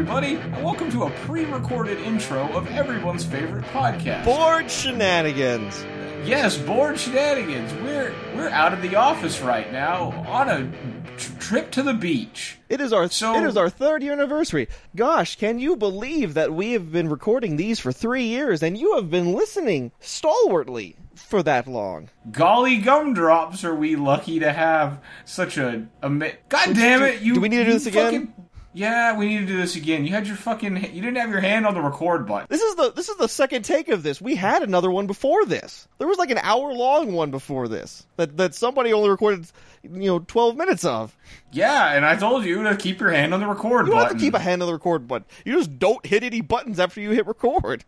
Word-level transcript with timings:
everybody, 0.00 0.36
and 0.36 0.64
welcome 0.64 0.90
to 0.90 1.02
a 1.02 1.10
pre 1.26 1.44
recorded 1.44 1.98
intro 1.98 2.50
of 2.56 2.66
everyone's 2.68 3.22
favorite 3.22 3.66
podcast. 3.66 4.24
Bored 4.24 4.70
shenanigans. 4.70 5.84
Yes, 6.26 6.56
bored 6.56 6.98
shenanigans. 6.98 7.70
We're 7.82 8.14
we're 8.34 8.48
out 8.48 8.72
of 8.72 8.80
the 8.80 8.96
office 8.96 9.42
right 9.42 9.70
now 9.70 10.12
on 10.26 10.48
a 10.48 11.18
trip 11.18 11.70
to 11.72 11.82
the 11.82 11.92
beach. 11.92 12.56
It 12.70 12.80
is 12.80 12.94
our 12.94 13.10
So- 13.10 13.34
it 13.34 13.44
is 13.44 13.58
our 13.58 13.68
third 13.68 14.02
year 14.02 14.14
anniversary. 14.14 14.68
Gosh, 14.96 15.36
can 15.36 15.58
you 15.58 15.76
believe 15.76 16.32
that 16.32 16.54
we 16.54 16.72
have 16.72 16.90
been 16.90 17.10
recording 17.10 17.56
these 17.56 17.78
for 17.78 17.92
three 17.92 18.24
years 18.24 18.62
and 18.62 18.78
you 18.78 18.94
have 18.94 19.10
been 19.10 19.34
listening 19.34 19.92
stalwartly 20.00 20.96
for 21.14 21.42
that 21.42 21.66
long? 21.66 22.08
Golly 22.30 22.78
gumdrops, 22.78 23.64
are 23.64 23.74
we 23.74 23.96
lucky 23.96 24.38
to 24.38 24.50
have 24.50 24.98
such 25.26 25.58
a, 25.58 25.86
a 26.00 26.08
God 26.08 26.74
damn 26.74 27.02
it! 27.02 27.20
You 27.20 27.34
do 27.34 27.40
we 27.42 27.50
need 27.50 27.58
to 27.58 27.64
do 27.66 27.72
this 27.74 27.84
again? 27.84 28.32
Yeah, 28.72 29.16
we 29.16 29.26
need 29.26 29.40
to 29.40 29.46
do 29.46 29.56
this 29.56 29.74
again. 29.76 30.04
You 30.04 30.12
had 30.12 30.26
your 30.26 30.36
fucking 30.36 30.76
you 30.94 31.00
didn't 31.02 31.16
have 31.16 31.30
your 31.30 31.40
hand 31.40 31.66
on 31.66 31.74
the 31.74 31.80
record 31.80 32.26
button. 32.26 32.46
This 32.48 32.62
is 32.62 32.74
the 32.76 32.92
this 32.92 33.08
is 33.08 33.16
the 33.16 33.28
second 33.28 33.64
take 33.64 33.88
of 33.88 34.02
this. 34.02 34.20
We 34.20 34.36
had 34.36 34.62
another 34.62 34.90
one 34.90 35.06
before 35.06 35.44
this. 35.44 35.88
There 35.98 36.06
was 36.06 36.18
like 36.18 36.30
an 36.30 36.38
hour 36.38 36.72
long 36.72 37.12
one 37.12 37.30
before 37.30 37.66
this 37.68 38.06
that 38.16 38.36
that 38.36 38.54
somebody 38.54 38.92
only 38.92 39.10
recorded 39.10 39.46
you 39.82 40.06
know 40.06 40.18
twelve 40.20 40.56
minutes 40.56 40.84
of. 40.84 41.16
Yeah, 41.52 41.92
and 41.92 42.06
I 42.06 42.14
told 42.16 42.44
you 42.44 42.62
to 42.62 42.76
keep 42.76 43.00
your 43.00 43.10
hand 43.10 43.34
on 43.34 43.40
the 43.40 43.46
record 43.46 43.86
You 43.86 43.92
button. 43.92 44.08
have 44.08 44.16
to 44.16 44.18
keep 44.24 44.34
a 44.34 44.38
hand 44.38 44.62
on 44.62 44.66
the 44.68 44.74
record 44.74 45.08
button. 45.08 45.26
You 45.44 45.54
just 45.58 45.78
don't 45.78 46.04
hit 46.06 46.22
any 46.22 46.40
buttons 46.40 46.78
after 46.78 47.00
you 47.00 47.10
hit 47.10 47.26
record. 47.26 47.84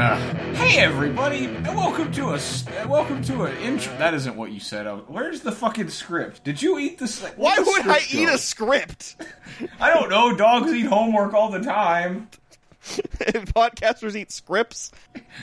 Hey 0.60 0.78
everybody, 0.78 1.44
and 1.44 1.66
welcome 1.76 2.10
to 2.12 2.30
a 2.30 2.34
uh, 2.36 2.88
welcome 2.88 3.22
to 3.24 3.42
an 3.44 3.54
intro. 3.58 3.94
That 3.98 4.14
isn't 4.14 4.34
what 4.34 4.50
you 4.50 4.58
said. 4.58 4.86
Oh, 4.86 5.04
Where's 5.08 5.42
the 5.42 5.52
fucking 5.52 5.90
script? 5.90 6.42
Did 6.42 6.62
you 6.62 6.78
eat 6.78 6.96
this? 6.98 7.20
Why 7.36 7.58
would 7.58 7.86
I 7.86 7.98
eat 8.10 8.26
a 8.30 8.38
script? 8.38 9.16
I 9.80 9.92
don't 9.92 10.08
know. 10.08 10.34
Dogs 10.34 10.72
eat 10.72 10.86
homework 10.86 11.34
all 11.34 11.50
the 11.50 11.60
time. 11.60 12.28
Podcasters 12.82 14.16
eat 14.16 14.32
scripts. 14.32 14.90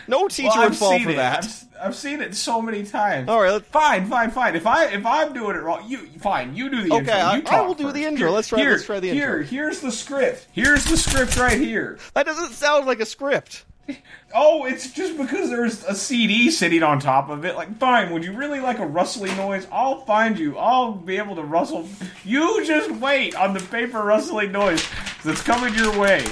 No 0.08 0.28
teacher 0.28 0.50
Well, 0.50 0.58
would 0.63 0.72
I've 0.72 0.78
fall 0.78 0.89
seen 0.91 1.03
for 1.03 1.11
it. 1.11 1.16
that. 1.17 1.45
I've, 1.45 1.88
I've 1.89 1.95
seen 1.95 2.22
it 2.22 2.33
so 2.33 2.59
many 2.59 2.83
times. 2.83 3.30
All 3.30 3.39
right, 3.39 3.52
let's- 3.52 3.67
fine, 3.67 4.08
fine, 4.08 4.31
fine. 4.31 4.55
If 4.55 4.66
I 4.66 4.85
if 4.85 5.05
I'm 5.05 5.33
doing 5.33 5.55
it 5.55 5.59
wrong, 5.61 5.88
you 5.88 6.08
fine. 6.19 6.55
You 6.55 6.72
do 6.72 6.81
the 6.81 6.95
Okay, 6.95 7.35
intro. 7.35 7.52
I- 7.53 7.59
I 7.59 7.61
will 7.61 7.75
do 7.75 7.91
the 7.91 8.05
intro. 8.05 8.28
Here- 8.28 8.30
Let's 8.31 8.47
try- 8.47 8.59
Here, 8.59 8.72
let's 8.72 8.85
try 8.85 9.00
the 9.00 9.11
Here, 9.11 9.38
intro. 9.41 9.52
here's 9.52 9.81
the 9.81 9.91
script. 9.91 10.47
Here's 10.52 10.83
the 10.85 10.97
script 10.97 11.38
right 11.38 11.59
here. 11.59 12.00
That 12.16 12.25
doesn't 12.25 12.53
sound 12.53 12.88
like 12.88 13.00
a 13.02 13.05
script. 13.05 13.66
Oh, 14.36 14.66
it's 14.66 14.92
just 14.92 15.18
because 15.18 15.50
there's 15.50 15.84
a 15.86 15.96
CD 15.96 16.52
sitting 16.52 16.84
on 16.84 17.00
top 17.00 17.30
of 17.30 17.46
it. 17.46 17.56
Like, 17.56 17.78
fine, 17.78 18.12
would 18.12 18.24
you 18.26 18.34
really 18.34 18.60
like 18.60 18.80
a 18.80 18.86
rustling 18.86 19.36
noise? 19.38 19.66
I'll 19.72 20.02
find 20.02 20.38
you. 20.38 20.58
I'll 20.58 20.94
be 20.94 21.18
able 21.18 21.36
to 21.38 21.44
rustle. 21.44 21.88
You 22.26 22.66
just 22.66 22.92
wait 22.92 23.36
on 23.36 23.54
the 23.54 23.62
paper 23.62 24.04
rustling 24.04 24.52
noise 24.52 24.86
that's 25.24 25.42
coming 25.42 25.74
your 25.76 25.98
way. 25.98 26.26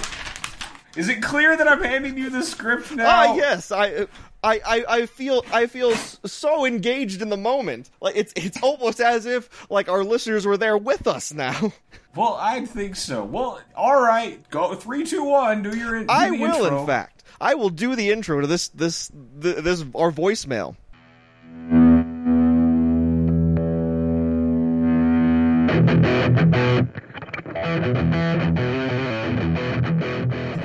Is 0.96 1.10
it 1.10 1.22
clear 1.22 1.56
that 1.58 1.68
I'm 1.68 1.82
handing 1.84 2.18
you 2.18 2.30
the 2.30 2.44
script 2.44 2.92
now? 2.94 3.06
Ah, 3.08 3.36
yes, 3.36 3.72
I. 3.72 4.08
I, 4.44 4.62
I, 4.64 4.86
I 4.88 5.06
feel 5.08 5.44
I 5.52 5.66
feel 5.66 5.96
so 5.96 6.66
engaged 6.66 7.24
in 7.24 7.30
the 7.30 7.38
moment. 7.38 7.90
Like 8.00 8.16
it's 8.16 8.32
it's 8.36 8.62
almost 8.62 9.00
as 9.00 9.26
if 9.26 9.72
like 9.72 9.90
our 9.90 10.04
listeners 10.04 10.46
were 10.46 10.56
there 10.56 10.78
with 10.78 11.08
us 11.08 11.34
now. 11.34 11.74
Well, 12.16 12.38
I 12.40 12.66
think 12.66 12.96
so. 12.96 13.26
Well, 13.26 13.60
all 13.76 14.02
right. 14.02 14.40
Go 14.50 14.74
three, 14.76 15.06
two, 15.06 15.24
one. 15.26 15.64
Do 15.64 15.78
your. 15.78 16.00
Do 16.00 16.06
I 16.08 16.32
will, 16.32 16.64
intro. 16.64 16.80
in 16.80 16.88
fact, 16.88 17.15
I 17.40 17.56
will 17.56 17.70
do 17.70 17.96
the 17.96 18.10
intro 18.12 18.42
to 18.42 18.48
this 18.48 18.70
this 18.70 19.12
th- 19.42 19.58
this 19.58 19.82
our 19.94 20.12
voicemail. 20.12 20.76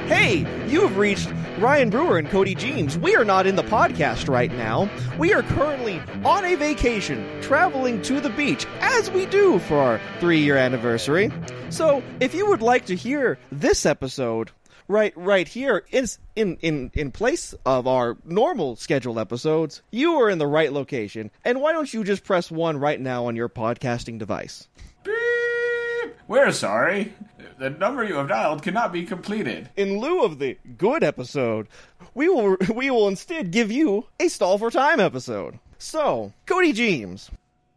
Hey, 0.06 0.38
you 0.68 0.82
have 0.82 0.96
reached 0.96 1.32
Ryan 1.58 1.90
Brewer 1.90 2.18
and 2.18 2.28
Cody 2.28 2.54
James. 2.54 2.98
We 2.98 3.16
are 3.16 3.24
not 3.24 3.46
in 3.46 3.56
the 3.56 3.62
podcast 3.62 4.28
right 4.28 4.52
now. 4.52 4.90
We 5.18 5.32
are 5.32 5.42
currently 5.42 6.00
on 6.24 6.44
a 6.44 6.56
vacation, 6.56 7.40
traveling 7.40 8.02
to 8.02 8.20
the 8.20 8.30
beach, 8.30 8.66
as 8.80 9.10
we 9.10 9.26
do 9.26 9.58
for 9.60 9.78
our 9.78 10.00
three 10.20 10.40
year 10.40 10.56
anniversary. 10.56 11.32
So, 11.70 12.02
if 12.20 12.34
you 12.34 12.46
would 12.48 12.62
like 12.62 12.86
to 12.86 12.96
hear 12.96 13.38
this 13.50 13.86
episode, 13.86 14.50
right 14.90 15.12
right 15.16 15.46
here 15.46 15.84
in 15.90 16.06
in 16.36 16.56
in 16.60 16.90
in 16.94 17.12
place 17.12 17.54
of 17.64 17.86
our 17.86 18.18
normal 18.24 18.76
scheduled 18.76 19.18
episodes, 19.18 19.82
you 19.90 20.14
are 20.14 20.28
in 20.28 20.38
the 20.38 20.46
right 20.46 20.72
location. 20.72 21.30
And 21.44 21.60
why 21.60 21.72
don't 21.72 21.92
you 21.94 22.04
just 22.04 22.24
press 22.24 22.50
1 22.50 22.78
right 22.78 23.00
now 23.00 23.26
on 23.26 23.36
your 23.36 23.48
podcasting 23.48 24.18
device? 24.18 24.68
Beep. 25.04 26.16
We're 26.28 26.52
sorry. 26.52 27.14
The 27.58 27.70
number 27.70 28.04
you 28.04 28.14
have 28.14 28.28
dialed 28.28 28.62
cannot 28.62 28.92
be 28.92 29.04
completed. 29.04 29.68
In 29.76 29.98
lieu 29.98 30.24
of 30.24 30.38
the 30.38 30.58
good 30.76 31.04
episode, 31.04 31.68
we 32.14 32.28
will 32.28 32.56
we 32.74 32.90
will 32.90 33.08
instead 33.08 33.50
give 33.50 33.70
you 33.70 34.06
a 34.18 34.28
stall 34.28 34.58
for 34.58 34.70
time 34.70 35.00
episode. 35.00 35.58
So, 35.78 36.32
Cody 36.46 36.72
James, 36.72 37.30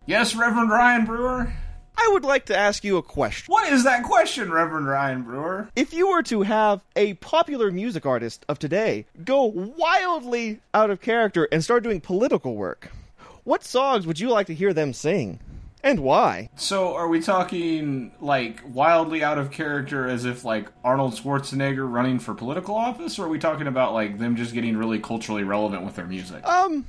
Yes, 0.05 0.35
Reverend 0.35 0.69
Ryan 0.69 1.05
Brewer. 1.05 1.53
I 1.97 2.09
would 2.11 2.23
like 2.23 2.45
to 2.45 2.57
ask 2.57 2.83
you 2.83 2.97
a 2.97 3.03
question. 3.03 3.51
What 3.51 3.71
is 3.71 3.83
that 3.83 4.03
question, 4.03 4.51
Reverend 4.51 4.87
Ryan 4.87 5.23
Brewer? 5.23 5.69
If 5.75 5.93
you 5.93 6.09
were 6.09 6.23
to 6.23 6.41
have 6.41 6.81
a 6.95 7.13
popular 7.15 7.71
music 7.71 8.05
artist 8.05 8.45
of 8.49 8.59
today 8.59 9.05
go 9.23 9.45
wildly 9.45 10.59
out 10.73 10.89
of 10.89 11.01
character 11.01 11.47
and 11.51 11.63
start 11.63 11.83
doing 11.83 12.01
political 12.01 12.55
work, 12.55 12.91
what 13.43 13.63
songs 13.63 14.07
would 14.07 14.19
you 14.19 14.29
like 14.29 14.47
to 14.47 14.53
hear 14.53 14.73
them 14.73 14.93
sing? 14.93 15.39
And 15.85 15.99
why? 15.99 16.49
So, 16.55 16.95
are 16.95 17.09
we 17.09 17.19
talking 17.19 18.13
like 18.21 18.61
wildly 18.65 19.21
out 19.21 19.37
of 19.37 19.51
character 19.51 20.07
as 20.07 20.23
if 20.23 20.45
like 20.45 20.69
Arnold 20.81 21.13
Schwarzenegger 21.15 21.91
running 21.91 22.19
for 22.19 22.33
political 22.33 22.73
office, 22.75 23.19
or 23.19 23.25
are 23.25 23.29
we 23.29 23.37
talking 23.37 23.67
about 23.67 23.93
like 23.93 24.17
them 24.17 24.37
just 24.37 24.53
getting 24.53 24.77
really 24.77 24.99
culturally 24.99 25.43
relevant 25.43 25.83
with 25.83 25.97
their 25.97 26.05
music? 26.05 26.47
Um, 26.47 26.85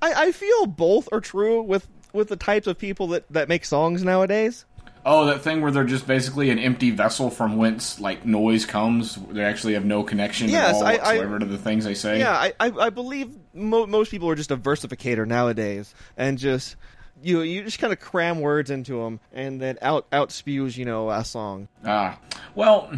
I, 0.00 0.12
I 0.14 0.32
feel 0.32 0.64
both 0.64 1.08
are 1.12 1.20
true 1.20 1.60
with, 1.60 1.86
with 2.12 2.28
the 2.28 2.36
types 2.36 2.66
of 2.66 2.78
people 2.78 3.08
that, 3.08 3.24
that 3.30 3.48
make 3.48 3.64
songs 3.64 4.02
nowadays. 4.04 4.64
oh, 5.06 5.24
that 5.26 5.40
thing 5.40 5.62
where 5.62 5.70
they're 5.70 5.84
just 5.84 6.06
basically 6.06 6.50
an 6.50 6.58
empty 6.58 6.90
vessel 6.90 7.30
from 7.30 7.56
whence 7.56 7.98
like 8.00 8.26
noise 8.26 8.66
comes. 8.66 9.16
They 9.30 9.42
actually 9.42 9.74
have 9.74 9.84
no 9.84 10.02
connection 10.02 10.48
Yes, 10.50 10.76
at 10.76 11.02
all 11.02 11.08
I- 11.08 11.14
I- 11.22 11.38
to 11.38 11.44
the 11.46 11.56
things 11.58 11.84
they 11.84 11.94
say. 11.94 12.18
Yeah, 12.18 12.32
I, 12.32 12.52
I, 12.60 12.70
I 12.70 12.90
believe 12.90 13.30
mo- 13.54 13.86
most 13.86 14.10
people 14.10 14.28
are 14.28 14.34
just 14.34 14.50
a 14.50 14.56
versificator 14.58 15.26
nowadays, 15.26 15.94
and 16.18 16.36
just 16.38 16.76
you 17.22 17.40
you 17.42 17.62
just 17.64 17.78
kind 17.78 17.92
of 17.92 18.00
cram 18.00 18.40
words 18.40 18.70
into 18.70 19.02
them, 19.02 19.20
and 19.32 19.60
then 19.60 19.78
out 19.82 20.06
out 20.12 20.32
spews 20.32 20.76
you 20.76 20.84
know 20.84 21.10
a 21.10 21.24
song. 21.24 21.68
Ah, 21.84 22.18
well, 22.54 22.90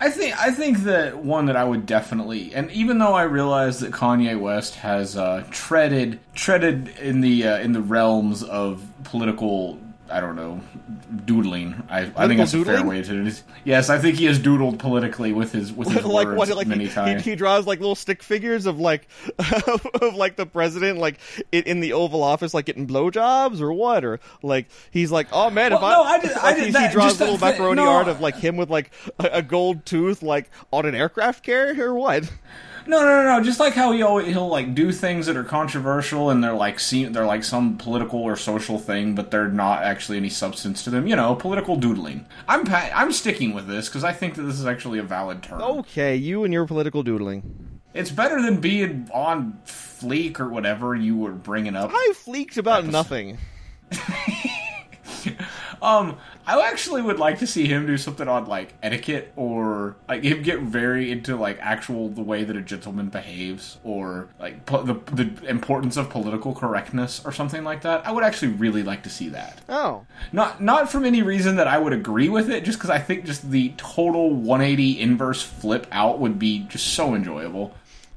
I 0.00 0.10
think 0.10 0.40
I 0.40 0.52
think 0.52 0.84
that 0.84 1.24
one 1.24 1.46
that 1.46 1.56
I 1.56 1.64
would 1.64 1.84
definitely, 1.84 2.54
and 2.54 2.70
even 2.70 2.98
though 2.98 3.14
I 3.14 3.24
realize 3.24 3.80
that 3.80 3.90
Kanye 3.90 4.38
West 4.38 4.76
has 4.76 5.16
uh, 5.16 5.44
treaded 5.50 6.20
treaded 6.34 6.88
in 7.00 7.20
the 7.20 7.46
uh, 7.46 7.58
in 7.58 7.72
the 7.72 7.80
realms 7.82 8.42
of 8.42 8.86
political. 9.04 9.78
I 10.10 10.20
don't 10.20 10.36
know, 10.36 10.60
doodling. 11.26 11.82
I, 11.88 11.98
I 11.98 12.02
think 12.02 12.14
Political 12.14 12.36
that's 12.44 12.54
a 12.54 12.64
fair 12.64 12.84
way 12.84 13.02
to. 13.02 13.32
Yes, 13.64 13.90
I 13.90 13.98
think 13.98 14.16
he 14.16 14.24
has 14.26 14.38
doodled 14.38 14.78
politically 14.78 15.32
with 15.32 15.52
his 15.52 15.72
with 15.72 15.88
his 15.88 16.04
like 16.04 16.26
words 16.26 16.38
what? 16.38 16.48
Like 16.50 16.66
many 16.66 16.86
he, 16.86 16.90
times. 16.90 17.24
he, 17.24 17.30
he 17.30 17.36
draws 17.36 17.66
like 17.66 17.78
little 17.80 17.94
stick 17.94 18.22
figures 18.22 18.66
of 18.66 18.78
like 18.80 19.06
of 20.02 20.14
like 20.14 20.36
the 20.36 20.46
president 20.46 20.98
like 20.98 21.18
in, 21.52 21.64
in 21.64 21.80
the 21.80 21.92
Oval 21.92 22.22
Office 22.22 22.54
like 22.54 22.64
getting 22.66 22.86
blowjobs 22.86 23.60
or 23.60 23.72
what 23.72 24.04
or 24.04 24.20
like 24.42 24.66
he's 24.90 25.10
like 25.12 25.28
oh 25.32 25.50
man 25.50 25.72
if 25.72 25.80
no, 25.80 25.86
I, 25.86 25.92
I 26.14 26.18
did- 26.20 26.32
I 26.32 26.54
did 26.54 26.64
he, 26.66 26.70
that- 26.72 26.88
he 26.90 26.92
draws 26.94 27.06
just 27.10 27.18
that 27.18 27.24
little 27.26 27.38
thi- 27.38 27.52
macaroni 27.52 27.82
no. 27.82 27.88
art 27.90 28.08
of 28.08 28.20
like 28.20 28.36
him 28.36 28.56
with 28.56 28.70
like 28.70 28.90
a, 29.18 29.28
a 29.34 29.42
gold 29.42 29.84
tooth 29.84 30.22
like 30.22 30.50
on 30.72 30.86
an 30.86 30.94
aircraft 30.94 31.44
carrier 31.44 31.90
or 31.90 31.94
what? 31.94 32.30
No, 32.88 33.00
no, 33.04 33.22
no, 33.22 33.36
no. 33.36 33.44
Just 33.44 33.60
like 33.60 33.74
how 33.74 33.92
he 33.92 34.00
always, 34.00 34.28
he'll 34.28 34.48
like 34.48 34.74
do 34.74 34.92
things 34.92 35.26
that 35.26 35.36
are 35.36 35.44
controversial 35.44 36.30
and 36.30 36.42
they're 36.42 36.54
like 36.54 36.80
seem 36.80 37.12
they're 37.12 37.26
like 37.26 37.44
some 37.44 37.76
political 37.76 38.18
or 38.20 38.34
social 38.34 38.78
thing, 38.78 39.14
but 39.14 39.30
they're 39.30 39.48
not 39.48 39.82
actually 39.82 40.16
any 40.16 40.30
substance 40.30 40.82
to 40.84 40.90
them. 40.90 41.06
You 41.06 41.14
know, 41.14 41.34
political 41.34 41.76
doodling. 41.76 42.24
I'm 42.48 42.64
pa- 42.64 42.90
I'm 42.94 43.12
sticking 43.12 43.52
with 43.52 43.66
this 43.66 43.88
because 43.90 44.04
I 44.04 44.14
think 44.14 44.36
that 44.36 44.42
this 44.44 44.58
is 44.58 44.64
actually 44.64 44.98
a 44.98 45.02
valid 45.02 45.42
term. 45.42 45.60
Okay, 45.60 46.16
you 46.16 46.44
and 46.44 46.52
your 46.52 46.66
political 46.66 47.02
doodling. 47.02 47.80
It's 47.92 48.10
better 48.10 48.40
than 48.40 48.58
being 48.58 49.10
on 49.12 49.60
fleek 49.66 50.40
or 50.40 50.48
whatever 50.48 50.94
you 50.94 51.14
were 51.14 51.32
bringing 51.32 51.76
up. 51.76 51.90
I 51.92 52.12
fleeked 52.14 52.56
about 52.56 52.86
nothing. 52.86 53.36
Um, 55.80 56.16
I 56.48 56.66
actually 56.70 57.02
would 57.02 57.18
like 57.18 57.40
to 57.40 57.46
see 57.46 57.66
him 57.66 57.86
do 57.86 57.98
something 57.98 58.26
on 58.26 58.46
like 58.46 58.72
etiquette 58.82 59.32
or 59.36 59.96
like 60.08 60.24
him 60.24 60.42
get 60.42 60.60
very 60.60 61.12
into 61.12 61.36
like 61.36 61.58
actual 61.60 62.08
the 62.08 62.22
way 62.22 62.42
that 62.42 62.56
a 62.56 62.62
gentleman 62.62 63.10
behaves 63.10 63.76
or 63.84 64.30
like 64.40 64.64
po- 64.64 64.82
the 64.82 64.94
the 65.12 65.46
importance 65.46 65.98
of 65.98 66.08
political 66.08 66.54
correctness 66.54 67.22
or 67.22 67.32
something 67.32 67.64
like 67.64 67.82
that. 67.82 68.06
I 68.06 68.12
would 68.12 68.24
actually 68.24 68.52
really 68.52 68.82
like 68.82 69.02
to 69.02 69.10
see 69.10 69.28
that. 69.28 69.60
Oh, 69.68 70.06
Not 70.32 70.62
not 70.62 70.90
from 70.90 71.04
any 71.04 71.20
reason 71.22 71.56
that 71.56 71.68
I 71.68 71.76
would 71.76 71.92
agree 71.92 72.30
with 72.30 72.48
it, 72.50 72.64
just 72.64 72.78
because 72.78 72.88
I 72.90 72.98
think 72.98 73.26
just 73.26 73.50
the 73.50 73.74
total 73.76 74.30
180 74.30 75.00
inverse 75.00 75.42
flip 75.42 75.86
out 75.92 76.18
would 76.18 76.38
be 76.38 76.60
just 76.60 76.94
so 76.94 77.14
enjoyable. 77.14 77.74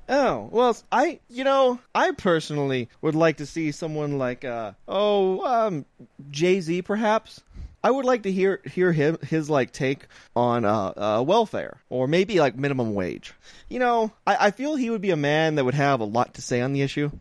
Oh 0.07 0.50
well, 0.51 0.78
I 0.92 1.19
you 1.30 1.44
know 1.44 1.80
I 1.94 2.12
personally 2.12 2.89
would 3.01 3.16
like 3.16 3.38
to 3.38 3.45
see 3.45 3.72
someone 3.72 4.18
like 4.18 4.45
uh 4.45 4.72
oh 4.88 5.44
um 5.45 5.86
Jay 6.30 6.62
Z 6.62 6.81
perhaps. 6.83 7.42
I 7.83 7.92
would 7.92 8.06
like 8.06 8.24
to 8.24 8.31
hear 8.31 8.62
hear 8.66 8.92
him 8.92 9.18
his 9.28 9.50
like 9.50 9.72
take 9.72 10.06
on 10.36 10.66
uh, 10.66 10.94
uh 10.95 11.24
welfare 11.25 11.78
or 11.89 12.07
maybe 12.07 12.39
like 12.39 12.56
minimum 12.56 12.94
wage. 12.94 13.33
You 13.69 13.80
know, 13.80 14.12
I, 14.25 14.48
I 14.48 14.51
feel 14.51 14.75
he 14.75 14.89
would 14.89 15.01
be 15.01 15.12
a 15.12 15.18
man 15.18 15.56
that 15.56 15.66
would 15.66 15.74
have 15.74 16.00
a 16.00 16.06
lot 16.06 16.36
to 16.36 16.42
say 16.42 16.62
on 16.62 16.74
the 16.74 16.81
issue. 16.81 17.12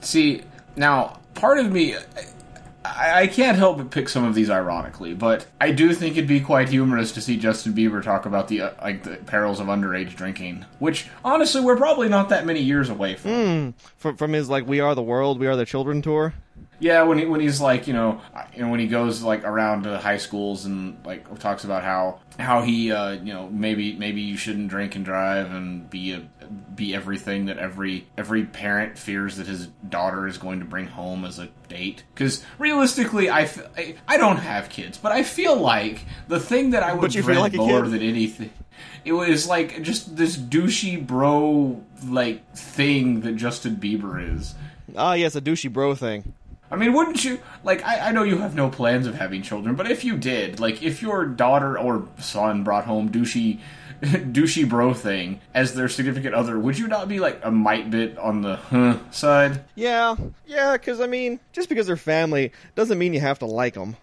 See, 0.00 0.42
now 0.76 1.20
part 1.34 1.58
of 1.58 1.72
me. 1.72 1.96
I, 2.84 3.22
I 3.22 3.26
can't 3.26 3.58
help 3.58 3.78
but 3.78 3.90
pick 3.90 4.08
some 4.08 4.24
of 4.24 4.34
these 4.34 4.48
ironically, 4.48 5.12
but 5.12 5.46
I 5.60 5.72
do 5.72 5.92
think 5.92 6.16
it'd 6.16 6.28
be 6.28 6.40
quite 6.40 6.68
humorous 6.68 7.12
to 7.12 7.20
see 7.20 7.36
Justin 7.36 7.74
Bieber 7.74 8.02
talk 8.02 8.24
about 8.24 8.48
the 8.48 8.62
uh, 8.62 8.70
like 8.80 9.02
the 9.02 9.16
perils 9.16 9.58
of 9.58 9.66
underage 9.66 10.14
drinking, 10.14 10.64
which 10.78 11.08
honestly 11.24 11.60
we're 11.60 11.76
probably 11.76 12.08
not 12.08 12.28
that 12.28 12.46
many 12.46 12.60
years 12.60 12.88
away 12.88 13.16
from. 13.16 13.74
From 13.96 14.16
from 14.16 14.32
his 14.32 14.48
like 14.48 14.66
"We 14.66 14.78
Are 14.80 14.94
the 14.94 15.02
World, 15.02 15.40
We 15.40 15.48
Are 15.48 15.56
the 15.56 15.66
Children" 15.66 16.00
tour. 16.00 16.32
Yeah, 16.80 17.02
when 17.02 17.18
he 17.18 17.26
when 17.26 17.40
he's 17.40 17.60
like 17.60 17.86
you 17.86 17.92
know 17.92 18.20
you 18.54 18.62
know 18.62 18.70
when 18.70 18.80
he 18.80 18.86
goes 18.86 19.22
like 19.22 19.44
around 19.44 19.82
to 19.82 19.98
high 19.98 20.18
schools 20.18 20.64
and 20.64 20.96
like 21.04 21.38
talks 21.40 21.64
about 21.64 21.82
how 21.82 22.20
how 22.38 22.62
he 22.62 22.92
uh, 22.92 23.12
you 23.12 23.32
know 23.32 23.48
maybe 23.48 23.94
maybe 23.94 24.20
you 24.20 24.36
shouldn't 24.36 24.68
drink 24.68 24.94
and 24.94 25.04
drive 25.04 25.52
and 25.52 25.90
be 25.90 26.12
a 26.12 26.22
be 26.74 26.94
everything 26.94 27.46
that 27.46 27.58
every 27.58 28.06
every 28.16 28.44
parent 28.44 28.96
fears 28.96 29.36
that 29.36 29.46
his 29.46 29.66
daughter 29.88 30.26
is 30.26 30.38
going 30.38 30.60
to 30.60 30.64
bring 30.64 30.86
home 30.86 31.24
as 31.24 31.38
a 31.38 31.48
date 31.68 32.04
because 32.14 32.42
realistically 32.58 33.28
I, 33.28 33.42
f- 33.42 33.68
I 33.76 33.96
I 34.06 34.16
don't 34.16 34.38
have 34.38 34.70
kids 34.70 34.96
but 34.96 35.12
I 35.12 35.24
feel 35.24 35.56
like 35.56 36.04
the 36.28 36.40
thing 36.40 36.70
that 36.70 36.82
I 36.82 36.94
would 36.94 37.10
dread 37.10 37.38
like 37.38 37.52
more 37.54 37.82
than 37.82 38.00
anything 38.00 38.50
it 39.04 39.12
was 39.12 39.46
like 39.46 39.82
just 39.82 40.16
this 40.16 40.36
douchey 40.36 41.04
bro 41.04 41.82
like 42.06 42.54
thing 42.56 43.22
that 43.22 43.36
Justin 43.36 43.76
Bieber 43.76 44.36
is. 44.36 44.54
Ah, 44.96 45.14
yes, 45.14 45.34
a 45.34 45.40
douchey 45.40 45.72
bro 45.72 45.94
thing. 45.94 46.32
I 46.70 46.76
mean, 46.76 46.92
wouldn't 46.92 47.24
you 47.24 47.40
like? 47.64 47.84
I, 47.84 48.08
I 48.08 48.12
know 48.12 48.22
you 48.24 48.38
have 48.38 48.54
no 48.54 48.68
plans 48.68 49.06
of 49.06 49.14
having 49.14 49.42
children, 49.42 49.74
but 49.74 49.90
if 49.90 50.04
you 50.04 50.16
did, 50.16 50.60
like, 50.60 50.82
if 50.82 51.00
your 51.02 51.24
daughter 51.24 51.78
or 51.78 52.06
son 52.18 52.62
brought 52.62 52.84
home 52.84 53.10
douchey, 53.10 53.58
douchey 54.02 54.68
bro 54.68 54.92
thing 54.94 55.40
as 55.54 55.74
their 55.74 55.88
significant 55.88 56.34
other, 56.34 56.58
would 56.58 56.78
you 56.78 56.86
not 56.86 57.08
be 57.08 57.20
like 57.20 57.40
a 57.42 57.50
mite 57.50 57.90
bit 57.90 58.18
on 58.18 58.42
the 58.42 58.56
huh 58.56 58.98
side? 59.10 59.64
Yeah, 59.76 60.14
yeah, 60.46 60.72
because 60.74 61.00
I 61.00 61.06
mean, 61.06 61.40
just 61.52 61.68
because 61.70 61.86
they're 61.86 61.96
family 61.96 62.52
doesn't 62.74 62.98
mean 62.98 63.14
you 63.14 63.20
have 63.20 63.38
to 63.40 63.46
like 63.46 63.74
them. 63.74 63.96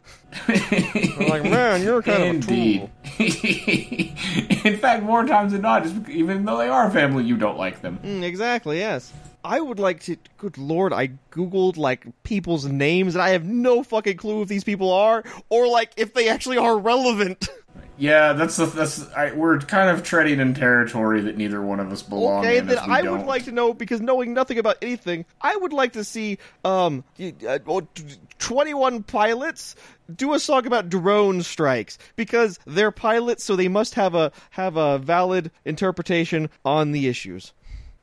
Like, 0.50 1.44
man, 1.44 1.81
you're 1.83 2.01
kind 2.01 2.23
Indeed. 2.23 2.81
of 2.81 2.89
a 3.19 3.29
tool. 3.29 4.65
In 4.65 4.77
fact, 4.77 5.03
more 5.03 5.23
times 5.25 5.51
than 5.53 5.61
not, 5.61 5.83
just 5.83 6.09
even 6.09 6.44
though 6.45 6.57
they 6.57 6.68
are 6.68 6.89
family, 6.89 7.23
you 7.23 7.38
don't 7.38 7.57
like 7.57 7.81
them. 7.81 8.00
Mm, 8.03 8.23
exactly, 8.23 8.79
yes. 8.79 9.13
I 9.45 9.62
would 9.62 9.80
like 9.80 10.01
to. 10.01 10.18
Good 10.38 10.57
lord, 10.57 10.92
I 10.92 11.12
googled 11.31 11.77
like 11.77 12.06
people's 12.24 12.65
names, 12.65 13.15
and 13.15 13.21
I 13.21 13.30
have 13.30 13.45
no 13.45 13.83
fucking 13.83 14.18
clue 14.18 14.42
if 14.42 14.47
these 14.47 14.63
people 14.63 14.92
are, 14.92 15.24
or 15.50 15.68
like 15.68 15.92
if 15.97 16.13
they 16.13 16.30
actually 16.30 16.57
are 16.57 16.77
relevant. 16.77 17.47
Yeah, 17.97 18.33
that's 18.33 18.57
the, 18.57 18.65
that's 18.65 19.07
I, 19.13 19.31
we're 19.31 19.59
kind 19.59 19.89
of 19.89 20.03
treading 20.03 20.39
in 20.42 20.53
territory 20.53 21.21
that 21.21 21.38
neither 21.38 21.62
one 21.62 21.80
of 21.80 21.92
us 21.92 22.01
belong 22.01 22.45
okay, 22.45 22.57
in. 22.57 22.68
then 22.68 22.77
as 22.77 22.88
we 22.88 22.94
I 22.94 23.01
don't. 23.01 23.19
would 23.19 23.27
like 23.27 23.45
to 23.45 23.53
know 23.53 23.74
because 23.74 24.01
knowing 24.01 24.33
nothing 24.33 24.57
about 24.57 24.77
anything, 24.81 25.25
I 25.42 25.56
would 25.56 25.71
like 25.71 25.94
to 25.94 26.03
see 26.03 26.38
um 26.65 27.06
uh, 27.19 27.59
oh, 27.68 27.81
t- 27.81 28.03
twenty-one 28.38 29.03
pilots 29.03 29.75
do 30.13 30.33
a 30.33 30.39
song 30.39 30.65
about 30.68 30.89
drone 30.89 31.42
strikes 31.42 31.97
because 32.15 32.59
they're 32.65 32.92
pilots, 32.92 33.44
so 33.45 33.56
they 33.56 33.69
must 33.69 33.94
have 33.95 34.13
a 34.13 34.31
have 34.50 34.75
a 34.75 34.97
valid 34.97 35.51
interpretation 35.63 36.50
on 36.65 36.92
the 36.92 37.07
issues. 37.07 37.53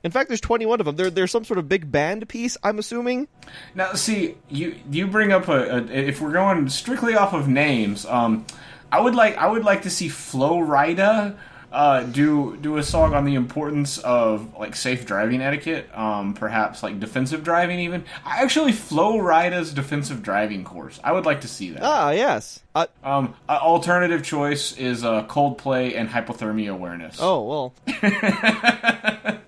In 0.05 0.11
fact, 0.11 0.29
there's 0.29 0.41
21 0.41 0.81
of 0.81 0.87
them. 0.87 0.97
There, 0.97 1.11
there's 1.11 1.31
some 1.31 1.45
sort 1.45 1.59
of 1.59 1.69
big 1.69 1.91
band 1.91 2.29
piece, 2.29 2.57
I'm 2.63 2.79
assuming. 2.79 3.29
Now, 3.75 3.93
see, 3.95 4.37
you 4.49 4.77
you 4.91 5.07
bring 5.07 5.33
up 5.33 5.49
a, 5.49 5.77
a 5.77 5.85
if 5.87 6.21
we're 6.21 6.33
going 6.33 6.69
strictly 6.69 7.15
off 7.15 7.33
of 7.33 7.49
names, 7.49 8.05
um, 8.07 8.45
I 8.91 9.01
would 9.01 9.15
like 9.15 9.37
I 9.37 9.47
would 9.47 9.65
like 9.65 9.83
to 9.83 9.91
see 9.91 10.09
Flo 10.09 10.59
Rida 10.59 11.37
uh, 11.73 12.03
do 12.03 12.57
do 12.59 12.77
a 12.77 12.83
song 12.83 13.15
on 13.15 13.25
the 13.25 13.35
importance 13.35 13.97
of 13.99 14.55
like 14.59 14.77
safe 14.77 15.07
driving 15.07 15.41
etiquette, 15.41 15.89
um, 15.97 16.35
perhaps 16.35 16.83
like 16.83 17.01
defensive 17.01 17.43
driving 17.43 17.79
even. 17.81 18.05
I 18.25 18.43
actually, 18.43 18.73
Flo 18.73 19.17
Rida's 19.17 19.73
defensive 19.73 20.23
driving 20.23 20.65
course. 20.65 21.01
I 21.03 21.13
would 21.13 21.25
like 21.25 21.41
to 21.43 21.49
see 21.49 21.71
that. 21.71 21.83
Ah, 21.83 22.11
yes. 22.11 22.61
Uh, 22.75 22.87
Um, 23.03 23.35
uh, 23.49 23.59
alternative 23.63 24.23
choice 24.23 24.77
is 24.77 25.03
uh, 25.05 25.25
Coldplay 25.27 25.97
and 25.97 26.09
hypothermia 26.11 26.73
awareness. 26.73 27.17
oh, 27.21 27.43
well. 27.43 27.75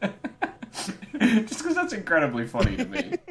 just 1.48 1.60
because 1.60 1.74
that's 1.74 1.92
incredibly 1.92 2.46
funny 2.46 2.76
to 2.76 2.84
me. 2.86 3.12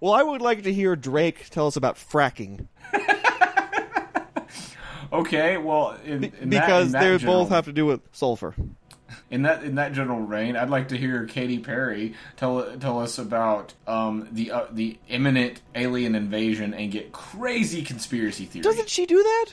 Well, 0.00 0.12
I 0.12 0.22
would 0.22 0.42
like 0.42 0.64
to 0.64 0.72
hear 0.72 0.96
Drake 0.96 1.48
tell 1.48 1.66
us 1.66 1.76
about 1.76 1.96
fracking. 1.96 2.66
Okay, 5.14 5.56
well, 5.58 5.96
in, 6.04 6.24
in 6.24 6.48
because 6.50 6.90
that 6.90 7.00
they 7.00 7.16
general- 7.18 7.44
both 7.44 7.50
have 7.50 7.66
to 7.66 7.72
do 7.72 7.86
with 7.86 8.00
sulfur. 8.10 8.54
In 9.30 9.42
that 9.42 9.62
in 9.62 9.76
that 9.76 9.92
general 9.92 10.26
vein, 10.26 10.56
I'd 10.56 10.70
like 10.70 10.88
to 10.88 10.96
hear 10.98 11.24
Katy 11.24 11.60
Perry 11.60 12.14
tell 12.36 12.76
tell 12.78 12.98
us 13.00 13.16
about 13.18 13.72
um, 13.86 14.28
the 14.32 14.50
uh, 14.50 14.66
the 14.72 14.98
imminent 15.08 15.62
alien 15.74 16.14
invasion 16.14 16.74
and 16.74 16.90
get 16.90 17.12
crazy 17.12 17.82
conspiracy 17.82 18.44
theories. 18.44 18.66
Doesn't 18.66 18.88
she 18.88 19.06
do 19.06 19.22
that? 19.22 19.46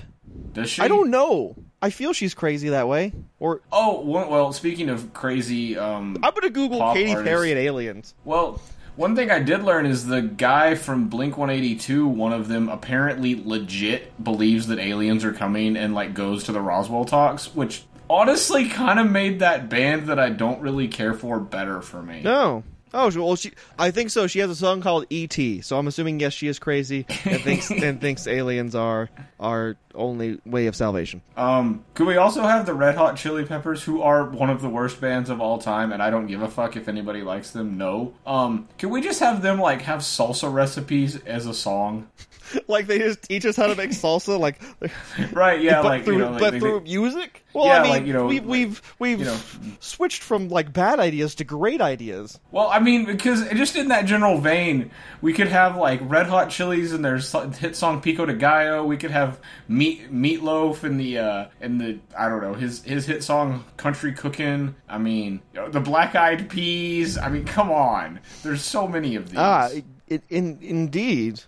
Does 0.53 0.69
she? 0.71 0.81
I 0.81 0.87
don't 0.87 1.11
know. 1.11 1.55
I 1.81 1.89
feel 1.89 2.13
she's 2.13 2.33
crazy 2.33 2.69
that 2.69 2.87
way. 2.87 3.11
Or 3.39 3.61
Oh 3.71 4.01
well, 4.01 4.53
speaking 4.53 4.89
of 4.89 5.13
crazy, 5.13 5.77
um, 5.77 6.17
I'm 6.21 6.33
gonna 6.33 6.49
Google 6.49 6.93
Katy 6.93 7.11
artist. 7.11 7.25
Perry 7.25 7.51
and 7.51 7.59
aliens. 7.59 8.13
well, 8.23 8.61
one 8.97 9.15
thing 9.15 9.31
I 9.31 9.39
did 9.39 9.63
learn 9.63 9.85
is 9.85 10.05
the 10.05 10.21
guy 10.21 10.75
from 10.75 11.07
Blink 11.07 11.37
One 11.37 11.49
Eighty 11.49 11.75
Two. 11.75 12.07
One 12.07 12.33
of 12.33 12.47
them 12.47 12.69
apparently 12.69 13.41
legit 13.43 14.23
believes 14.23 14.67
that 14.67 14.79
aliens 14.79 15.23
are 15.25 15.33
coming 15.33 15.75
and 15.77 15.93
like 15.95 16.13
goes 16.13 16.43
to 16.43 16.51
the 16.51 16.61
Roswell 16.61 17.05
talks, 17.05 17.55
which 17.55 17.83
honestly 18.09 18.67
kind 18.67 18.99
of 18.99 19.09
made 19.09 19.39
that 19.39 19.69
band 19.69 20.07
that 20.07 20.19
I 20.19 20.29
don't 20.29 20.61
really 20.61 20.87
care 20.87 21.13
for 21.13 21.39
better 21.39 21.81
for 21.81 22.01
me. 22.01 22.21
No. 22.21 22.63
Oh 22.93 23.09
she- 23.09 23.19
well, 23.19 23.35
she. 23.35 23.51
I 23.79 23.91
think 23.91 24.09
so. 24.09 24.27
She 24.27 24.39
has 24.39 24.49
a 24.49 24.55
song 24.55 24.81
called 24.81 25.05
E.T. 25.09 25.61
So 25.61 25.77
I'm 25.77 25.87
assuming 25.87 26.19
yes, 26.19 26.33
she 26.33 26.47
is 26.47 26.59
crazy 26.59 27.05
and 27.25 27.41
thinks 27.41 27.69
and 27.71 28.01
thinks 28.01 28.27
aliens 28.27 28.75
are 28.75 29.09
our 29.39 29.77
only 29.95 30.39
way 30.45 30.67
of 30.67 30.75
salvation. 30.75 31.21
Um, 31.37 31.83
could 31.93 32.07
we 32.07 32.17
also 32.17 32.43
have 32.43 32.65
the 32.65 32.73
Red 32.73 32.95
Hot 32.95 33.17
Chili 33.17 33.45
Peppers, 33.45 33.83
who 33.83 34.01
are 34.01 34.25
one 34.25 34.49
of 34.49 34.61
the 34.61 34.69
worst 34.69 35.01
bands 35.01 35.29
of 35.29 35.41
all 35.41 35.57
time, 35.57 35.91
and 35.91 36.01
I 36.01 36.09
don't 36.09 36.27
give 36.27 36.41
a 36.41 36.47
fuck 36.47 36.75
if 36.75 36.87
anybody 36.87 37.21
likes 37.21 37.51
them? 37.51 37.77
No. 37.77 38.13
Um, 38.25 38.67
can 38.77 38.89
we 38.89 39.01
just 39.01 39.19
have 39.19 39.41
them 39.41 39.59
like 39.59 39.81
have 39.83 39.99
salsa 40.01 40.51
recipes 40.51 41.15
as 41.23 41.45
a 41.45 41.53
song? 41.53 42.07
like 42.67 42.87
they 42.87 42.99
just 42.99 43.21
teach 43.23 43.45
us 43.45 43.55
how 43.55 43.67
to 43.67 43.75
make 43.75 43.91
salsa, 43.91 44.39
like, 44.39 44.61
Right? 45.33 45.61
Yeah, 45.61 45.81
but 45.81 45.85
like 45.87 46.03
through 46.05 46.13
you 46.13 46.19
know, 46.19 46.31
like, 46.31 46.39
but 46.39 46.51
they- 46.51 46.59
through 46.59 46.81
music. 46.81 47.45
Well, 47.53 47.65
Yeah, 47.65 47.79
I 47.79 47.83
mean, 47.83 47.91
like, 47.91 48.05
you 48.05 48.13
know, 48.13 48.27
we, 48.27 48.39
like, 48.39 48.47
we've 48.47 48.95
we've 48.99 49.19
you 49.19 49.25
know. 49.25 49.37
switched 49.81 50.23
from 50.23 50.47
like 50.47 50.71
bad 50.71 50.99
ideas 51.01 51.35
to 51.35 51.43
great 51.43 51.81
ideas. 51.81 52.39
Well, 52.51 52.69
I 52.69 52.79
mean, 52.79 53.05
because 53.05 53.45
just 53.49 53.75
in 53.75 53.89
that 53.89 54.05
general 54.05 54.37
vein, 54.37 54.89
we 55.21 55.33
could 55.33 55.49
have 55.49 55.75
like 55.75 55.99
Red 56.03 56.27
Hot 56.27 56.49
Chilies 56.49 56.93
and 56.93 57.03
their 57.03 57.17
hit 57.17 57.75
song 57.75 57.99
"Pico 58.01 58.25
de 58.25 58.33
Gallo." 58.33 58.85
We 58.85 58.95
could 58.95 59.11
have 59.11 59.39
Meat 59.67 60.13
Meatloaf 60.13 60.83
and 60.83 60.97
the 60.97 61.17
uh, 61.17 61.45
and 61.59 61.81
the 61.81 61.99
I 62.17 62.29
don't 62.29 62.41
know 62.41 62.53
his 62.53 62.83
his 62.83 63.05
hit 63.05 63.21
song 63.21 63.65
"Country 63.75 64.13
Cookin'." 64.13 64.75
I 64.87 64.97
mean, 64.97 65.41
the 65.53 65.81
Black 65.81 66.15
Eyed 66.15 66.49
Peas. 66.49 67.17
I 67.17 67.27
mean, 67.27 67.43
come 67.43 67.69
on. 67.69 68.21
There's 68.43 68.63
so 68.63 68.87
many 68.87 69.15
of 69.17 69.29
these. 69.29 69.39
Ah, 69.39 69.69
in, 70.07 70.21
in 70.29 70.57
indeed. 70.61 71.41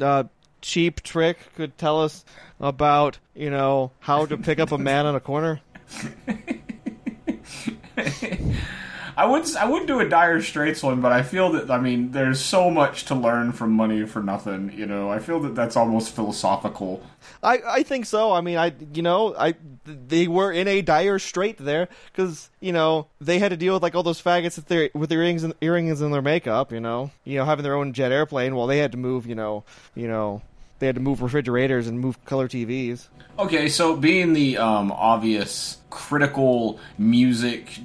Uh, 0.00 0.24
Cheap 0.60 1.02
Trick 1.02 1.38
could 1.56 1.78
tell 1.78 2.02
us 2.02 2.24
about 2.60 3.18
you 3.34 3.50
know 3.50 3.92
how 4.00 4.26
to 4.26 4.36
pick 4.36 4.58
up 4.58 4.72
a 4.72 4.78
man 4.78 5.06
on 5.06 5.14
a 5.14 5.20
corner. 5.20 5.60
I 9.20 9.26
would 9.26 9.54
I 9.54 9.66
would 9.66 9.86
do 9.86 10.00
a 10.00 10.08
Dire 10.08 10.40
Straits 10.40 10.82
one, 10.82 11.02
but 11.02 11.12
I 11.12 11.22
feel 11.22 11.52
that 11.52 11.70
I 11.70 11.78
mean 11.78 12.12
there's 12.12 12.40
so 12.40 12.70
much 12.70 13.04
to 13.04 13.14
learn 13.14 13.52
from 13.52 13.72
Money 13.72 14.06
for 14.06 14.22
Nothing. 14.22 14.72
You 14.74 14.86
know, 14.86 15.10
I 15.10 15.18
feel 15.18 15.40
that 15.40 15.54
that's 15.54 15.76
almost 15.76 16.14
philosophical. 16.14 17.02
I, 17.42 17.58
I 17.66 17.82
think 17.82 18.06
so. 18.06 18.32
I 18.32 18.40
mean, 18.40 18.56
I 18.56 18.72
you 18.94 19.02
know 19.02 19.34
I 19.36 19.56
they 19.84 20.26
were 20.26 20.50
in 20.50 20.66
a 20.68 20.80
dire 20.80 21.18
strait 21.18 21.58
there 21.58 21.90
because 22.06 22.48
you 22.60 22.72
know 22.72 23.08
they 23.20 23.38
had 23.38 23.50
to 23.50 23.58
deal 23.58 23.74
with 23.74 23.82
like 23.82 23.94
all 23.94 24.02
those 24.02 24.22
faggots 24.22 24.56
with 24.56 24.68
their 24.68 24.88
with 24.94 25.10
their 25.10 25.20
earrings 25.20 25.44
and 25.44 25.52
earrings 25.60 26.00
in 26.00 26.12
their 26.12 26.22
makeup. 26.22 26.72
You 26.72 26.80
know, 26.80 27.10
you 27.24 27.36
know 27.36 27.44
having 27.44 27.62
their 27.62 27.74
own 27.74 27.92
jet 27.92 28.12
airplane 28.12 28.54
while 28.54 28.68
they 28.68 28.78
had 28.78 28.92
to 28.92 28.98
move. 28.98 29.26
You 29.26 29.34
know, 29.34 29.64
you 29.94 30.08
know 30.08 30.40
they 30.78 30.86
had 30.86 30.94
to 30.94 31.02
move 31.02 31.20
refrigerators 31.20 31.86
and 31.86 32.00
move 32.00 32.24
color 32.24 32.48
TVs. 32.48 33.08
Okay, 33.38 33.68
so 33.68 33.96
being 33.96 34.32
the 34.32 34.56
um, 34.56 34.90
obvious 34.92 35.76
critical 35.90 36.80
music, 36.98 37.80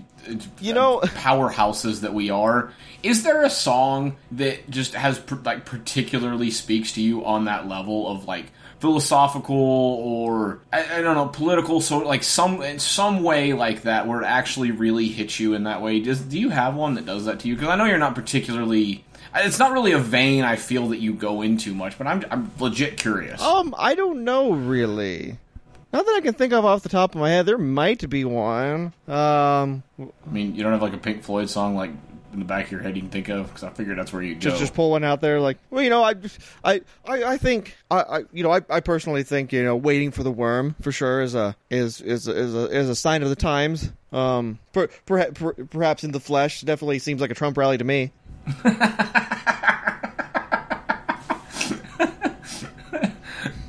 You 0.60 0.74
know- 0.74 1.00
powerhouses 1.02 2.02
that 2.02 2.14
we 2.14 2.30
are, 2.30 2.72
is 3.04 3.24
there 3.24 3.44
a 3.44 3.50
song 3.50 4.18
that 4.32 4.70
just 4.70 4.94
has 4.94 5.22
like 5.44 5.66
particularly 5.66 6.52
speaks 6.52 6.94
to 6.94 7.02
you 7.02 7.26
on 7.26 7.46
that 7.46 7.68
level 7.68 8.08
of 8.08 8.26
like 8.26 8.46
philosophical 8.80 9.56
or 9.56 10.60
I, 10.72 10.98
I 10.98 11.02
don't 11.02 11.16
know 11.16 11.28
political, 11.28 11.82
so 11.82 12.00
like 12.00 12.24
some 12.24 12.62
in 12.62 12.80
some 12.80 13.24
way 13.24 13.54
like 13.54 13.84
that 13.84 14.08
where 14.08 14.22
it 14.22 14.26
actually 14.26 14.72
really 14.72 15.08
hits 15.08 15.40
you 15.40 15.54
in 15.54 15.64
that 15.64 15.82
way. 15.82 16.00
Does 16.00 16.22
do 16.22 16.40
you 16.40 16.50
have 16.50 16.76
one 16.76 16.96
that 16.96 17.06
does 17.06 17.26
that 17.26 17.40
to 17.42 17.48
you? 17.48 17.56
Because 17.56 17.70
I 17.70 17.76
know 17.76 17.86
you're 17.86 17.98
not 17.98 18.16
particularly. 18.16 19.04
It's 19.38 19.60
not 19.60 19.74
really 19.74 19.92
a 19.92 20.00
vein 20.00 20.46
I 20.46 20.56
feel 20.56 20.88
that 20.90 21.00
you 21.00 21.14
go 21.14 21.42
into 21.42 21.74
much, 21.74 21.98
but 21.98 22.08
I'm 22.08 22.24
I'm 22.32 22.52
legit 22.60 22.98
curious. 22.98 23.42
Um, 23.42 23.76
I 23.78 23.96
don't 23.96 24.24
know 24.24 24.52
really. 24.54 25.38
Not 25.96 26.06
that 26.08 26.16
I 26.18 26.20
can 26.20 26.34
think 26.34 26.52
of 26.52 26.66
off 26.66 26.84
the 26.84 26.90
top 26.90 27.16
of 27.16 27.22
my 27.22 27.30
head. 27.30 27.46
There 27.46 27.58
might 27.58 28.10
be 28.10 28.26
one. 28.26 28.92
Um, 29.08 29.82
I 29.98 30.30
mean, 30.30 30.54
you 30.54 30.62
don't 30.62 30.74
have 30.74 30.82
like 30.82 30.92
a 30.92 30.98
Pink 30.98 31.24
Floyd 31.24 31.50
song 31.50 31.74
like 31.74 31.92
in 32.34 32.40
the 32.40 32.44
back 32.44 32.66
of 32.66 32.72
your 32.74 32.82
head 32.82 32.98
you 32.98 33.02
can 33.02 33.10
think 33.10 33.30
of 33.30 33.48
because 33.48 33.64
I 33.64 33.70
figured 33.70 33.98
that's 33.98 34.12
where 34.12 34.22
you 34.22 34.34
go. 34.34 34.42
just 34.42 34.60
just 34.60 34.74
pull 34.74 34.92
one 34.92 35.06
out 35.06 35.22
there. 35.22 35.40
Like, 35.40 35.58
well, 35.70 35.82
you 35.82 35.90
know, 35.90 36.04
I, 36.04 36.16
I, 36.66 36.82
I, 37.06 37.24
I 37.24 37.38
think, 37.38 37.78
I, 37.90 38.02
I, 38.02 38.24
you 38.34 38.44
know, 38.44 38.52
I, 38.52 38.60
I 38.70 38.82
personally 38.82 39.24
think, 39.24 39.54
you 39.54 39.64
know, 39.64 39.78
waiting 39.78 40.12
for 40.12 40.24
the 40.24 40.34
worm 40.34 40.76
for 40.82 40.92
sure 40.92 41.22
is 41.22 41.34
a 41.34 41.56
is 41.70 42.02
is 42.02 42.28
is 42.28 42.54
a, 42.54 42.66
is 42.78 42.90
a 42.90 42.96
sign 42.96 43.24
of 43.24 43.30
the 43.30 43.38
times. 43.38 43.90
Um, 44.12 44.60
per, 44.74 44.90
per, 45.06 45.32
per, 45.32 45.54
perhaps 45.54 46.04
in 46.04 46.12
the 46.12 46.20
flesh, 46.20 46.60
definitely 46.60 47.00
seems 47.00 47.22
like 47.22 47.32
a 47.32 47.36
Trump 47.36 47.56
rally 47.56 47.78
to 47.78 47.86
me. 47.86 48.12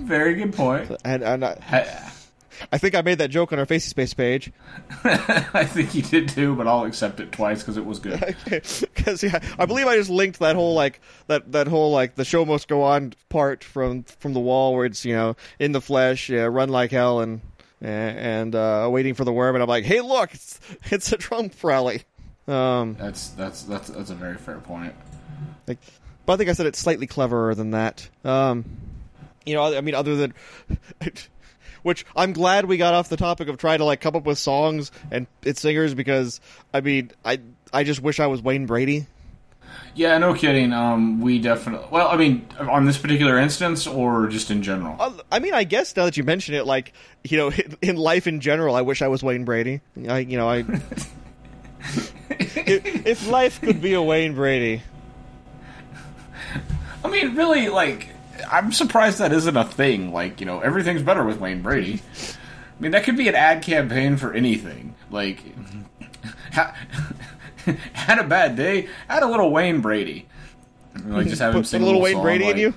Very 0.00 0.34
good 0.34 0.54
point. 0.54 0.90
And 1.04 1.22
and 1.22 1.44
I, 1.44 1.58
I, 1.70 2.12
I 2.72 2.78
think 2.78 2.94
I 2.94 3.02
made 3.02 3.18
that 3.18 3.30
joke 3.30 3.52
on 3.52 3.58
our 3.58 3.66
Facey 3.66 3.88
Space 3.88 4.14
page. 4.14 4.52
I 5.04 5.64
think 5.64 5.94
you 5.94 6.02
did 6.02 6.28
too, 6.28 6.54
but 6.56 6.66
I'll 6.66 6.84
accept 6.84 7.20
it 7.20 7.32
twice 7.32 7.60
because 7.60 7.76
it 7.76 7.84
was 7.84 7.98
good. 7.98 8.36
Because 8.46 9.22
yeah, 9.22 9.38
I 9.58 9.66
believe 9.66 9.86
I 9.86 9.96
just 9.96 10.10
linked 10.10 10.40
that 10.40 10.56
whole 10.56 10.74
like 10.74 11.00
that 11.28 11.52
that 11.52 11.68
whole 11.68 11.92
like 11.92 12.16
the 12.16 12.24
show 12.24 12.44
must 12.44 12.66
go 12.66 12.82
on 12.82 13.12
part 13.28 13.62
from 13.62 14.02
from 14.02 14.32
the 14.32 14.40
wall 14.40 14.74
where 14.74 14.84
it's 14.84 15.04
you 15.04 15.14
know 15.14 15.36
in 15.58 15.72
the 15.72 15.80
flesh, 15.80 16.28
yeah, 16.28 16.42
run 16.44 16.68
like 16.70 16.90
hell 16.90 17.20
and 17.20 17.40
and 17.80 18.54
uh, 18.54 18.88
waiting 18.90 19.14
for 19.14 19.24
the 19.24 19.32
worm, 19.32 19.54
and 19.54 19.62
I'm 19.62 19.68
like, 19.68 19.84
hey, 19.84 20.00
look, 20.00 20.34
it's 20.34 20.58
it's 20.90 21.12
a 21.12 21.16
Trump 21.16 21.52
rally. 21.62 22.02
Um, 22.48 22.96
That's 22.98 23.28
that's 23.30 23.62
that's 23.62 23.88
that's 23.88 24.10
a 24.10 24.14
very 24.14 24.36
fair 24.38 24.58
point. 24.58 24.94
like, 25.66 25.78
but 26.24 26.34
I 26.34 26.36
think 26.36 26.50
I 26.50 26.52
said 26.54 26.66
it 26.66 26.76
slightly 26.76 27.06
cleverer 27.06 27.54
than 27.54 27.72
that. 27.72 28.08
Um, 28.24 28.64
you 29.44 29.54
know, 29.54 29.76
I 29.76 29.80
mean, 29.80 29.94
other 29.94 30.16
than. 30.16 30.34
Which 31.86 32.04
I'm 32.16 32.32
glad 32.32 32.64
we 32.64 32.78
got 32.78 32.94
off 32.94 33.08
the 33.08 33.16
topic 33.16 33.46
of 33.46 33.58
trying 33.58 33.78
to 33.78 33.84
like 33.84 34.00
come 34.00 34.16
up 34.16 34.24
with 34.24 34.38
songs 34.38 34.90
and 35.12 35.28
its 35.44 35.60
singers 35.60 35.94
because 35.94 36.40
I 36.74 36.80
mean 36.80 37.12
I 37.24 37.38
I 37.72 37.84
just 37.84 38.02
wish 38.02 38.18
I 38.18 38.26
was 38.26 38.42
Wayne 38.42 38.66
Brady. 38.66 39.06
Yeah, 39.94 40.18
no 40.18 40.34
kidding. 40.34 40.72
Um, 40.72 41.20
we 41.20 41.38
definitely. 41.38 41.86
Well, 41.92 42.08
I 42.08 42.16
mean, 42.16 42.44
on 42.58 42.86
this 42.86 42.98
particular 42.98 43.38
instance, 43.38 43.86
or 43.86 44.26
just 44.26 44.50
in 44.50 44.64
general. 44.64 44.96
Uh, 44.98 45.12
I 45.30 45.38
mean, 45.38 45.54
I 45.54 45.62
guess 45.62 45.94
now 45.94 46.06
that 46.06 46.16
you 46.16 46.24
mention 46.24 46.56
it, 46.56 46.66
like 46.66 46.92
you 47.22 47.38
know, 47.38 47.52
in 47.82 47.94
life 47.94 48.26
in 48.26 48.40
general, 48.40 48.74
I 48.74 48.82
wish 48.82 49.00
I 49.00 49.06
was 49.06 49.22
Wayne 49.22 49.44
Brady. 49.44 49.80
I, 50.08 50.18
you 50.18 50.38
know, 50.38 50.48
I 50.48 50.58
if, 52.30 53.06
if 53.06 53.28
life 53.28 53.60
could 53.60 53.80
be 53.80 53.94
a 53.94 54.02
Wayne 54.02 54.34
Brady, 54.34 54.82
I 57.04 57.08
mean, 57.08 57.36
really, 57.36 57.68
like, 57.68 58.08
I'm 58.50 58.72
surprised 58.72 59.18
that 59.18 59.32
isn't 59.32 59.56
a 59.56 59.64
thing. 59.64 60.12
Like, 60.12 60.40
you 60.40 60.46
know, 60.46 60.60
everything's 60.60 61.02
better 61.02 61.24
with 61.24 61.38
Wayne 61.40 61.62
Brady. 61.62 62.02
I 62.78 62.82
mean, 62.82 62.92
that 62.92 63.04
could 63.04 63.16
be 63.16 63.28
an 63.28 63.34
ad 63.34 63.62
campaign 63.62 64.16
for 64.16 64.32
anything. 64.32 64.94
Like, 65.10 65.42
ha- 66.52 66.74
had 67.92 68.18
a 68.18 68.24
bad 68.24 68.56
day, 68.56 68.88
had 69.08 69.22
a 69.22 69.26
little 69.26 69.50
Wayne 69.50 69.80
Brady. 69.80 70.26
Like, 71.04 71.28
just 71.28 71.40
have 71.42 71.54
him 71.54 71.64
sing 71.64 71.80
put 71.80 71.84
a 71.84 71.86
little 71.86 72.00
little 72.00 72.04
Wayne 72.04 72.14
song, 72.14 72.22
Brady 72.22 72.48
in 72.50 72.58
you? 72.58 72.74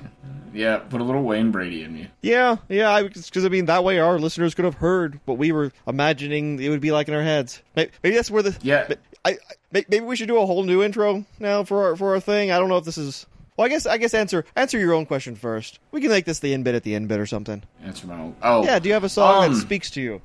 Yeah, 0.51 0.77
put 0.77 0.99
a 0.99 1.03
little 1.03 1.21
Wayne 1.23 1.51
Brady 1.51 1.83
in 1.83 1.95
you. 1.95 2.07
yeah, 2.21 2.57
yeah, 2.69 3.03
because 3.03 3.45
I, 3.45 3.49
mean 3.49 3.65
that 3.65 3.83
way 3.83 3.99
our 3.99 4.17
listeners 4.17 4.55
could 4.55 4.65
have 4.65 4.73
heard 4.75 5.19
what 5.25 5.37
we 5.37 5.51
were 5.51 5.71
imagining 5.85 6.59
it 6.59 6.69
would 6.69 6.81
be 6.81 6.91
like 6.91 7.07
in 7.07 7.13
our 7.13 7.21
heads. 7.21 7.61
Maybe, 7.75 7.91
maybe 8.03 8.15
that's 8.15 8.31
where 8.31 8.41
the 8.41 8.57
Yeah. 8.63 8.91
I, 9.23 9.31
I 9.31 9.37
maybe 9.71 9.99
we 9.99 10.15
should 10.15 10.27
do 10.27 10.39
a 10.39 10.45
whole 10.47 10.63
new 10.63 10.81
intro 10.81 11.23
now 11.39 11.63
for 11.63 11.83
our 11.89 11.95
for 11.95 12.15
our 12.15 12.19
thing. 12.19 12.49
I 12.51 12.57
don't 12.57 12.69
know 12.69 12.77
if 12.77 12.85
this 12.85 12.97
is. 12.97 13.27
Well, 13.59 13.65
I 13.65 13.69
guess 13.69 13.85
I 13.85 13.97
guess 13.97 14.13
answer 14.13 14.45
answer 14.55 14.79
your 14.79 14.93
own 14.93 15.05
question 15.05 15.35
first. 15.35 15.79
We 15.91 15.99
can 15.99 16.11
make 16.11 16.23
this 16.23 16.39
the 16.39 16.53
end 16.53 16.63
bit 16.63 16.75
at 16.75 16.83
the 16.83 16.95
end 16.95 17.09
bit 17.09 17.19
or 17.19 17.25
something. 17.25 17.61
Answer 17.83 18.07
my 18.07 18.17
own. 18.17 18.33
Oh, 18.41 18.63
Yeah, 18.63 18.79
do 18.79 18.87
you 18.87 18.93
have 18.93 19.03
a 19.03 19.09
song 19.09 19.43
Um, 19.43 19.53
that 19.53 19.59
speaks 19.59 19.91
to 19.91 20.01
you? 20.01 20.21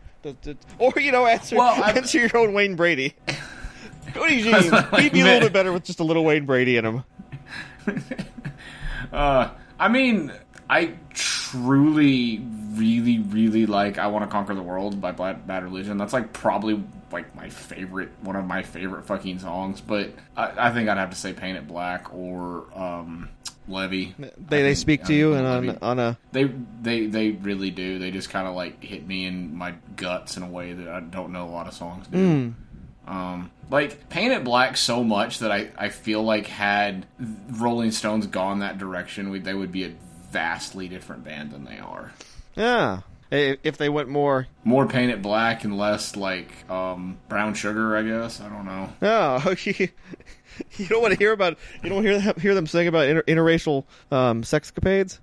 Or 0.79 0.93
you 1.01 1.11
know, 1.11 1.27
answer 1.27 1.57
Well, 1.57 1.83
answer 1.83 2.21
your 2.21 2.37
own 2.37 2.53
Wayne 2.53 2.77
Brady. 2.77 3.17
Cody 4.15 4.41
James, 4.41 4.71
he'd 5.01 5.13
be 5.13 5.23
a 5.23 5.25
little 5.25 5.41
bit 5.49 5.53
better 5.53 5.73
with 5.73 5.83
just 5.83 5.99
a 5.99 6.05
little 6.05 6.25
Wayne 6.25 6.47
Brady 6.47 6.77
in 6.77 6.85
him. 6.85 7.05
Uh, 9.13 9.51
I 9.79 9.89
mean, 9.89 10.33
I 10.69 10.95
truly, 11.11 12.39
really, 12.73 13.19
really 13.19 13.67
like 13.67 13.99
"I 13.99 14.09
Want 14.09 14.25
to 14.25 14.31
Conquer 14.31 14.55
the 14.55 14.63
World" 14.63 15.01
by 15.01 15.13
Bad, 15.13 15.47
Bad 15.47 15.63
Religion. 15.63 15.99
That's 15.99 16.13
like 16.13 16.33
probably 16.33 16.83
like 17.15 17.35
my 17.35 17.49
favorite, 17.49 18.11
one 18.21 18.37
of 18.37 18.45
my 18.45 18.63
favorite 18.63 19.07
fucking 19.07 19.39
songs. 19.39 19.81
But 19.81 20.11
I, 20.37 20.69
I 20.69 20.73
think 20.73 20.89
I'd 20.91 20.99
have 20.99 21.11
to 21.11 21.17
say 21.17 21.33
"Paint 21.33 21.57
It 21.57 21.67
Black" 21.67 22.13
or 22.15 22.65
um, 22.79 23.31
"Levy." 23.67 24.15
They 24.19 24.27
I 24.27 24.31
they 24.47 24.63
think- 24.65 24.77
speak 24.79 25.05
to 25.05 25.15
you 25.15 25.33
and 25.33 25.47
on 25.47 25.67
Levy- 25.67 25.79
on 25.81 25.99
a 25.99 26.19
They 26.33 26.45
they 26.83 27.07
they 27.07 27.31
really 27.31 27.71
do. 27.71 27.99
They 27.99 28.11
just 28.11 28.29
kind 28.29 28.47
of 28.47 28.55
like 28.55 28.85
hit 28.85 29.07
me 29.07 29.25
in 29.25 29.57
my 29.57 29.75
guts 29.97 30.37
in 30.37 30.43
a 30.43 30.49
way 30.49 30.75
that 30.75 30.89
I 30.89 31.01
don't 31.01 31.33
know 31.33 31.47
a 31.47 31.51
lot 31.53 31.67
of 31.69 31.73
songs 31.75 32.07
do. 32.09 32.53
Um, 33.07 33.51
like 33.71 34.09
Paint 34.09 34.33
It 34.33 34.45
Black 34.45 34.77
so 34.79 35.05
much 35.05 35.41
that 35.41 35.53
I, 35.53 35.69
I 35.77 35.89
feel 35.91 36.23
like 36.23 36.47
had 36.47 37.05
Rolling 37.51 37.91
Stones 37.91 38.27
gone 38.27 38.61
that 38.61 38.79
direction, 38.79 39.29
we, 39.31 39.41
they 39.41 39.53
would 39.55 39.73
be 39.73 39.85
a 39.85 39.93
vastly 40.31 40.89
different 40.89 41.23
band 41.25 41.51
than 41.53 41.65
they 41.65 41.79
are. 41.79 42.13
yeah. 42.57 43.01
If 43.31 43.79
they 43.79 43.89
went 43.89 44.09
more, 44.09 44.47
More 44.63 44.87
Paint 44.87 45.11
It 45.11 45.21
Black 45.23 45.65
and 45.65 45.77
less 45.77 46.15
like 46.15 46.71
um, 46.71 47.19
Brown 47.29 47.55
Sugar, 47.55 47.97
I 47.97 48.03
guess. 48.03 48.41
I 48.41 48.49
don't 48.49 48.65
know. 48.65 48.91
oh, 49.03 49.55
you 49.65 49.89
don't 50.89 51.03
want 51.03 51.13
to 51.15 51.19
hear 51.19 51.33
about 51.33 51.59
you 51.83 51.91
don't 51.91 52.05
hear 52.05 52.19
them, 52.21 52.35
hear 52.41 52.55
them 52.55 52.67
sing 52.67 52.87
about 52.87 53.07
inter, 53.09 53.23
interracial 53.23 53.85
um, 54.13 54.43
sexcapades. 54.43 55.19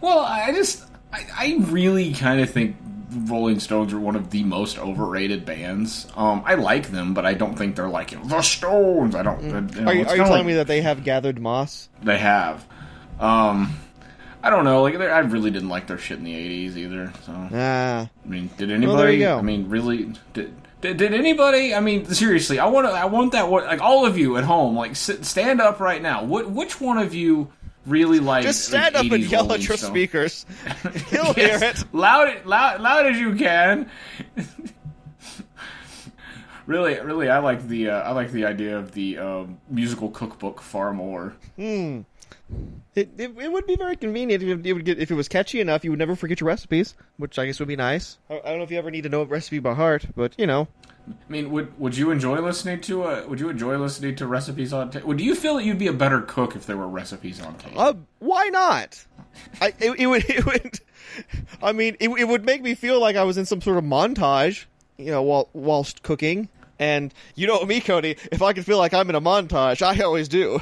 Well, 0.00 0.20
I 0.20 0.52
just 0.52 0.84
I, 1.12 1.26
I 1.36 1.56
really 1.70 2.12
kind 2.14 2.40
of 2.40 2.50
think 2.50 2.76
Rolling 3.10 3.58
Stones 3.60 3.92
are 3.92 4.00
one 4.00 4.14
of 4.16 4.30
the 4.30 4.44
most 4.44 4.78
overrated 4.78 5.44
bands. 5.44 6.06
Um, 6.16 6.42
I 6.44 6.54
like 6.54 6.90
them, 6.90 7.14
but 7.14 7.24
I 7.26 7.34
don't 7.34 7.56
think 7.56 7.74
they're 7.74 7.88
like 7.88 8.10
the 8.28 8.42
Stones. 8.42 9.14
I 9.14 9.22
don't. 9.22 9.42
you 9.42 9.50
know, 9.50 9.90
Are 9.90 9.94
you, 9.94 10.04
are 10.04 10.16
you 10.16 10.22
telling 10.22 10.30
like- 10.32 10.46
me 10.46 10.54
that 10.54 10.66
they 10.68 10.82
have 10.82 11.02
gathered 11.02 11.40
moss? 11.40 11.88
They 12.02 12.18
have. 12.18 12.64
Um, 13.18 13.74
I 14.46 14.50
don't 14.50 14.64
know. 14.64 14.82
Like, 14.82 14.94
I 14.94 15.18
really 15.18 15.50
didn't 15.50 15.68
like 15.70 15.88
their 15.88 15.98
shit 15.98 16.18
in 16.18 16.24
the 16.24 16.34
'80s 16.68 16.76
either. 16.76 17.12
So, 17.24 17.32
Ah, 17.52 18.08
I 18.24 18.28
mean, 18.28 18.48
did 18.56 18.70
anybody? 18.70 18.86
Well, 18.86 18.96
there 18.96 19.10
you 19.12 19.18
go. 19.18 19.38
I 19.38 19.42
mean, 19.42 19.68
really? 19.68 20.12
Did, 20.34 20.54
did, 20.80 20.96
did 20.98 21.12
anybody? 21.14 21.74
I 21.74 21.80
mean, 21.80 22.06
seriously, 22.06 22.60
I 22.60 22.66
want 22.66 22.86
to. 22.86 22.92
I 22.92 23.06
want 23.06 23.32
that. 23.32 23.48
one- 23.50 23.64
Like 23.66 23.80
all 23.80 24.06
of 24.06 24.16
you 24.16 24.36
at 24.36 24.44
home, 24.44 24.76
like 24.76 24.94
sit, 24.94 25.24
stand 25.24 25.60
up 25.60 25.80
right 25.80 26.00
now. 26.00 26.22
What? 26.24 26.48
Which 26.50 26.80
one 26.80 26.98
of 26.98 27.12
you 27.14 27.50
really 27.86 28.20
like? 28.20 28.44
just 28.44 28.66
stand 28.66 28.94
like, 28.94 29.06
up 29.06 29.12
and 29.12 29.24
yell 29.24 29.52
at 29.52 29.66
your 29.66 29.76
speakers. 29.76 30.46
He'll 31.10 31.34
Yes, 31.36 31.60
hear 31.60 31.70
it. 31.70 31.84
loud, 31.92 32.44
loud, 32.46 32.80
loud 32.80 33.06
as 33.06 33.18
you 33.18 33.34
can. 33.34 33.90
really, 36.66 36.98
really, 37.00 37.28
I 37.28 37.38
like 37.38 37.66
the 37.66 37.90
uh, 37.90 38.00
I 38.02 38.12
like 38.12 38.32
the 38.32 38.44
idea 38.44 38.78
of 38.78 38.92
the 38.92 39.18
um, 39.18 39.58
musical 39.70 40.10
cookbook 40.10 40.60
far 40.60 40.92
more. 40.92 41.34
It, 42.94 43.10
it, 43.18 43.32
it 43.38 43.52
would 43.52 43.66
be 43.66 43.76
very 43.76 43.96
convenient 43.96 44.42
if 44.42 44.48
it, 44.64 44.72
would 44.72 44.84
get, 44.84 44.98
if 44.98 45.10
it 45.10 45.14
was 45.14 45.28
catchy 45.28 45.60
enough. 45.60 45.84
You 45.84 45.90
would 45.90 45.98
never 45.98 46.16
forget 46.16 46.40
your 46.40 46.48
recipes, 46.48 46.94
which 47.18 47.38
I 47.38 47.46
guess 47.46 47.58
would 47.58 47.68
be 47.68 47.76
nice. 47.76 48.18
I, 48.30 48.38
I 48.38 48.48
don't 48.48 48.58
know 48.58 48.64
if 48.64 48.70
you 48.70 48.78
ever 48.78 48.90
need 48.90 49.02
to 49.02 49.08
know 49.08 49.22
a 49.22 49.26
recipe 49.26 49.58
by 49.58 49.74
heart, 49.74 50.06
but 50.16 50.34
you 50.38 50.46
know, 50.46 50.68
I 51.08 51.12
mean, 51.28 51.50
would 51.50 51.78
would 51.78 51.96
you 51.96 52.10
enjoy 52.10 52.40
listening 52.40 52.80
to 52.82 53.04
uh 53.04 53.24
Would 53.28 53.38
you 53.40 53.48
enjoy 53.48 53.76
listening 53.76 54.16
to 54.16 54.26
recipes 54.26 54.72
on 54.72 54.90
tape? 54.90 55.04
Would 55.04 55.20
you 55.20 55.34
feel 55.34 55.56
that 55.56 55.64
you'd 55.64 55.78
be 55.78 55.88
a 55.88 55.92
better 55.92 56.20
cook 56.22 56.56
if 56.56 56.66
there 56.66 56.76
were 56.76 56.88
recipes 56.88 57.40
on 57.40 57.56
tape? 57.56 57.72
uh, 57.76 57.94
why 58.18 58.48
not? 58.48 59.04
I 59.60 59.74
it, 59.78 60.00
it 60.00 60.06
would 60.06 60.24
it 60.28 60.46
would. 60.46 60.80
I 61.62 61.72
mean, 61.72 61.96
it, 62.00 62.08
it 62.08 62.28
would 62.28 62.44
make 62.44 62.62
me 62.62 62.74
feel 62.74 63.00
like 63.00 63.16
I 63.16 63.24
was 63.24 63.38
in 63.38 63.46
some 63.46 63.60
sort 63.60 63.76
of 63.76 63.84
montage, 63.84 64.64
you 64.96 65.10
know, 65.10 65.22
while 65.22 65.48
whilst 65.52 66.02
cooking. 66.02 66.48
And 66.78 67.12
you 67.34 67.46
know 67.46 67.64
me, 67.64 67.80
Cody. 67.80 68.16
If 68.30 68.42
I 68.42 68.52
can 68.52 68.62
feel 68.62 68.78
like 68.78 68.92
I'm 68.92 69.08
in 69.08 69.16
a 69.16 69.20
montage, 69.20 69.80
I 69.82 70.02
always 70.02 70.28
do. 70.28 70.60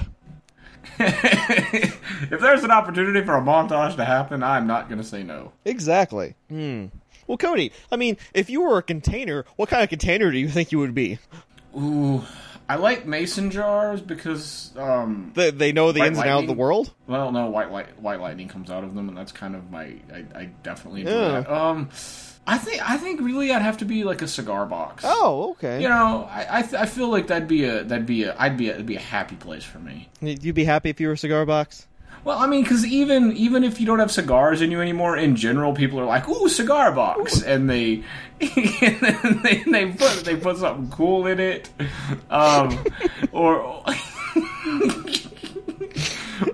if 0.98 2.40
there's 2.40 2.64
an 2.64 2.70
opportunity 2.70 3.24
for 3.24 3.36
a 3.36 3.40
montage 3.40 3.96
to 3.96 4.04
happen, 4.04 4.42
I'm 4.42 4.66
not 4.66 4.88
going 4.88 4.98
to 5.00 5.06
say 5.06 5.22
no. 5.22 5.52
Exactly. 5.64 6.34
Hmm. 6.48 6.86
Well, 7.26 7.38
Cody, 7.38 7.72
I 7.90 7.96
mean, 7.96 8.16
if 8.34 8.50
you 8.50 8.60
were 8.62 8.78
a 8.78 8.82
container, 8.82 9.44
what 9.56 9.68
kind 9.68 9.82
of 9.82 9.88
container 9.88 10.30
do 10.30 10.38
you 10.38 10.48
think 10.48 10.72
you 10.72 10.78
would 10.78 10.94
be? 10.94 11.18
Ooh, 11.76 12.22
I 12.68 12.76
like 12.76 13.06
mason 13.06 13.50
jars 13.50 14.00
because 14.02 14.72
um, 14.76 15.32
They, 15.34 15.50
they 15.50 15.72
know 15.72 15.92
the 15.92 16.04
ins 16.04 16.18
and 16.18 16.28
outs 16.28 16.42
of 16.42 16.48
the 16.48 16.52
world. 16.54 16.92
Well, 17.06 17.32
no, 17.32 17.48
white 17.48 17.70
light, 17.72 17.98
white 18.00 18.20
lightning 18.20 18.48
comes 18.48 18.70
out 18.70 18.84
of 18.84 18.94
them, 18.94 19.08
and 19.08 19.16
that's 19.16 19.32
kind 19.32 19.54
of 19.54 19.70
my. 19.70 19.94
I, 20.12 20.24
I 20.34 20.44
definitely 20.62 21.00
enjoy 21.02 21.12
Yeah. 21.12 21.40
that. 21.40 21.50
Um, 21.50 21.88
I 22.46 22.58
think 22.58 22.88
I 22.88 22.98
think 22.98 23.20
really 23.20 23.52
I'd 23.52 23.62
have 23.62 23.78
to 23.78 23.84
be 23.84 24.04
like 24.04 24.20
a 24.22 24.28
cigar 24.28 24.66
box. 24.66 25.02
Oh, 25.06 25.50
okay. 25.52 25.80
You 25.80 25.88
know, 25.88 26.28
I 26.30 26.58
I, 26.58 26.62
th- 26.62 26.74
I 26.74 26.86
feel 26.86 27.08
like 27.08 27.28
that'd 27.28 27.48
be 27.48 27.64
a 27.64 27.84
that'd 27.84 28.06
be 28.06 28.24
a 28.24 28.36
I'd 28.38 28.56
be 28.56 28.68
a, 28.68 28.74
it'd 28.74 28.86
be 28.86 28.96
a 28.96 29.00
happy 29.00 29.36
place 29.36 29.64
for 29.64 29.78
me. 29.78 30.08
You'd 30.20 30.54
be 30.54 30.64
happy 30.64 30.90
if 30.90 31.00
you 31.00 31.08
were 31.08 31.14
a 31.14 31.18
cigar 31.18 31.46
box. 31.46 31.86
Well, 32.22 32.38
I 32.38 32.46
mean, 32.46 32.62
because 32.62 32.86
even 32.86 33.32
even 33.36 33.64
if 33.64 33.80
you 33.80 33.86
don't 33.86 33.98
have 33.98 34.10
cigars 34.10 34.62
in 34.62 34.70
you 34.70 34.80
anymore, 34.80 35.16
in 35.16 35.36
general, 35.36 35.74
people 35.74 36.00
are 36.00 36.06
like, 36.06 36.26
"Ooh, 36.28 36.48
cigar 36.48 36.90
box," 36.92 37.42
and 37.42 37.68
they 37.68 38.02
and 38.40 39.00
then 39.00 39.40
they, 39.42 39.62
they 39.70 39.86
put 39.92 40.24
they 40.24 40.36
put 40.36 40.56
something 40.56 40.90
cool 40.90 41.26
in 41.26 41.38
it, 41.38 41.68
um, 42.30 42.82
or 43.32 43.60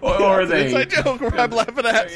or, 0.02 0.22
or 0.22 0.46
they 0.46 0.66
Inside 0.66 0.90
joke 0.90 1.20
where 1.20 1.38
I'm 1.40 1.50
laughing 1.50 1.86
at. 1.86 2.10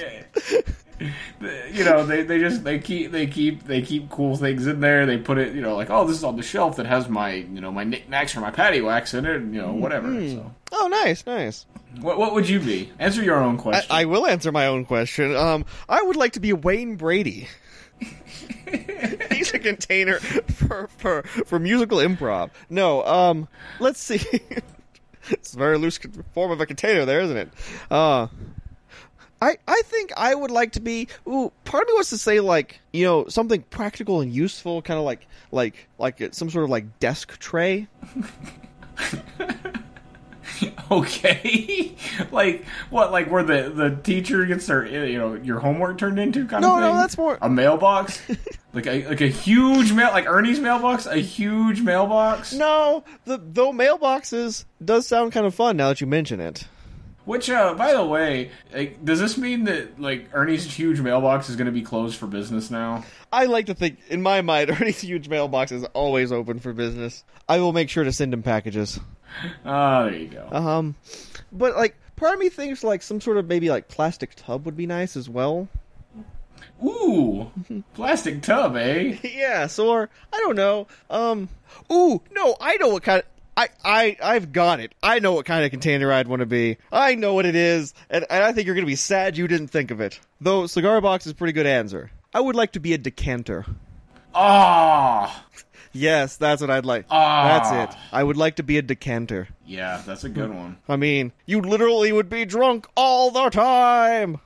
You 1.01 1.85
know 1.85 2.07
they, 2.07 2.23
they 2.23 2.39
just 2.39 2.63
they 2.65 2.79
keep 2.79 3.11
they 3.11 3.27
keep 3.27 3.65
they 3.65 3.83
keep 3.83 4.09
cool 4.11 4.37
things 4.37 4.67
in 4.67 4.81
there 4.81 5.07
they 5.07 5.19
put 5.19 5.39
it 5.39 5.55
you 5.55 5.61
know 5.61 5.75
like 5.77 5.91
oh 5.91 6.07
this 6.07 6.17
is 6.17 6.25
on 6.25 6.37
the 6.37 6.43
shelf 6.43 6.77
that 6.77 6.87
has 6.87 7.09
my 7.09 7.33
you 7.35 7.61
know 7.61 7.73
my 7.73 7.85
knickknacks 7.85 8.37
or 8.37 8.41
my 8.41 8.51
patty 8.51 8.81
wax 8.81 9.13
in 9.15 9.27
it 9.27 9.41
you 9.41 9.61
know 9.61 9.73
whatever 9.73 10.09
so 10.29 10.53
Oh, 10.77 10.89
nice, 10.89 11.25
nice. 11.25 11.67
what, 12.01 12.19
what 12.19 12.35
would 12.35 12.49
you 12.49 12.59
be 12.59 12.91
answer 12.99 13.23
your 13.23 13.37
own 13.37 13.57
question 13.59 13.87
I 13.91 14.05
will 14.07 14.27
answer 14.27 14.51
my 14.51 14.67
own 14.67 14.85
question. 14.85 15.35
Um, 15.37 15.65
I 15.89 16.03
would 16.03 16.17
like 16.17 16.33
to 16.33 16.41
be 16.41 16.53
Wayne 16.53 16.97
Brady. 16.97 17.47
He's 19.31 19.55
a 19.55 19.59
container 19.59 20.19
for, 20.19 20.89
for 20.99 21.23
for 21.23 21.59
musical 21.59 21.99
improv. 21.99 22.51
No, 22.69 23.05
um, 23.05 23.49
let's 23.79 24.01
see. 24.01 24.21
it's 25.31 25.55
a 25.55 25.59
very 25.59 25.79
loose 25.79 25.99
form 26.33 26.51
of 26.51 26.61
a 26.61 26.67
container, 26.67 27.05
there, 27.05 27.21
isn't 27.21 27.37
it? 27.37 27.49
Uh, 27.91 28.27
I 29.45 29.59
I 29.69 29.83
think 29.85 30.13
I 30.17 30.35
would 30.35 30.51
like 30.51 30.73
to 30.73 30.81
be. 30.81 31.09
Ooh, 31.29 31.53
part 31.65 31.83
of 31.83 31.89
me 31.89 31.95
wants 31.95 32.11
to 32.11 32.19
say 32.19 32.41
like 32.41 32.81
you 32.93 33.05
know 33.05 33.27
something 33.29 33.63
practical 33.71 34.21
and 34.21 34.33
useful, 34.33 34.81
kind 34.83 34.99
of 34.99 35.05
like 35.05 35.27
like 35.53 35.89
like 35.99 36.23
uh, 36.23 36.29
some 36.33 36.51
sort 36.51 36.65
of 36.65 36.71
like 36.71 36.99
desk 36.99 37.39
tray. 37.39 37.87
okay 40.91 41.97
like 42.31 42.65
what 42.91 43.11
like 43.11 43.31
where 43.31 43.43
the 43.43 43.71
the 43.75 43.99
teacher 44.03 44.45
gets 44.45 44.67
their 44.67 44.85
eh, 44.87 45.05
you 45.07 45.19
know 45.19 45.35
your 45.35 45.59
homework 45.59 45.99
turned 45.99 46.19
into 46.19 46.47
kind 46.47 46.63
No, 46.63 46.75
of 46.77 46.81
no, 46.81 46.87
thing 46.89 46.97
that's 46.97 47.19
more- 47.19 47.39
a 47.43 47.49
mailbox 47.49 48.23
like 48.73 48.87
a 48.87 49.07
like 49.09 49.21
a 49.21 49.27
huge 49.27 49.93
mail 49.93 50.11
like 50.13 50.27
ernie's 50.29 50.61
mailbox 50.61 51.07
a 51.07 51.17
huge 51.17 51.81
mailbox 51.81 52.53
No, 52.53 53.05
the 53.25 53.39
though 53.43 53.73
mailboxes 53.73 54.65
does 54.85 55.07
sound 55.07 55.33
kind 55.33 55.47
of 55.47 55.55
fun 55.55 55.77
now 55.77 55.89
that 55.89 56.01
you 56.01 56.07
mention 56.07 56.41
it. 56.41 56.67
Which, 57.25 57.49
uh, 57.49 57.75
by 57.75 57.93
the 57.93 58.05
way, 58.05 58.51
like, 58.73 59.03
does 59.03 59.19
this 59.19 59.39
mean 59.39 59.65
that 59.65 59.99
like 60.01 60.29
Ernie's 60.35 60.65
huge 60.65 61.01
mailbox 61.01 61.49
is 61.49 61.57
going 61.57 61.67
to 61.67 61.73
be 61.73 61.83
closed 61.83 62.17
for 62.17 62.27
business 62.27 62.71
now? 62.71 63.05
I 63.33 63.47
like 63.47 63.67
to 63.67 63.75
think, 63.75 63.99
in 64.09 64.21
my 64.21 64.43
mind, 64.43 64.71
Ernie's 64.81 65.01
huge 65.01 65.29
mailbox 65.29 65.73
is 65.73 65.85
always 65.95 66.33
open 66.33 66.59
for 66.59 66.73
business. 66.73 67.25
I 67.49 67.61
will 67.61 67.73
make 67.73 67.89
sure 67.89 68.05
to 68.05 68.13
send 68.13 68.33
him 68.35 68.43
packages. 68.43 69.01
Ah, 69.65 70.05
there 70.05 70.15
you 70.15 70.29
go. 70.29 70.49
Um, 70.53 70.95
but 71.51 71.75
like, 71.75 71.97
part 72.15 72.35
of 72.35 72.39
me 72.39 72.51
thinks 72.51 72.85
like 72.85 73.03
some 73.03 73.21
sort 73.21 73.37
of 73.37 73.49
maybe 73.49 73.69
like 73.69 73.89
plastic 73.89 74.37
tub 74.37 74.65
would 74.65 74.77
be 74.77 74.87
nice 74.87 75.17
as 75.17 75.29
well. 75.29 75.69
Ooh, 76.85 77.51
plastic 77.95 78.43
tub, 78.43 78.77
eh? 78.77 79.17
yes, 79.23 79.79
or 79.79 80.09
I 80.33 80.39
don't 80.39 80.57
know. 80.57 80.87
Um, 81.11 81.49
ooh, 81.91 82.23
no, 82.31 82.57
I 82.61 82.77
know 82.77 82.89
what 82.89 83.03
kind 83.03 83.21
of. 83.21 83.27
I, 83.57 83.69
I, 83.85 84.17
I've 84.23 84.53
got 84.53 84.81
it. 84.81 84.95
I 85.03 85.21
know 85.21 85.33
what 85.33 85.47
kind 85.47 85.65
of 85.65 85.71
container 85.71 86.13
I'd 86.13 86.27
want 86.29 86.41
to 86.41 86.47
be. 86.47 86.77
I 86.91 87.15
know 87.15 87.35
what 87.35 87.47
it 87.47 87.55
is, 87.55 87.95
and, 88.11 88.25
and 88.29 88.43
I 88.43 88.53
think 88.53 88.67
you're 88.67 88.75
going 88.75 88.85
to 88.87 88.91
be 88.91 88.97
sad 88.97 89.37
you 89.39 89.47
didn't 89.47 89.69
think 89.69 89.91
of 89.91 90.01
it. 90.01 90.19
Though, 90.41 90.67
cigar 90.67 91.01
box 91.01 91.27
is 91.27 91.33
a 91.33 91.35
pretty 91.37 91.53
good 91.53 91.67
answer. 91.67 92.11
I 92.35 92.41
would 92.41 92.57
like 92.57 92.73
to 92.73 92.81
be 92.81 92.93
a 92.95 92.99
decanter. 92.99 93.65
Ah, 94.35 95.45
Yes, 95.97 96.37
that's 96.37 96.61
what 96.61 96.71
I'd 96.71 96.85
like. 96.85 97.07
Ah. 97.09 97.45
That's 97.71 97.95
it. 97.95 98.01
I 98.11 98.25
would 98.25 98.37
like 98.37 98.57
to 98.57 98.65
be 98.65 98.79
a 98.79 98.83
decanter. 98.83 99.47
yeah, 99.65 100.03
that's 100.05 100.25
a 100.25 100.29
good 100.29 100.53
one. 100.53 100.77
I 100.89 100.97
mean, 100.97 101.31
you 101.47 101.61
literally 101.61 102.11
would 102.11 102.29
be 102.29 102.45
drunk 102.45 102.89
all 102.97 103.31
the 103.31 103.49
time. 103.51 104.41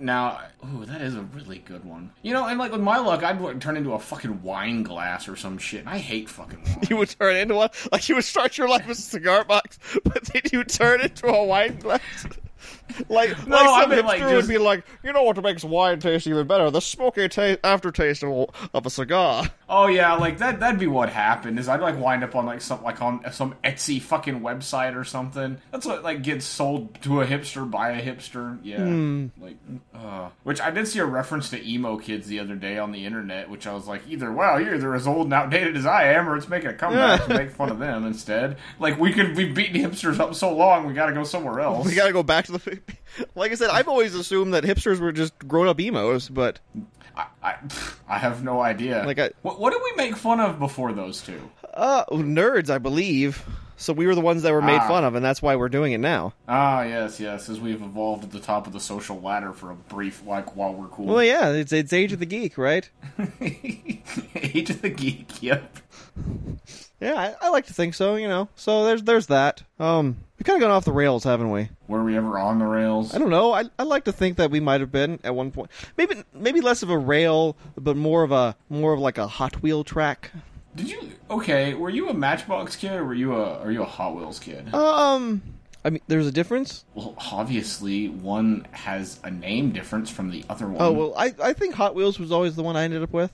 Now, 0.00 0.40
ooh, 0.64 0.84
that 0.84 1.00
is 1.02 1.14
a 1.14 1.22
really 1.22 1.58
good 1.58 1.84
one. 1.84 2.10
You 2.22 2.32
know, 2.32 2.46
and 2.46 2.58
like 2.58 2.72
with 2.72 2.80
my 2.80 2.98
luck, 2.98 3.22
I'd 3.22 3.60
turn 3.60 3.76
into 3.76 3.92
a 3.92 3.98
fucking 3.98 4.42
wine 4.42 4.82
glass 4.82 5.28
or 5.28 5.36
some 5.36 5.58
shit. 5.58 5.86
I 5.86 5.98
hate 5.98 6.28
fucking 6.28 6.62
wine. 6.64 6.78
You 6.90 6.96
would 6.96 7.10
turn 7.10 7.36
into 7.36 7.54
one, 7.54 7.70
like 7.92 8.08
you 8.08 8.14
would 8.14 8.24
start 8.24 8.58
your 8.58 8.68
life 8.68 8.88
as 8.88 8.98
a 8.98 9.02
cigar 9.02 9.44
box, 9.44 9.78
but 10.04 10.24
then 10.24 10.42
you 10.52 10.64
turn 10.64 11.00
into 11.00 11.26
a 11.26 11.44
wine 11.44 11.78
glass. 11.78 12.00
like, 13.08 13.46
No, 13.46 13.56
like 13.56 13.66
I 13.66 13.80
some 13.82 13.90
mean, 13.90 13.98
hipster 14.00 14.04
like, 14.04 14.22
would 14.34 14.48
be 14.48 14.58
like, 14.58 14.84
you 15.02 15.12
know 15.12 15.22
what 15.22 15.42
makes 15.42 15.64
wine 15.64 16.00
taste 16.00 16.26
even 16.26 16.46
better? 16.46 16.70
The 16.70 16.80
smoky 16.80 17.28
ta- 17.28 17.56
aftertaste 17.64 18.24
of, 18.24 18.48
of 18.74 18.86
a 18.86 18.90
cigar. 18.90 19.44
Oh 19.68 19.86
yeah, 19.86 20.14
like 20.14 20.38
that. 20.38 20.60
That'd 20.60 20.80
be 20.80 20.86
what 20.86 21.10
happened. 21.10 21.58
Is 21.58 21.68
I'd 21.68 21.80
like 21.80 21.98
wind 21.98 22.24
up 22.24 22.34
on 22.34 22.46
like 22.46 22.60
some 22.62 22.82
like 22.82 23.02
on 23.02 23.20
some 23.32 23.54
Etsy 23.62 24.00
fucking 24.00 24.40
website 24.40 24.96
or 24.96 25.04
something. 25.04 25.58
That's 25.70 25.84
what 25.84 26.02
like 26.02 26.22
gets 26.22 26.46
sold 26.46 27.00
to 27.02 27.20
a 27.20 27.26
hipster 27.26 27.70
by 27.70 27.90
a 27.90 28.02
hipster. 28.02 28.58
Yeah, 28.62 29.28
like 29.44 29.56
uh, 29.94 30.30
which 30.44 30.60
I 30.60 30.70
did 30.70 30.88
see 30.88 31.00
a 31.00 31.04
reference 31.04 31.50
to 31.50 31.68
emo 31.68 31.98
kids 31.98 32.26
the 32.28 32.40
other 32.40 32.54
day 32.54 32.78
on 32.78 32.92
the 32.92 33.04
internet, 33.04 33.50
which 33.50 33.66
I 33.66 33.74
was 33.74 33.86
like, 33.86 34.02
either 34.08 34.32
wow, 34.32 34.56
you're 34.56 34.74
either 34.74 34.94
as 34.94 35.06
old 35.06 35.26
and 35.26 35.34
outdated 35.34 35.76
as 35.76 35.84
I 35.84 36.12
am, 36.14 36.28
or 36.28 36.36
it's 36.36 36.48
making 36.48 36.70
a 36.70 36.74
comeback 36.74 37.26
to 37.26 37.34
make 37.34 37.50
fun 37.50 37.68
of 37.70 37.78
them 37.78 38.06
instead. 38.06 38.56
Like 38.78 38.98
we 38.98 39.12
could 39.12 39.36
we've 39.36 39.54
beaten 39.54 39.82
hipsters 39.82 40.18
up 40.18 40.34
so 40.34 40.54
long, 40.54 40.86
we 40.86 40.94
got 40.94 41.06
to 41.06 41.12
go 41.12 41.24
somewhere 41.24 41.60
else. 41.60 41.86
We 41.86 41.94
gotta 41.94 42.12
go 42.14 42.22
back 42.22 42.46
Like 43.34 43.52
I 43.52 43.54
said, 43.54 43.70
I've 43.70 43.88
always 43.88 44.14
assumed 44.14 44.54
that 44.54 44.64
hipsters 44.64 44.98
were 45.00 45.12
just 45.12 45.36
grown 45.40 45.66
up 45.68 45.80
emos, 45.80 46.28
but 46.28 46.60
I, 47.16 47.26
I, 47.42 47.54
I 48.08 48.18
have 48.18 48.44
no 48.44 48.60
idea. 48.60 49.04
Like 49.06 49.18
I- 49.18 49.30
what, 49.42 49.58
what 49.60 49.72
did 49.72 49.82
we 49.84 49.92
make 49.96 50.16
fun 50.16 50.40
of 50.40 50.58
before 50.58 50.92
those 50.92 51.20
two? 51.22 51.40
uh, 51.74 52.04
nerds, 52.10 52.70
I 52.70 52.78
believe. 52.78 53.44
So 53.80 53.92
we 53.92 54.06
were 54.06 54.14
the 54.14 54.20
ones 54.20 54.42
that 54.42 54.52
were 54.52 54.60
made 54.60 54.80
Ah. 54.82 54.88
fun 54.88 55.04
of, 55.04 55.14
and 55.14 55.24
that's 55.24 55.40
why 55.40 55.54
we're 55.56 55.68
doing 55.68 55.92
it 55.92 55.98
now. 55.98 56.34
Ah, 56.48 56.82
yes, 56.82 57.20
yes. 57.20 57.48
As 57.48 57.60
we've 57.60 57.80
evolved 57.80 58.24
at 58.24 58.32
the 58.32 58.40
top 58.40 58.66
of 58.66 58.72
the 58.72 58.80
social 58.80 59.20
ladder 59.20 59.52
for 59.52 59.70
a 59.70 59.74
brief, 59.74 60.22
like, 60.26 60.56
while 60.56 60.74
we're 60.74 60.88
cool. 60.88 61.06
Well, 61.06 61.22
yeah, 61.24 61.50
it's 61.52 61.72
it's 61.72 61.92
Age 61.92 62.12
of 62.12 62.18
the 62.18 62.26
Geek, 62.26 62.58
right? 62.58 62.90
Age 63.40 64.70
of 64.70 64.82
the 64.82 64.90
Geek. 64.90 65.42
Yep. 65.42 65.78
Yeah, 67.00 67.14
I, 67.14 67.46
I 67.46 67.48
like 67.50 67.66
to 67.66 67.72
think 67.74 67.94
so. 67.94 68.16
You 68.16 68.26
know, 68.28 68.48
so 68.56 68.84
there's 68.84 69.02
there's 69.04 69.26
that. 69.28 69.62
Um, 69.78 70.16
we 70.38 70.44
kind 70.44 70.56
of 70.56 70.60
gone 70.60 70.70
off 70.72 70.84
the 70.84 70.92
rails, 70.92 71.22
haven't 71.24 71.50
we? 71.50 71.68
Were 71.86 72.02
we 72.02 72.16
ever 72.16 72.38
on 72.38 72.58
the 72.58 72.64
rails? 72.66 73.14
I 73.14 73.18
don't 73.18 73.30
know. 73.30 73.52
I 73.52 73.64
I 73.78 73.84
like 73.84 74.04
to 74.04 74.12
think 74.12 74.36
that 74.38 74.50
we 74.50 74.58
might 74.60 74.80
have 74.80 74.90
been 74.90 75.20
at 75.22 75.34
one 75.34 75.52
point. 75.52 75.70
Maybe 75.96 76.16
maybe 76.34 76.60
less 76.60 76.82
of 76.82 76.90
a 76.90 76.98
rail, 76.98 77.56
but 77.76 77.96
more 77.96 78.24
of 78.24 78.32
a 78.32 78.56
more 78.68 78.92
of 78.92 78.98
like 79.00 79.18
a 79.18 79.28
Hot 79.28 79.62
Wheel 79.62 79.84
track. 79.84 80.32
Did 80.78 80.88
you? 80.90 81.12
Okay. 81.30 81.74
Were 81.74 81.90
you 81.90 82.08
a 82.08 82.14
Matchbox 82.14 82.76
kid, 82.76 82.92
or 82.92 83.04
were 83.04 83.14
you 83.14 83.34
a? 83.34 83.58
Are 83.60 83.70
you 83.70 83.82
a 83.82 83.86
Hot 83.86 84.16
Wheels 84.16 84.38
kid? 84.38 84.72
Um, 84.74 85.42
I 85.84 85.90
mean, 85.90 86.00
there's 86.08 86.26
a 86.26 86.32
difference. 86.32 86.84
well, 86.94 87.14
obviously, 87.32 88.08
one 88.08 88.66
has 88.72 89.20
a 89.24 89.30
name 89.30 89.72
difference 89.72 90.08
from 90.10 90.30
the 90.30 90.44
other 90.48 90.66
one. 90.66 90.76
Oh 90.80 90.92
well, 90.92 91.14
I 91.16 91.34
I 91.42 91.52
think 91.52 91.74
Hot 91.74 91.94
Wheels 91.94 92.18
was 92.18 92.32
always 92.32 92.56
the 92.56 92.62
one 92.62 92.76
I 92.76 92.84
ended 92.84 93.02
up 93.02 93.12
with. 93.12 93.32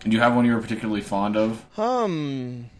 Did 0.00 0.12
you 0.12 0.20
have 0.20 0.34
one 0.36 0.44
you 0.44 0.54
were 0.54 0.60
particularly 0.60 1.00
fond 1.00 1.36
of? 1.36 1.64
Um, 1.78 2.70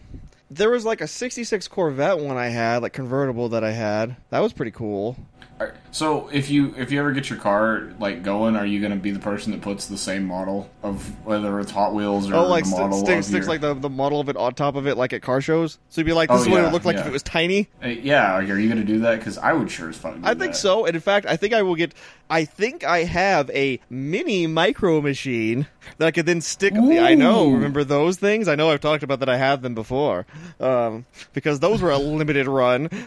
there 0.49 0.69
was 0.69 0.85
like 0.85 1.01
a 1.01 1.07
'66 1.07 1.67
Corvette 1.67 2.19
one 2.19 2.37
I 2.37 2.47
had, 2.47 2.81
like 2.81 2.93
convertible 2.93 3.49
that 3.49 3.63
I 3.63 3.71
had. 3.71 4.15
That 4.29 4.39
was 4.39 4.53
pretty 4.53 4.71
cool. 4.71 5.17
Are- 5.59 5.73
So, 5.91 6.27
if 6.29 6.49
you 6.51 6.73
if 6.77 6.91
you 6.91 6.99
ever 6.99 7.11
get 7.13 7.29
your 7.29 7.39
car 7.39 7.89
like 7.99 8.21
going, 8.23 8.55
are 8.55 8.65
you 8.65 8.79
going 8.79 8.91
to 8.91 8.97
be 8.97 9.09
the 9.11 9.19
person 9.19 9.51
that 9.53 9.61
puts 9.61 9.87
the 9.87 9.97
same 9.97 10.25
model 10.25 10.69
of 10.83 11.03
whether 11.25 11.59
it's 11.59 11.71
Hot 11.71 11.95
Wheels 11.95 12.29
or 12.29 12.35
Oh, 12.35 12.47
like 12.47 12.63
the 12.65 12.69
st- 12.69 12.81
model 12.81 12.99
sticks, 13.05 13.31
your- 13.31 13.43
like 13.45 13.61
the, 13.61 13.73
the 13.73 13.89
model 13.89 14.19
of 14.19 14.29
it 14.29 14.37
on 14.37 14.53
top 14.53 14.75
of 14.75 14.85
it, 14.87 14.97
like 14.97 15.13
at 15.13 15.21
car 15.23 15.41
shows. 15.41 15.79
So 15.89 16.01
you'd 16.01 16.05
be 16.05 16.13
like, 16.13 16.29
Oh, 16.29 16.37
this 16.37 16.43
is 16.43 16.49
what 16.49 16.57
it 16.57 16.59
yeah, 16.59 16.65
would 16.67 16.73
look 16.73 16.85
like 16.85 16.97
if 16.97 17.07
it 17.07 17.11
was 17.11 17.23
tiny. 17.23 17.69
Uh, 17.83 17.87
yeah, 17.87 18.33
are 18.35 18.43
you 18.43 18.69
going 18.69 18.79
to 18.79 18.83
do 18.85 18.99
that? 18.99 19.17
Because 19.17 19.37
I 19.39 19.53
would 19.53 19.71
sure 19.71 19.89
as 19.89 19.97
fuck. 19.97 20.13
Do 20.15 20.21
I 20.23 20.35
think 20.35 20.51
that. 20.53 20.57
so, 20.57 20.85
and 20.85 20.93
in 20.95 21.01
fact, 21.01 21.25
I 21.25 21.35
think 21.37 21.53
I 21.53 21.63
will 21.63 21.75
get. 21.75 21.93
I 22.29 22.45
think 22.45 22.83
I 22.83 23.05
have 23.05 23.49
a 23.49 23.79
mini 23.89 24.45
micro 24.45 25.01
machine 25.01 25.65
that 25.97 26.05
I 26.07 26.11
could 26.11 26.27
then 26.27 26.41
stick. 26.41 26.73
I 26.75 27.15
know. 27.15 27.49
Remember 27.49 27.83
those 27.83 28.17
things? 28.17 28.47
I 28.47 28.53
know 28.53 28.69
I've 28.69 28.81
talked 28.81 29.01
about 29.01 29.21
that. 29.21 29.29
I 29.29 29.37
had 29.37 29.63
them 29.63 29.73
before, 29.73 30.27
um, 30.59 31.05
because 31.33 31.59
those 31.59 31.81
were 31.81 31.89
a 31.89 31.97
limited 31.97 32.45
run. 32.47 32.89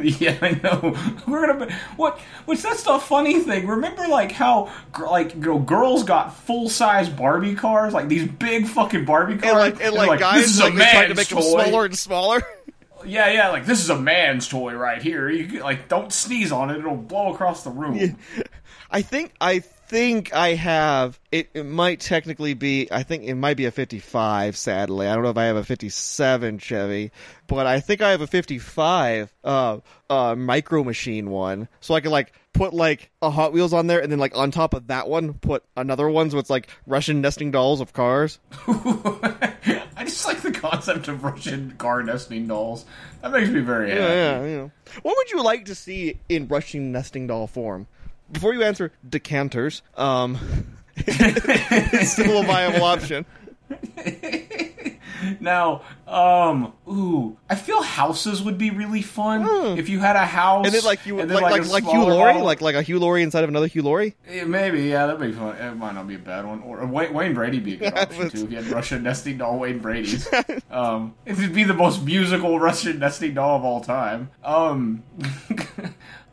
Yeah, 0.00 0.38
I 0.40 0.52
know. 0.62 0.94
We're 1.26 1.44
gonna. 1.44 1.66
Be, 1.66 1.74
what? 2.12 2.18
Which 2.46 2.62
that's 2.62 2.82
the 2.82 2.98
funny 2.98 3.40
thing. 3.40 3.66
Remember, 3.66 4.06
like 4.08 4.32
how, 4.32 4.72
like 4.98 5.34
you 5.34 5.40
know, 5.40 5.58
girls 5.58 6.04
got 6.04 6.34
full 6.34 6.68
size 6.68 7.08
Barbie 7.08 7.54
cars, 7.54 7.92
like 7.92 8.08
these 8.08 8.28
big 8.28 8.66
fucking 8.66 9.04
Barbie 9.04 9.38
cars, 9.38 9.50
And 9.52 9.58
like, 9.58 9.82
and 9.84 9.94
like, 9.94 10.18
this 10.20 10.28
guys 10.28 10.44
is 10.46 10.60
like, 10.60 10.72
a 10.74 10.76
tried 10.76 10.92
to 11.08 11.14
man's 11.14 11.16
make 11.16 11.28
them 11.28 11.38
toy. 11.38 11.64
smaller 11.64 11.84
and 11.84 11.98
smaller. 11.98 12.42
Yeah, 13.04 13.30
yeah, 13.30 13.48
like 13.50 13.66
this 13.66 13.82
is 13.84 13.90
a 13.90 13.98
man's 13.98 14.48
toy 14.48 14.74
right 14.74 15.00
here. 15.00 15.28
You 15.28 15.60
like 15.60 15.88
don't 15.88 16.12
sneeze 16.12 16.50
on 16.50 16.70
it; 16.70 16.78
it'll 16.78 16.96
blow 16.96 17.32
across 17.32 17.62
the 17.62 17.70
room. 17.70 18.16
I 18.90 19.02
think 19.02 19.32
I 19.40 19.62
think 19.88 20.34
I 20.34 20.54
have 20.54 21.18
it, 21.30 21.48
it 21.54 21.64
might 21.64 22.00
technically 22.00 22.54
be 22.54 22.88
I 22.90 23.02
think 23.02 23.24
it 23.24 23.34
might 23.34 23.56
be 23.56 23.66
a 23.66 23.70
55 23.70 24.56
sadly. 24.56 25.06
I 25.06 25.14
don't 25.14 25.22
know 25.22 25.30
if 25.30 25.36
I 25.36 25.44
have 25.44 25.56
a 25.56 25.64
57 25.64 26.58
Chevy, 26.58 27.12
but 27.46 27.66
I 27.66 27.80
think 27.80 28.02
I 28.02 28.10
have 28.10 28.20
a 28.20 28.26
55 28.26 29.32
uh 29.44 29.78
uh 30.10 30.34
micro 30.34 30.84
machine 30.84 31.30
one. 31.30 31.68
So 31.80 31.94
I 31.94 32.00
can 32.00 32.10
like 32.10 32.32
put 32.52 32.74
like 32.74 33.10
a 33.22 33.30
Hot 33.30 33.52
Wheels 33.52 33.72
on 33.72 33.86
there 33.86 34.00
and 34.00 34.10
then 34.10 34.18
like 34.18 34.36
on 34.36 34.50
top 34.50 34.74
of 34.74 34.88
that 34.88 35.08
one 35.08 35.34
put 35.34 35.64
another 35.76 36.08
one 36.08 36.30
so 36.30 36.38
it's 36.38 36.50
like 36.50 36.68
Russian 36.86 37.20
nesting 37.20 37.50
dolls 37.50 37.80
of 37.80 37.92
cars. 37.92 38.38
I 38.66 40.04
just 40.04 40.26
like 40.26 40.42
the 40.42 40.52
concept 40.52 41.08
of 41.08 41.24
Russian 41.24 41.72
car 41.78 42.02
nesting 42.02 42.46
dolls. 42.48 42.84
That 43.22 43.32
makes 43.32 43.48
me 43.48 43.60
very 43.60 43.90
happy. 43.90 44.00
Yeah, 44.00 44.40
yeah, 44.40 44.44
you 44.44 44.56
know. 44.58 44.70
What 45.02 45.16
would 45.16 45.30
you 45.30 45.42
like 45.42 45.64
to 45.66 45.74
see 45.74 46.18
in 46.28 46.48
Russian 46.48 46.92
nesting 46.92 47.26
doll 47.26 47.46
form? 47.46 47.86
Before 48.32 48.52
you 48.54 48.62
answer, 48.62 48.92
decanters. 49.08 49.82
Um, 49.96 50.38
it's 50.96 52.12
still 52.12 52.40
a 52.42 52.44
viable 52.44 52.84
option. 52.84 53.24
Now, 55.40 55.82
um, 56.06 56.72
ooh, 56.86 57.36
I 57.48 57.54
feel 57.54 57.82
houses 57.82 58.42
would 58.42 58.58
be 58.58 58.70
really 58.70 59.00
fun 59.02 59.78
if 59.78 59.88
you 59.88 59.98
had 59.98 60.14
a 60.14 60.26
house. 60.26 60.66
And 60.66 60.74
then 60.74 60.84
like 60.84 61.04
you 61.06 61.18
and 61.18 61.30
like 61.30 61.42
then, 61.42 61.50
like 61.50 61.64
a 61.64 61.68
like 61.72 61.84
Hugh 61.84 62.02
Laurie, 62.04 62.32
model. 62.34 62.44
like 62.46 62.60
like 62.60 62.74
a 62.76 62.82
Hugh 62.82 62.98
Laurie 62.98 63.22
inside 63.22 63.42
of 63.42 63.48
another 63.48 63.66
Hugh 63.66 63.82
Laurie. 63.82 64.14
Yeah, 64.30 64.44
maybe, 64.44 64.82
yeah, 64.82 65.06
that'd 65.06 65.20
be 65.20 65.32
fun. 65.32 65.56
It 65.56 65.74
might 65.74 65.94
not 65.94 66.06
be 66.06 66.14
a 66.16 66.18
bad 66.18 66.44
one. 66.46 66.60
Or 66.62 66.84
Wayne, 66.86 67.12
Wayne 67.14 67.34
Brady 67.34 67.60
be 67.60 67.74
a 67.74 67.76
good 67.78 67.92
Yeah, 67.94 68.02
option 68.02 68.22
but- 68.24 68.32
too. 68.32 68.44
If 68.44 68.50
you 68.50 68.56
had 68.58 68.66
Russian 68.66 69.02
nesting 69.02 69.38
doll 69.38 69.58
Wayne 69.58 69.78
Brady's, 69.78 70.28
um, 70.70 71.14
it 71.24 71.36
would 71.38 71.54
be 71.54 71.64
the 71.64 71.74
most 71.74 72.04
musical 72.04 72.60
Russian 72.60 72.98
nesting 72.98 73.34
doll 73.34 73.56
of 73.56 73.64
all 73.64 73.80
time. 73.80 74.30
Um, 74.44 75.02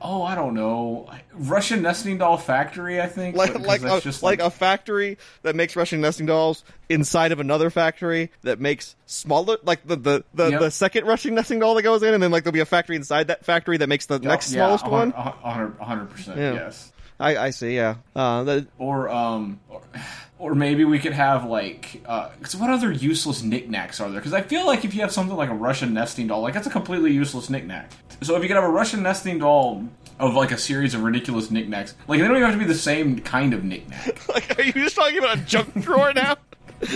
oh, 0.04 0.22
I 0.22 0.36
don't 0.36 0.54
know, 0.54 1.10
Russian 1.34 1.82
nesting 1.82 2.18
doll 2.18 2.38
factory. 2.38 3.02
I 3.02 3.08
think 3.08 3.36
Like 3.36 3.58
like 3.60 3.82
a, 3.84 4.02
just 4.02 4.22
like 4.22 4.40
a 4.42 4.50
factory 4.52 5.18
that 5.44 5.56
makes 5.56 5.76
Russian 5.76 6.02
nesting 6.02 6.26
dolls 6.26 6.64
inside 6.90 7.32
of 7.32 7.40
another 7.40 7.70
factory 7.70 8.30
that 8.42 8.60
makes 8.60 8.96
smaller 9.06 9.58
like 9.64 9.88
the 9.88 9.96
the 9.96 10.24
the, 10.34 10.50
Yep. 10.52 10.60
the 10.60 10.72
second 10.72 11.08
Russian 11.08 11.34
nesting 11.36 11.60
doll 11.60 11.74
that 11.76 11.84
goes 11.84 12.04
in, 12.04 12.14
and 12.14 12.22
then 12.22 12.32
like 12.32 12.44
there'll 12.44 12.54
be 12.54 12.60
a 12.60 12.66
factory 12.66 12.96
inside 12.98 13.28
that 13.28 13.46
factory 13.46 13.78
that 13.78 13.88
makes 13.88 14.06
the 14.06 14.20
next 14.20 14.52
yeah, 14.52 14.78
smallest 14.78 14.86
a 14.86 14.90
one. 14.90 15.12
hundred 15.12 16.10
percent, 16.10 16.38
Yeah. 16.38 16.54
yes. 16.54 16.92
I 17.20 17.38
I 17.38 17.50
see. 17.52 17.76
Yeah. 17.76 17.96
Uh, 18.16 18.44
that, 18.44 18.68
Or 18.80 19.08
um, 19.10 19.60
or, 19.70 19.82
or 20.40 20.56
maybe 20.56 20.84
we 20.84 21.00
could 21.00 21.14
have 21.14 21.46
like, 21.46 22.02
uh, 22.06 22.30
'cause 22.42 22.56
what 22.56 22.70
other 22.72 22.92
useless 22.92 23.44
knickknacks 23.44 24.02
are 24.02 24.10
there? 24.10 24.20
Because 24.20 24.34
I 24.34 24.42
feel 24.42 24.66
like 24.66 24.84
if 24.84 24.94
you 24.96 25.02
have 25.02 25.12
something 25.12 25.38
like 25.38 25.50
a 25.50 25.54
Russian 25.54 25.94
nesting 25.94 26.28
doll, 26.28 26.42
like 26.42 26.54
that's 26.56 26.68
a 26.68 26.72
completely 26.72 27.14
useless 27.14 27.50
knicknack. 27.50 27.92
So 28.24 28.36
if 28.36 28.42
you 28.42 28.48
could 28.48 28.56
have 28.56 28.64
a 28.64 28.70
Russian 28.70 29.04
nesting 29.04 29.40
doll 29.40 29.84
of 30.20 30.34
like 30.36 30.52
a 30.52 30.58
series 30.58 30.94
of 30.94 31.04
ridiculous 31.04 31.52
knickknacks, 31.52 31.96
like 32.08 32.20
they 32.20 32.28
don't 32.28 32.38
even 32.38 32.50
have 32.50 32.54
to 32.54 32.60
be 32.60 32.66
the 32.66 32.74
same 32.74 33.20
kind 33.20 33.54
of 33.54 33.64
knickknack. 33.64 34.28
like, 34.34 34.58
are 34.58 34.64
you 34.64 34.74
just 34.74 34.96
talking 34.96 35.18
about 35.18 35.38
a 35.38 35.42
junk 35.42 35.74
drawer 35.82 36.14
now? 36.14 36.38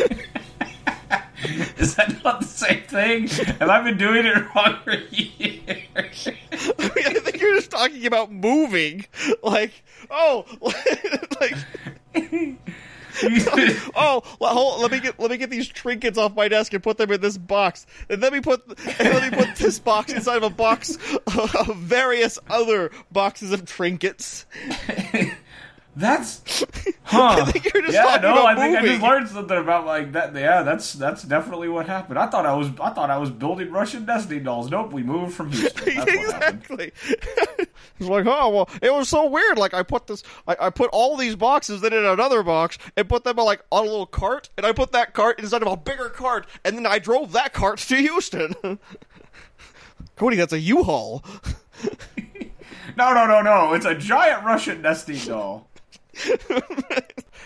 Is 1.77 1.95
that 1.95 2.23
not 2.23 2.41
the 2.41 2.47
same 2.47 2.81
thing? 2.83 3.27
Have 3.27 3.69
I 3.69 3.81
been 3.83 3.97
doing 3.97 4.25
it 4.25 4.55
wrong 4.55 4.77
for 4.83 4.93
years? 4.93 6.27
I 6.51 6.91
mean, 6.95 7.05
I 7.05 7.13
think 7.13 7.39
you're 7.39 7.55
just 7.55 7.71
talking 7.71 8.05
about 8.05 8.31
moving. 8.31 9.05
Like, 9.43 9.83
oh, 10.09 10.45
like, 11.39 11.55
oh, 13.95 14.21
hold, 14.39 14.81
let 14.81 14.91
me 14.91 14.99
get 14.99 15.19
let 15.19 15.31
me 15.31 15.37
get 15.37 15.49
these 15.49 15.67
trinkets 15.67 16.17
off 16.17 16.35
my 16.35 16.47
desk 16.47 16.73
and 16.73 16.83
put 16.83 16.97
them 16.97 17.11
in 17.11 17.21
this 17.21 17.37
box, 17.37 17.85
and 18.09 18.21
let 18.21 18.33
me 18.33 18.41
put 18.41 18.63
and 18.99 19.13
let 19.13 19.31
me 19.31 19.37
put 19.37 19.55
this 19.55 19.79
box 19.79 20.13
inside 20.13 20.37
of 20.37 20.43
a 20.43 20.49
box 20.49 20.97
of 21.27 21.75
various 21.77 22.39
other 22.49 22.91
boxes 23.11 23.51
of 23.51 23.65
trinkets. 23.65 24.45
That's 25.97 26.43
huh? 27.05 27.37
I 27.41 27.51
think 27.51 27.73
you're 27.73 27.81
just 27.81 27.95
yeah, 27.95 28.19
no, 28.21 28.45
I 28.45 28.53
think 28.55 28.77
I 28.77 28.85
just 28.85 29.01
learned 29.01 29.29
something 29.29 29.57
about 29.57 29.87
like 29.87 30.11
that. 30.11 30.35
Yeah, 30.35 30.61
that's 30.61 30.93
that's 30.93 31.23
definitely 31.23 31.69
what 31.69 31.87
happened. 31.87 32.19
I 32.19 32.27
thought 32.27 32.45
I 32.45 32.53
was 32.53 32.67
I 32.79 32.91
thought 32.91 33.09
I 33.09 33.17
was 33.17 33.31
building 33.31 33.71
Russian 33.71 34.05
nesting 34.05 34.43
dolls. 34.43 34.69
Nope, 34.69 34.93
we 34.93 35.01
moved 35.01 35.33
from 35.33 35.51
Houston. 35.51 35.95
That's 35.95 36.15
what 36.15 36.43
happened. 36.43 36.81
exactly. 36.81 36.91
it's 37.99 38.07
like, 38.07 38.27
oh 38.27 38.49
well, 38.49 38.69
it 38.79 38.93
was 38.93 39.09
so 39.09 39.27
weird. 39.27 39.57
Like 39.57 39.73
I 39.73 39.81
put 39.81 40.05
this, 40.05 40.21
I, 40.47 40.55
I 40.59 40.69
put 40.69 40.91
all 40.93 41.17
these 41.17 41.35
boxes 41.35 41.81
then 41.81 41.93
in 41.93 42.05
another 42.05 42.43
box 42.43 42.77
and 42.95 43.09
put 43.09 43.23
them 43.23 43.37
like 43.37 43.63
on 43.71 43.87
a 43.87 43.89
little 43.89 44.05
cart, 44.05 44.49
and 44.55 44.67
I 44.67 44.73
put 44.73 44.91
that 44.91 45.15
cart 45.15 45.39
inside 45.39 45.63
of 45.63 45.67
a 45.67 45.77
bigger 45.77 46.09
cart, 46.09 46.45
and 46.63 46.77
then 46.77 46.85
I 46.85 46.99
drove 46.99 47.31
that 47.31 47.53
cart 47.53 47.79
to 47.79 47.95
Houston. 47.95 48.53
Cody, 50.15 50.37
that's 50.37 50.53
a 50.53 50.59
U-Haul. 50.59 51.23
No, 52.95 53.13
no, 53.13 53.27
no, 53.27 53.41
no. 53.41 53.73
It's 53.73 53.85
a 53.85 53.93
giant 53.93 54.43
Russian 54.43 54.81
nesting 54.81 55.19
doll. 55.19 55.67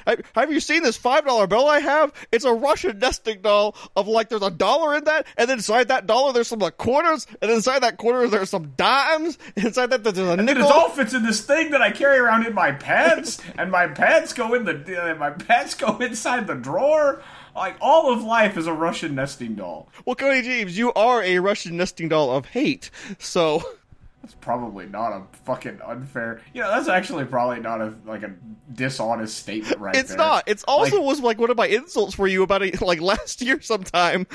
Have 0.08 0.22
have 0.34 0.52
you 0.52 0.60
seen 0.60 0.82
this 0.82 0.98
five 0.98 1.26
dollar 1.26 1.46
bill 1.46 1.68
I 1.68 1.80
have? 1.80 2.12
It's 2.32 2.46
a 2.46 2.54
Russian 2.54 2.98
nesting 2.98 3.42
doll 3.42 3.76
of 3.96 4.08
like 4.08 4.30
there's 4.30 4.42
a 4.42 4.50
dollar 4.50 4.96
in 4.96 5.04
that, 5.04 5.28
and 5.38 5.48
then 5.50 5.60
inside 5.60 5.90
that 5.90 6.08
dollar 6.08 6.34
there's 6.34 6.48
some 6.48 6.58
like 6.60 6.78
quarters, 6.78 7.28
and 7.42 7.52
inside 7.52 7.80
that 7.84 7.98
quarter 7.98 8.28
there's 8.28 8.50
some 8.50 8.74
dimes, 8.78 9.38
inside 9.56 9.88
that 9.92 10.04
there's 10.04 10.18
a 10.18 10.32
And 10.32 10.46
nickel. 10.46 10.64
it 10.64 10.72
all 10.72 10.90
fits 10.90 11.14
in 11.14 11.24
this 11.24 11.42
thing 11.42 11.72
that 11.72 11.82
I 11.84 11.92
carry 11.92 12.18
around 12.18 12.48
in 12.48 12.54
my 12.56 12.72
pants, 12.72 13.40
and 13.60 13.70
my 13.70 13.88
pants 13.88 14.34
go 14.34 14.54
in 14.56 14.66
the 14.66 15.12
uh, 15.12 15.16
my 15.16 15.30
pants 15.30 15.76
go 15.76 15.98
inside 15.98 16.48
the 16.48 16.56
drawer. 16.56 17.22
Like 17.56 17.76
all 17.82 18.12
of 18.12 18.24
life 18.24 18.58
is 18.58 18.66
a 18.66 18.74
Russian 18.74 19.14
nesting 19.14 19.56
doll. 19.56 19.90
Well, 20.06 20.16
Cody 20.16 20.42
James, 20.42 20.78
you 20.78 20.94
are 20.94 21.22
a 21.22 21.38
Russian 21.40 21.78
nesting 21.78 22.08
doll 22.10 22.32
of 22.32 22.46
hate, 22.48 22.90
so 23.20 23.62
That's 24.22 24.36
probably 24.36 24.86
not 24.86 25.14
a 25.14 25.24
fucking 25.46 25.80
unfair. 25.86 26.42
You 26.54 26.62
know, 26.62 26.70
that's 26.70 26.88
actually 26.88 27.26
probably 27.26 27.60
not 27.60 27.82
a 27.82 27.94
like 28.06 28.22
a 28.24 28.32
dishonest 28.72 29.38
statement, 29.40 29.80
right 29.80 29.96
it's 29.96 30.10
there. 30.10 30.18
not. 30.20 30.44
It's 30.48 30.64
also 30.66 30.98
Like- 30.98 31.06
was 31.06 31.20
like 31.22 31.40
one 31.40 31.50
of 31.50 31.58
my 31.58 31.66
insults 31.68 32.14
for 32.14 32.28
you 32.28 32.44
about 32.44 32.62
a, 32.62 32.72
like 32.86 33.02
last 33.02 33.42
year 33.42 33.60
sometime, 33.62 34.28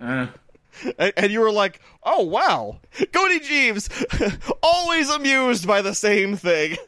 Eh. 0.00 0.26
and, 0.98 1.12
and 1.16 1.32
you 1.32 1.40
were 1.40 1.50
like, 1.50 1.80
"Oh 2.04 2.22
wow, 2.24 2.78
Cody 3.12 3.40
Jeeves, 3.40 3.88
always 4.62 5.10
amused 5.10 5.66
by 5.66 5.82
the 5.82 5.94
same 5.94 6.36
thing." 6.36 6.76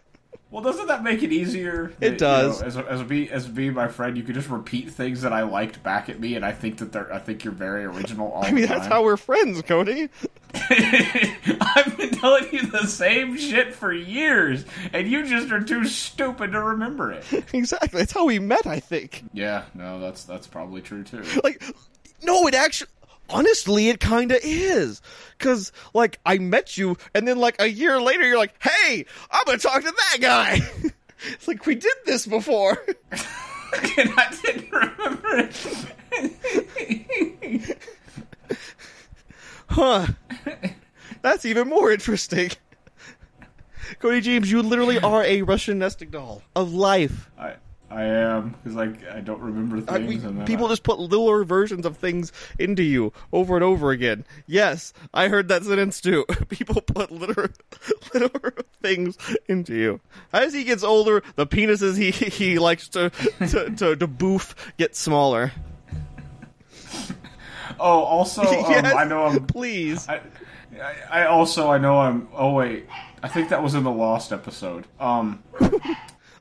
Well, 0.54 0.62
doesn't 0.62 0.86
that 0.86 1.02
make 1.02 1.24
it 1.24 1.32
easier? 1.32 1.86
It 1.86 1.98
that, 1.98 2.12
you 2.12 2.16
does. 2.16 2.60
know, 2.60 2.66
as 2.68 2.76
a, 2.76 2.88
as 2.88 3.00
a 3.00 3.04
be 3.04 3.28
as 3.28 3.48
be 3.48 3.70
my 3.70 3.88
friend, 3.88 4.16
you 4.16 4.22
could 4.22 4.36
just 4.36 4.48
repeat 4.48 4.88
things 4.88 5.22
that 5.22 5.32
I 5.32 5.42
liked 5.42 5.82
back 5.82 6.08
at 6.08 6.20
me, 6.20 6.36
and 6.36 6.46
I 6.46 6.52
think 6.52 6.78
that 6.78 6.92
they're 6.92 7.12
I 7.12 7.18
think 7.18 7.42
you're 7.42 7.52
very 7.52 7.84
original. 7.84 8.30
All 8.30 8.44
I 8.46 8.52
mean, 8.52 8.66
that's 8.66 8.86
how 8.86 9.02
we're 9.02 9.16
friends, 9.16 9.62
Cody. 9.62 10.10
I've 10.54 11.96
been 11.96 12.10
telling 12.10 12.52
you 12.52 12.66
the 12.68 12.86
same 12.86 13.36
shit 13.36 13.74
for 13.74 13.92
years, 13.92 14.64
and 14.92 15.10
you 15.10 15.26
just 15.26 15.50
are 15.50 15.60
too 15.60 15.86
stupid 15.86 16.52
to 16.52 16.62
remember 16.62 17.10
it. 17.10 17.24
Exactly. 17.52 17.98
That's 17.98 18.12
how 18.12 18.26
we 18.26 18.38
met, 18.38 18.64
I 18.64 18.78
think. 18.78 19.24
Yeah, 19.32 19.64
no, 19.74 19.98
that's 19.98 20.22
that's 20.22 20.46
probably 20.46 20.82
true 20.82 21.02
too. 21.02 21.24
Like, 21.42 21.64
no, 22.22 22.46
it 22.46 22.54
actually. 22.54 22.90
Honestly, 23.30 23.88
it 23.88 24.00
kind 24.00 24.30
of 24.30 24.40
is. 24.42 25.00
Cause, 25.38 25.72
like, 25.94 26.20
I 26.24 26.38
met 26.38 26.76
you, 26.76 26.96
and 27.14 27.26
then, 27.26 27.38
like, 27.38 27.60
a 27.60 27.68
year 27.68 28.00
later, 28.00 28.26
you're 28.26 28.38
like, 28.38 28.54
hey, 28.62 29.06
I'm 29.30 29.44
gonna 29.44 29.58
talk 29.58 29.82
to 29.82 29.92
that 29.92 30.18
guy! 30.20 30.60
it's 31.32 31.48
like, 31.48 31.66
we 31.66 31.74
did 31.74 31.94
this 32.04 32.26
before. 32.26 32.84
and 33.10 33.20
I 34.16 34.37
didn't 34.42 34.72
remember 34.72 35.50
it. 37.50 37.78
huh. 39.68 40.06
That's 41.22 41.44
even 41.44 41.68
more 41.68 41.90
interesting. 41.90 42.50
Cody 43.98 44.20
James, 44.20 44.50
you 44.50 44.62
literally 44.62 44.98
are 44.98 45.24
a 45.24 45.42
Russian 45.42 45.78
nesting 45.78 46.10
doll 46.10 46.42
of 46.54 46.72
life. 46.72 47.30
I 47.38 47.54
I 47.94 48.04
am 48.07 48.50
because 48.50 48.74
like 48.74 49.07
I 49.09 49.20
don't 49.20 49.40
remember 49.40 49.80
things. 49.80 50.24
I 50.24 50.44
people 50.44 50.66
I- 50.66 50.70
just 50.70 50.83
put 50.83 50.98
littler 50.98 51.44
versions 51.44 51.87
of 51.87 51.96
things 51.96 52.33
into 52.59 52.83
you 52.83 53.12
over 53.33 53.54
and 53.54 53.62
over 53.62 53.92
again. 53.92 54.24
Yes, 54.48 54.92
I 55.14 55.28
heard 55.28 55.46
that 55.48 55.62
sentence 55.62 56.00
too. 56.00 56.24
People 56.48 56.83
put 56.83 57.12
litter, 57.12 57.52
littler 58.14 58.54
things 58.83 59.16
into 59.48 59.74
you. 59.76 60.00
As 60.33 60.52
he 60.52 60.64
gets 60.64 60.83
older, 60.83 61.22
the 61.37 61.46
penises 61.46 61.96
he 61.96 62.11
he 62.30 62.59
likes 62.59 62.88
to 62.88 63.11
to, 63.50 63.70
to, 63.70 63.94
to 63.94 64.07
boof 64.09 64.57
get 64.76 64.96
smaller. 64.96 65.52
Oh, 67.78 68.00
also, 68.02 68.42
um, 68.42 68.70
yes, 68.70 68.92
I 68.92 69.04
know 69.04 69.24
I'm. 69.26 69.46
Please. 69.46 70.09
I, 70.09 70.20
I 70.80 71.22
I 71.22 71.26
also 71.26 71.70
I 71.70 71.78
know 71.78 71.98
I'm. 72.00 72.28
Oh 72.35 72.52
wait, 72.54 72.87
I 73.22 73.28
think 73.28 73.50
that 73.50 73.62
was 73.62 73.74
in 73.74 73.85
the 73.85 73.90
Lost 73.90 74.33
episode. 74.33 74.87
Um, 74.98 75.42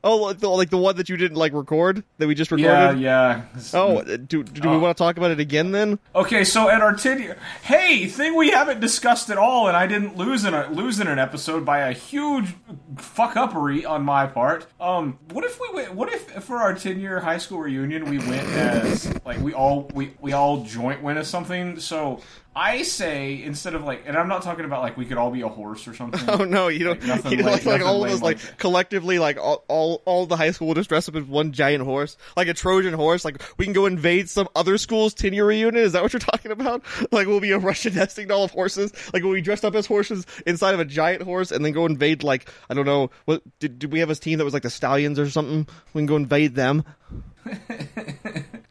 Oh, 0.06 0.16
like 0.18 0.38
the, 0.38 0.48
like 0.50 0.68
the 0.70 0.76
one 0.76 0.96
that 0.96 1.08
you 1.08 1.16
didn't 1.16 1.38
like 1.38 1.52
record 1.54 2.04
that 2.18 2.28
we 2.28 2.34
just 2.34 2.50
recorded. 2.52 3.00
yeah. 3.00 3.42
Yeah. 3.54 3.60
Oh, 3.72 4.02
do 4.04 4.44
do 4.44 4.68
we 4.68 4.76
Oh. 4.76 4.78
want 4.78 4.96
to 4.96 5.02
talk 5.02 5.16
about 5.16 5.30
it 5.30 5.40
again 5.40 5.72
then? 5.72 5.98
Okay, 6.14 6.44
so 6.44 6.68
at 6.68 6.82
our 6.82 6.92
ten 6.94 7.34
hey, 7.62 8.06
thing 8.06 8.36
we 8.36 8.50
haven't 8.50 8.80
discussed 8.80 9.30
at 9.30 9.38
all, 9.38 9.66
and 9.66 9.76
I 9.76 9.86
didn't 9.86 10.16
lose 10.16 10.44
in 10.44 10.52
a 10.54 10.68
lose 10.70 11.00
in 11.00 11.06
an 11.08 11.18
episode 11.18 11.64
by 11.64 11.78
a 11.78 11.92
huge 11.92 12.54
fuck 12.98 13.34
uppery 13.34 13.88
on 13.88 14.02
my 14.04 14.26
part. 14.26 14.66
Um, 14.80 15.18
what 15.32 15.44
if 15.44 15.58
we 15.58 15.68
went? 15.72 15.94
What 15.94 16.12
if 16.12 16.30
for 16.44 16.58
our 16.58 16.74
ten 16.74 17.00
year 17.00 17.20
high 17.20 17.38
school 17.38 17.60
reunion 17.60 18.04
we 18.10 18.18
went 18.18 18.46
as 18.48 19.10
like 19.24 19.40
we 19.40 19.54
all 19.54 19.90
we 19.94 20.12
we 20.20 20.34
all 20.34 20.64
joint 20.64 21.02
went 21.02 21.18
as 21.18 21.28
something? 21.28 21.80
So 21.80 22.20
I 22.56 22.82
say 22.82 23.42
instead 23.42 23.74
of 23.74 23.82
like, 23.82 24.04
and 24.06 24.16
I'm 24.16 24.28
not 24.28 24.42
talking 24.42 24.64
about 24.64 24.82
like 24.82 24.96
we 24.96 25.04
could 25.06 25.16
all 25.18 25.30
be 25.30 25.40
a 25.42 25.48
horse 25.48 25.88
or 25.88 25.94
something. 25.94 26.20
Oh 26.28 26.44
no, 26.44 26.68
you 26.68 26.84
don't. 26.84 27.04
Like, 27.04 27.24
you 27.30 27.36
know, 27.38 27.44
like- 27.46 27.82
all 27.82 28.04
of 28.04 28.10
us, 28.10 28.22
like, 28.22 28.36
like 28.44 28.58
collectively, 28.58 29.18
like 29.18 29.38
all, 29.38 29.64
all 29.68 30.02
all 30.04 30.26
the 30.26 30.36
high 30.36 30.50
school 30.52 30.68
will 30.68 30.74
just 30.74 30.88
dress 30.88 31.08
up 31.08 31.16
as 31.16 31.24
one 31.24 31.52
giant 31.52 31.82
horse, 31.84 32.16
like 32.36 32.48
a 32.48 32.54
Trojan 32.54 32.94
horse. 32.94 33.24
Like 33.24 33.42
we 33.58 33.64
can 33.64 33.72
go 33.74 33.86
invade 33.86 34.28
some 34.28 34.48
other 34.54 34.78
school's 34.78 35.14
ten 35.14 35.32
year 35.32 35.46
reunion. 35.46 35.82
Is 35.82 35.92
that 35.92 36.02
what 36.02 36.12
you're 36.12 36.20
talking 36.20 36.50
about? 36.52 36.82
Like 37.12 37.26
we'll 37.26 37.40
be 37.40 37.52
a 37.52 37.58
Russian 37.58 37.94
nesting 37.96 38.28
doll 38.28 38.44
of 38.44 38.50
horses. 38.50 38.92
Like 39.12 39.22
we'll 39.22 39.34
be 39.34 39.40
dressed 39.42 39.64
up 39.64 39.74
as 39.74 39.86
horses 39.86 40.26
inside 40.46 40.74
of 40.74 40.80
a 40.80 40.84
giant 40.84 41.22
horse, 41.22 41.50
and 41.52 41.64
then 41.64 41.72
go 41.72 41.86
invade. 41.86 42.22
Like 42.22 42.48
I 42.70 42.74
don't 42.74 42.86
know, 42.86 43.10
what 43.24 43.42
did 43.58 43.78
did 43.78 43.92
we 43.92 44.00
have 44.00 44.10
a 44.10 44.14
team 44.14 44.38
that 44.38 44.44
was 44.44 44.54
like 44.54 44.62
the 44.64 44.70
stallions 44.70 45.18
or 45.18 45.28
something? 45.30 45.66
We 45.92 46.00
can 46.00 46.06
go 46.06 46.16
invade 46.16 46.54
them. 46.54 46.84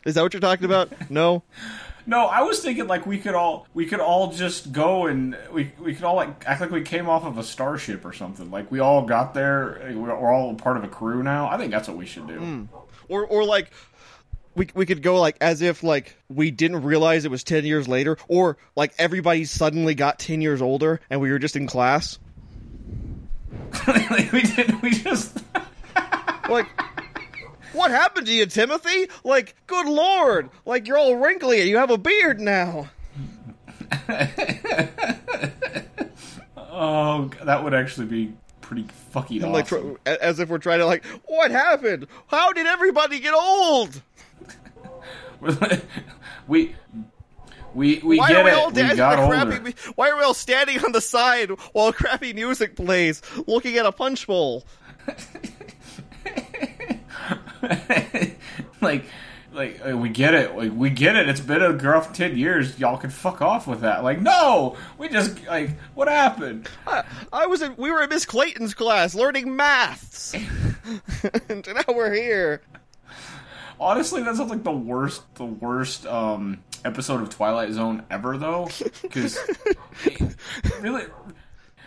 Is 0.05 0.15
that 0.15 0.21
what 0.21 0.33
you're 0.33 0.41
talking 0.41 0.65
about? 0.65 1.09
No. 1.09 1.43
No, 2.05 2.25
I 2.25 2.41
was 2.41 2.59
thinking 2.59 2.87
like 2.87 3.05
we 3.05 3.17
could 3.17 3.35
all 3.35 3.67
we 3.73 3.85
could 3.85 3.99
all 3.99 4.31
just 4.31 4.71
go 4.71 5.07
and 5.07 5.37
we 5.51 5.71
we 5.79 5.95
could 5.95 6.03
all 6.03 6.15
like 6.15 6.43
act 6.45 6.61
like 6.61 6.71
we 6.71 6.81
came 6.81 7.09
off 7.09 7.23
of 7.23 7.37
a 7.37 7.43
starship 7.43 8.05
or 8.05 8.13
something. 8.13 8.51
Like 8.51 8.71
we 8.71 8.79
all 8.79 9.05
got 9.05 9.33
there. 9.33 9.93
We're 9.95 10.33
all 10.33 10.53
part 10.55 10.77
of 10.77 10.83
a 10.83 10.89
crew 10.89 11.23
now. 11.23 11.49
I 11.49 11.57
think 11.57 11.71
that's 11.71 11.87
what 11.87 11.97
we 11.97 12.05
should 12.05 12.27
do. 12.27 12.39
Hmm. 12.39 12.63
or 13.07 13.25
or 13.25 13.45
like 13.45 13.71
we 14.55 14.67
we 14.73 14.85
could 14.85 15.01
go 15.01 15.19
like 15.19 15.37
as 15.41 15.61
if 15.61 15.83
like 15.83 16.15
we 16.29 16.51
didn't 16.51 16.83
realize 16.83 17.25
it 17.25 17.31
was 17.31 17.43
10 17.43 17.65
years 17.65 17.87
later 17.87 18.17
or 18.27 18.57
like 18.75 18.93
everybody 18.97 19.45
suddenly 19.45 19.95
got 19.95 20.19
10 20.19 20.41
years 20.41 20.61
older 20.61 20.99
and 21.09 21.21
we 21.21 21.31
were 21.31 21.39
just 21.39 21.55
in 21.55 21.67
class 21.67 22.19
like, 23.87 24.31
we 24.31 24.41
did. 24.41 24.81
We 24.81 24.91
just. 24.91 25.43
like 26.49 26.67
what 27.73 27.91
happened 27.91 28.25
to 28.27 28.33
you 28.33 28.45
timothy 28.45 29.07
like 29.23 29.55
good 29.67 29.85
lord 29.87 30.49
like 30.65 30.87
you're 30.87 30.97
all 30.97 31.15
wrinkly 31.15 31.59
and 31.59 31.69
you 31.69 31.77
have 31.77 31.91
a 31.91 31.97
beard 31.97 32.39
now 32.39 32.89
Oh, 36.75 37.29
that 37.43 37.63
would 37.63 37.73
actually 37.75 38.07
be 38.07 38.33
pretty 38.61 38.87
fucking 39.11 39.41
like 39.51 39.65
awesome. 39.65 39.97
as 40.05 40.39
if 40.39 40.49
we're 40.49 40.57
trying 40.57 40.79
to 40.79 40.85
like 40.87 41.05
what 41.25 41.51
happened 41.51 42.07
how 42.27 42.51
did 42.53 42.65
everybody 42.65 43.19
get 43.19 43.33
old 43.35 44.01
we 46.47 46.73
we 47.75 47.99
we 48.03 48.17
why 48.17 48.29
get 48.29 48.37
are 48.37 48.43
we 48.45 48.49
it. 48.49 48.53
all 48.55 48.69
we 48.69 48.73
dancing 48.73 48.97
got 48.97 49.19
older. 49.19 49.35
crappy 49.59 49.75
why 49.95 50.09
are 50.09 50.17
we 50.17 50.23
all 50.23 50.33
standing 50.33 50.83
on 50.83 50.91
the 50.93 51.01
side 51.01 51.51
while 51.73 51.91
crappy 51.93 52.33
music 52.33 52.75
plays 52.75 53.21
looking 53.45 53.77
at 53.77 53.85
a 53.85 53.91
punch 53.91 54.25
bowl 54.25 54.63
like 58.81 59.05
like 59.53 59.79
uh, 59.87 59.95
we 59.95 60.09
get 60.09 60.33
it. 60.33 60.55
Like 60.55 60.71
we 60.73 60.89
get 60.89 61.15
it. 61.15 61.29
It's 61.29 61.39
been 61.39 61.61
a 61.61 61.71
rough 61.71 62.13
10 62.13 62.37
years. 62.37 62.79
Y'all 62.79 62.97
can 62.97 63.09
fuck 63.09 63.41
off 63.41 63.67
with 63.67 63.81
that. 63.81 64.03
Like 64.03 64.21
no! 64.21 64.75
We 64.97 65.09
just 65.09 65.45
like 65.45 65.71
what 65.93 66.07
happened? 66.07 66.69
I, 66.87 67.03
I 67.31 67.45
was 67.45 67.61
in 67.61 67.75
we 67.77 67.91
were 67.91 68.01
in 68.03 68.09
Miss 68.09 68.25
Clayton's 68.25 68.73
class 68.73 69.15
learning 69.15 69.55
maths. 69.55 70.33
and 71.49 71.67
now 71.67 71.93
we're 71.93 72.13
here. 72.13 72.61
honestly 73.79 74.21
that 74.23 74.35
sounds 74.35 74.49
like 74.49 74.63
the 74.63 74.71
worst 74.71 75.21
the 75.35 75.45
worst 75.45 76.05
um 76.05 76.63
episode 76.85 77.21
of 77.21 77.29
twilight 77.29 77.71
zone 77.71 78.03
ever 78.09 78.37
though. 78.37 78.67
Because 79.01 79.37
really 80.81 81.05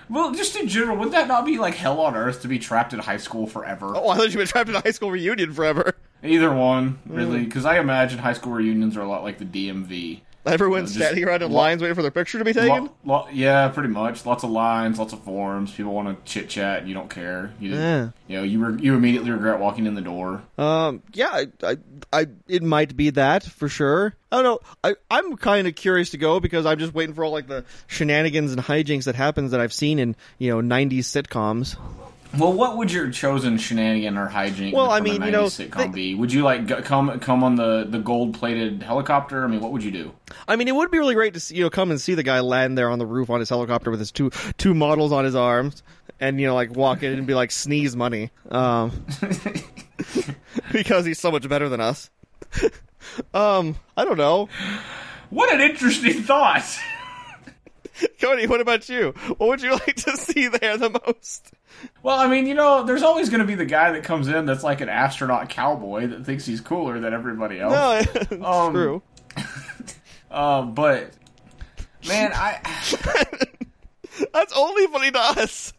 well 0.09 0.33
just 0.33 0.57
in 0.57 0.69
general 0.69 0.97
wouldn't 0.97 1.13
that 1.13 1.29
not 1.29 1.45
be 1.45 1.59
like 1.59 1.75
hell 1.75 2.01
on 2.01 2.15
earth 2.17 2.43
to 2.43 2.49
be 2.49 2.59
trapped 2.59 2.93
in 2.93 2.99
high 3.01 3.17
school 3.17 3.47
forever 3.47 3.93
Oh, 3.97 4.09
I 4.11 4.17
thought 4.17 4.31
you 4.31 4.39
been 4.39 4.47
trapped 4.47 4.69
in 4.69 4.77
a 4.77 4.81
high 4.81 4.91
school 4.93 5.11
reunion 5.11 5.53
forever. 5.53 5.95
either 6.23 6.53
one 6.53 6.99
Mm. 7.09 7.17
really 7.17 7.45
because 7.45 7.65
i 7.65 7.79
imagine 7.79 8.19
high 8.19 8.33
school 8.33 8.53
reunions 8.53 8.97
are 8.97 9.03
a 9.03 9.09
lot 9.09 9.23
like 9.23 9.39
the 9.39 9.45
dmv 9.45 10.21
Everyone's 10.47 10.95
just 10.95 11.05
standing 11.05 11.25
around 11.25 11.43
in 11.43 11.51
lo- 11.51 11.57
lines 11.59 11.83
waiting 11.83 11.95
for 11.95 12.03
their 12.03 12.11
picture 12.11 12.39
to 12.39 12.45
be 12.45 12.53
taken. 12.53 12.85
Lo- 12.85 12.91
lo- 13.05 13.29
yeah, 13.33 13.69
pretty 13.69 13.89
much. 13.89 14.25
Lots 14.25 14.45
of 14.45 14.51
lines, 14.51 14.99
lots 14.99 15.13
of 15.13 15.23
forms. 15.25 15.73
People 15.73 15.93
want 15.93 16.09
to 16.25 16.31
chit 16.33 16.49
chat, 16.49 16.81
and 16.81 16.89
you 16.89 16.95
don't 16.95 17.11
care. 17.11 17.53
You, 17.61 17.71
just, 17.71 17.81
Yeah. 17.81 18.09
you 18.29 18.37
know, 18.39 18.43
you 18.45 18.65
re- 18.65 18.83
you 18.83 18.95
immediately 18.95 19.31
regret 19.31 19.59
walking 19.59 19.87
in 19.87 19.95
the 19.95 20.01
door. 20.01 20.43
Um, 20.59 21.03
yeah, 21.13 21.29
I, 21.33 21.47
I, 21.63 21.77
I, 22.13 22.27
it 22.49 22.63
might 22.63 22.97
be 22.97 23.11
that 23.11 23.43
for 23.43 23.69
sure. 23.69 24.15
I 24.33 24.43
don't 24.43 24.45
know. 24.45 24.59
I, 24.85 24.95
I'm 25.11 25.37
kind 25.37 25.67
of 25.67 25.75
curious 25.75 26.11
to 26.11 26.19
go 26.19 26.41
because 26.41 26.67
I'm 26.67 26.79
just 26.79 26.95
waiting 26.95 27.15
for 27.15 27.25
all 27.25 27.33
like 27.33 27.47
the 27.49 27.65
shenanigans 27.87 28.53
and 28.53 28.61
hijinks 28.63 29.05
that 29.05 29.15
happens 29.15 29.51
that 29.53 29.61
I've 29.61 29.73
seen 29.73 29.99
in 29.99 30.17
you 30.39 30.51
know 30.51 30.61
'90s 30.61 31.01
sitcoms. 31.01 31.77
Well, 32.39 32.53
what 32.53 32.77
would 32.77 32.93
your 32.93 33.11
chosen 33.11 33.57
shenanigan 33.59 34.17
or 34.19 34.29
hijink 34.29 34.73
Well, 34.73 34.91
I 34.91 35.01
mean, 35.01 35.15
you 35.15 35.21
90s 35.21 35.33
know, 35.33 35.45
sitcom 35.45 35.77
they- 35.77 35.89
be? 35.89 36.15
Would 36.15 36.33
you 36.33 36.43
like 36.43 36.67
go, 36.67 36.83
come 36.83 37.19
come 37.21 37.43
on 37.43 37.57
the 37.57 37.87
the 37.89 37.99
gold 37.99 38.35
plated 38.35 38.83
helicopter? 38.83 39.45
I 39.45 39.47
mean, 39.47 39.61
what 39.61 39.73
would 39.73 39.83
you 39.83 39.91
do? 39.91 40.13
I 40.47 40.57
mean, 40.57 40.69
it 40.69 40.75
would 40.75 40.91
be 40.91 40.99
really 40.99 41.15
great 41.15 41.35
to 41.35 41.41
see, 41.41 41.57
you 41.57 41.63
know 41.63 41.71
come 41.71 41.91
and 41.91 42.01
see 42.01 42.15
the 42.15 42.23
guy 42.23 42.41
land 42.41 42.77
there 42.77 42.91
on 42.91 42.99
the 42.99 43.07
roof 43.07 43.31
on 43.31 43.41
his 43.41 43.49
helicopter 43.49 43.91
with 43.91 44.01
his 44.01 44.13
two 44.13 44.31
two 44.59 44.75
models 44.75 45.13
on 45.13 45.25
his 45.25 45.35
arms, 45.35 45.83
and 46.21 46.41
you 46.41 46.47
know 46.47 46.55
like 46.55 46.75
walk 46.77 47.03
in 47.03 47.13
and 47.13 47.27
be 47.27 47.35
like 47.35 47.51
sneeze 47.51 47.97
money, 47.97 48.31
um, 48.51 49.05
because 50.73 51.07
he's 51.07 51.19
so 51.19 51.31
much 51.31 51.49
better 51.49 51.69
than 51.69 51.81
us. 51.81 52.11
um, 53.35 53.77
I 53.97 54.05
don't 54.05 54.19
know, 54.19 54.49
What 55.31 55.53
an 55.55 55.61
interesting 55.61 56.23
thought. 56.23 56.65
Cody. 58.21 58.47
What 58.47 58.61
about 58.61 58.89
you? 58.89 59.13
What 59.39 59.49
would 59.49 59.63
you 59.63 59.71
like 59.87 59.97
to 59.97 60.17
see 60.17 60.49
there 60.49 60.77
the 60.77 60.91
most? 61.07 61.51
Well, 62.03 62.19
I 62.19 62.27
mean, 62.29 62.47
you 62.47 62.55
know, 62.55 62.85
there's 62.85 63.03
always 63.03 63.29
going 63.29 63.41
to 63.41 63.47
be 63.47 63.55
the 63.55 63.65
guy 63.67 63.93
that 63.93 64.05
comes 64.05 64.29
in 64.29 64.47
that's 64.47 64.65
like 64.65 64.81
an 64.81 64.89
astronaut 64.89 65.49
cowboy 65.49 66.07
that 66.09 66.25
thinks 66.25 66.47
he's 66.47 66.61
cooler 66.61 66.99
than 67.01 67.13
everybody 67.13 67.61
else. 67.61 67.73
No, 67.73 68.13
it's 68.31 68.45
Um, 68.45 68.73
true. 68.73 69.03
Um, 70.31 70.75
but 70.75 71.11
man, 72.09 72.33
I. 72.35 72.61
That's 74.33 74.53
only 74.57 74.87
funny 74.87 75.11
to 75.11 75.19
us. 75.21 75.73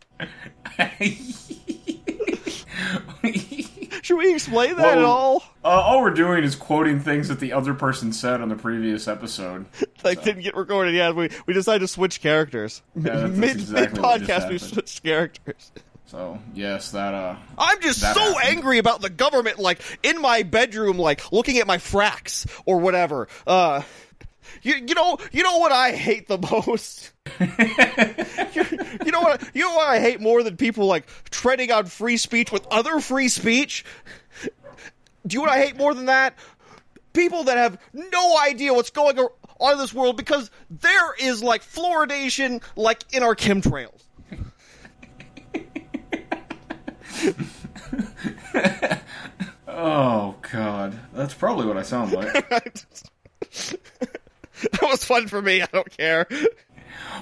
Should 4.07 4.19
we 4.19 4.33
explain 4.33 4.77
that 4.77 4.99
at 4.99 5.03
all? 5.03 5.43
Uh, 5.65 5.67
all 5.67 5.99
we're 5.99 6.11
doing 6.11 6.45
is 6.45 6.55
quoting 6.55 7.01
things 7.01 7.27
that 7.27 7.41
the 7.41 7.51
other 7.51 7.73
person 7.73 8.13
said 8.13 8.39
on 8.39 8.47
the 8.47 8.55
previous 8.55 9.05
episode. 9.05 9.65
Like 10.03 10.23
didn't 10.23 10.43
get 10.43 10.55
recorded. 10.55 10.93
Yeah, 10.93 11.11
we 11.11 11.29
we 11.47 11.53
decided 11.53 11.79
to 11.79 11.87
switch 11.89 12.21
characters 12.21 12.81
that's 12.95 13.29
mid 13.35 13.57
exactly 13.57 13.99
mid 13.99 14.05
podcast. 14.05 14.49
We 14.49 14.59
switched 14.59 15.03
characters. 15.03 15.71
So 16.05 16.39
yes, 16.53 16.91
that 16.91 17.13
uh, 17.13 17.35
I'm 17.57 17.81
just 17.81 17.99
so 17.99 18.07
happened. 18.07 18.37
angry 18.45 18.77
about 18.77 19.01
the 19.01 19.09
government, 19.09 19.59
like 19.59 19.81
in 20.03 20.21
my 20.21 20.43
bedroom, 20.43 20.97
like 20.97 21.29
looking 21.33 21.57
at 21.57 21.67
my 21.67 21.77
fracks 21.77 22.47
or 22.65 22.79
whatever. 22.79 23.27
Uh, 23.45 23.81
you 24.61 24.75
you 24.75 24.95
know 24.95 25.17
you 25.31 25.43
know 25.43 25.57
what 25.57 25.71
I 25.71 25.91
hate 25.91 26.27
the 26.27 26.37
most. 26.65 27.11
you, 27.39 28.65
you 29.05 29.11
know 29.11 29.21
what 29.21 29.49
you 29.53 29.63
know 29.63 29.75
what 29.75 29.87
I 29.87 29.99
hate 29.99 30.21
more 30.21 30.43
than 30.43 30.57
people 30.57 30.85
like 30.85 31.07
treading 31.29 31.71
on 31.71 31.85
free 31.85 32.17
speech 32.17 32.51
with 32.51 32.65
other 32.71 32.99
free 32.99 33.29
speech. 33.29 33.85
Do 35.25 35.35
you 35.35 35.39
know 35.39 35.49
what 35.49 35.51
I 35.51 35.63
hate 35.63 35.77
more 35.77 35.93
than 35.93 36.05
that? 36.05 36.35
People 37.13 37.45
that 37.45 37.57
have 37.57 37.79
no 37.93 38.37
idea 38.39 38.73
what's 38.73 38.91
going 38.91 39.19
on 39.19 39.73
in 39.73 39.77
this 39.77 39.93
world 39.93 40.17
because 40.17 40.51
there 40.69 41.15
is 41.19 41.43
like 41.43 41.63
fluoridation 41.63 42.61
like 42.75 43.03
in 43.11 43.23
our 43.23 43.35
chemtrails. 43.35 44.03
oh 49.67 50.35
god, 50.51 50.99
that's 51.13 51.33
probably 51.33 51.65
what 51.65 51.77
I 51.77 51.81
sound 51.81 52.11
like. 52.11 52.51
that 54.87 54.93
was 54.93 55.03
fun 55.03 55.27
for 55.27 55.41
me. 55.41 55.61
I 55.61 55.67
don't 55.71 55.89
care. 55.97 56.27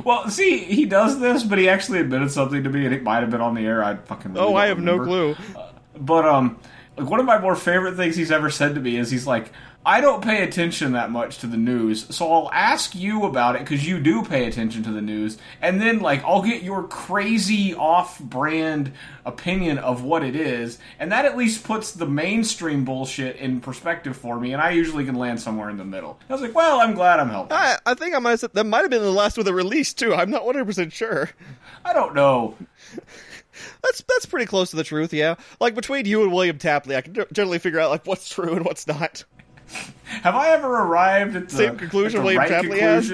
well, 0.03 0.29
see, 0.29 0.59
he 0.59 0.85
does 0.85 1.19
this, 1.19 1.43
but 1.43 1.57
he 1.57 1.67
actually 1.69 1.99
admitted 1.99 2.31
something 2.31 2.63
to 2.63 2.69
me, 2.69 2.85
and 2.85 2.93
it 2.93 3.03
might 3.03 3.21
have 3.21 3.29
been 3.29 3.41
on 3.41 3.55
the 3.55 3.65
air. 3.65 3.83
I 3.83 3.95
fucking 3.95 4.33
really 4.33 4.45
Oh, 4.45 4.55
I 4.55 4.67
have 4.67 4.79
no 4.79 4.97
remember. 4.97 5.35
clue. 5.35 5.63
But 5.97 6.25
um, 6.25 6.59
like 6.97 7.09
one 7.09 7.19
of 7.19 7.25
my 7.25 7.39
more 7.39 7.55
favorite 7.55 7.95
things 7.95 8.15
he's 8.15 8.31
ever 8.31 8.49
said 8.49 8.75
to 8.75 8.81
me 8.81 8.97
is 8.97 9.09
he's 9.09 9.25
like, 9.27 9.51
I 9.85 10.01
don't 10.01 10.23
pay 10.23 10.43
attention 10.43 10.93
that 10.93 11.11
much 11.11 11.37
to 11.39 11.47
the 11.47 11.57
news, 11.57 12.07
so 12.15 12.31
I'll 12.33 12.51
ask 12.51 12.95
you 12.95 13.25
about 13.25 13.55
it 13.55 13.59
because 13.59 13.87
you 13.87 13.99
do 13.99 14.23
pay 14.23 14.47
attention 14.47 14.81
to 14.83 14.91
the 14.91 15.01
news, 15.01 15.37
and 15.61 15.79
then 15.79 15.99
like 15.99 16.23
I'll 16.23 16.41
get 16.41 16.63
your 16.63 16.87
crazy 16.87 17.75
off-brand 17.75 18.91
opinion 19.25 19.77
of 19.77 20.03
what 20.03 20.23
it 20.23 20.35
is, 20.35 20.79
and 20.97 21.11
that 21.11 21.25
at 21.25 21.37
least 21.37 21.63
puts 21.63 21.91
the 21.91 22.07
mainstream 22.07 22.83
bullshit 22.83 23.35
in 23.35 23.61
perspective 23.61 24.17
for 24.17 24.39
me, 24.39 24.53
and 24.53 24.61
I 24.61 24.71
usually 24.71 25.05
can 25.05 25.15
land 25.15 25.39
somewhere 25.39 25.69
in 25.69 25.77
the 25.77 25.85
middle. 25.85 26.19
I 26.29 26.33
was 26.33 26.41
like, 26.41 26.55
well, 26.55 26.79
I'm 26.79 26.95
glad 26.95 27.19
I'm 27.19 27.29
helping. 27.29 27.55
I, 27.55 27.77
I 27.85 27.93
think 27.93 28.15
I 28.15 28.19
might 28.19 28.31
have 28.31 28.39
said 28.39 28.53
that 28.53 28.63
might 28.63 28.81
have 28.81 28.89
been 28.89 29.03
the 29.03 29.11
last 29.11 29.37
with 29.37 29.47
a 29.47 29.53
release 29.53 29.93
too. 29.93 30.15
I'm 30.15 30.31
not 30.31 30.45
100 30.45 30.65
percent 30.65 30.93
sure. 30.93 31.29
I 31.83 31.93
don't 31.93 32.15
know. 32.15 32.55
That's 33.83 34.03
that's 34.09 34.25
pretty 34.25 34.47
close 34.47 34.71
to 34.71 34.75
the 34.75 34.83
truth. 34.83 35.13
Yeah, 35.13 35.35
like 35.61 35.75
between 35.75 36.05
you 36.05 36.23
and 36.23 36.33
William 36.33 36.57
Tapley, 36.57 36.97
I 36.97 37.01
can 37.01 37.15
generally 37.31 37.57
figure 37.59 37.79
out 37.79 37.89
like 37.89 38.05
what's 38.05 38.27
true 38.27 38.53
and 38.53 38.65
what's 38.65 38.85
not. 38.85 39.23
Have 40.05 40.35
I 40.35 40.49
ever 40.49 40.67
arrived 40.67 41.35
at 41.35 41.49
the 41.49 41.55
Same 41.55 41.77
conclusion 41.77 42.21
at 42.21 42.27
the 42.27 42.35
right 42.37 42.49
Tapley 42.49 42.79
has? 42.79 43.11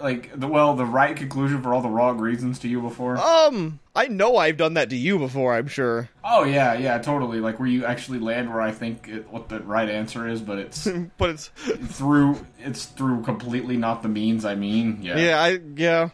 Like 0.00 0.38
the 0.38 0.46
well, 0.46 0.74
the 0.74 0.84
right 0.84 1.16
conclusion 1.16 1.62
for 1.62 1.72
all 1.72 1.80
the 1.80 1.88
wrong 1.88 2.18
reasons 2.18 2.58
to 2.60 2.68
you 2.68 2.80
before? 2.80 3.16
Um, 3.16 3.80
I 3.94 4.06
know 4.08 4.36
I've 4.36 4.56
done 4.56 4.74
that 4.74 4.90
to 4.90 4.96
you 4.96 5.18
before. 5.18 5.54
I'm 5.54 5.66
sure, 5.66 6.10
Oh 6.22 6.44
yeah, 6.44 6.74
yeah, 6.74 6.98
totally. 6.98 7.40
Like 7.40 7.58
where 7.58 7.68
you 7.68 7.84
actually 7.84 8.18
land 8.18 8.50
where 8.50 8.60
I 8.60 8.70
think 8.70 9.08
it, 9.08 9.30
what 9.30 9.48
the 9.48 9.60
right 9.60 9.88
answer 9.88 10.28
is, 10.28 10.40
but 10.40 10.58
it's 10.58 10.88
but 11.18 11.30
it's 11.30 11.48
through 11.96 12.44
it's 12.58 12.86
through 12.86 13.22
completely 13.22 13.76
not 13.76 14.02
the 14.02 14.08
means 14.08 14.44
I 14.44 14.54
mean. 14.54 14.98
Yeah. 15.02 15.18
yeah, 15.18 15.42
I 15.42 15.60
yeah. 15.76 16.10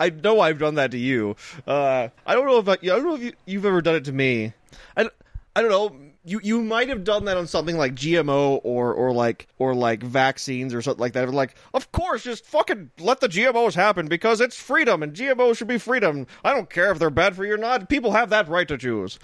I 0.00 0.10
know 0.10 0.40
I've 0.40 0.58
done 0.58 0.74
that 0.76 0.90
to 0.90 0.98
you. 0.98 1.36
Uh, 1.66 2.08
I 2.26 2.34
don't 2.34 2.46
know 2.46 2.58
if 2.58 2.68
I, 2.68 2.72
I 2.72 2.76
don't 2.76 3.04
know 3.04 3.14
if 3.14 3.22
you, 3.22 3.32
you've 3.44 3.64
ever 3.64 3.80
done 3.80 3.94
it 3.94 4.04
to 4.06 4.12
me. 4.12 4.52
I, 4.96 5.08
I 5.54 5.62
don't 5.62 5.70
know. 5.70 5.96
You 6.28 6.40
you 6.42 6.60
might 6.60 6.88
have 6.88 7.04
done 7.04 7.24
that 7.26 7.36
on 7.36 7.46
something 7.46 7.78
like 7.78 7.94
GMO 7.94 8.60
or 8.64 8.92
or 8.92 9.12
like 9.12 9.46
or 9.58 9.76
like 9.76 10.02
vaccines 10.02 10.74
or 10.74 10.82
something 10.82 11.00
like 11.00 11.12
that. 11.12 11.30
Like, 11.32 11.54
of 11.72 11.92
course, 11.92 12.24
just 12.24 12.44
fucking 12.44 12.90
let 12.98 13.20
the 13.20 13.28
GMOs 13.28 13.74
happen 13.74 14.08
because 14.08 14.40
it's 14.40 14.56
freedom 14.56 15.04
and 15.04 15.14
GMOs 15.14 15.56
should 15.56 15.68
be 15.68 15.78
freedom. 15.78 16.26
I 16.44 16.52
don't 16.52 16.68
care 16.68 16.90
if 16.90 16.98
they're 16.98 17.10
bad 17.10 17.36
for 17.36 17.44
you 17.46 17.54
or 17.54 17.58
not. 17.58 17.88
People 17.88 18.10
have 18.10 18.30
that 18.30 18.48
right 18.48 18.66
to 18.66 18.76
choose. 18.76 19.20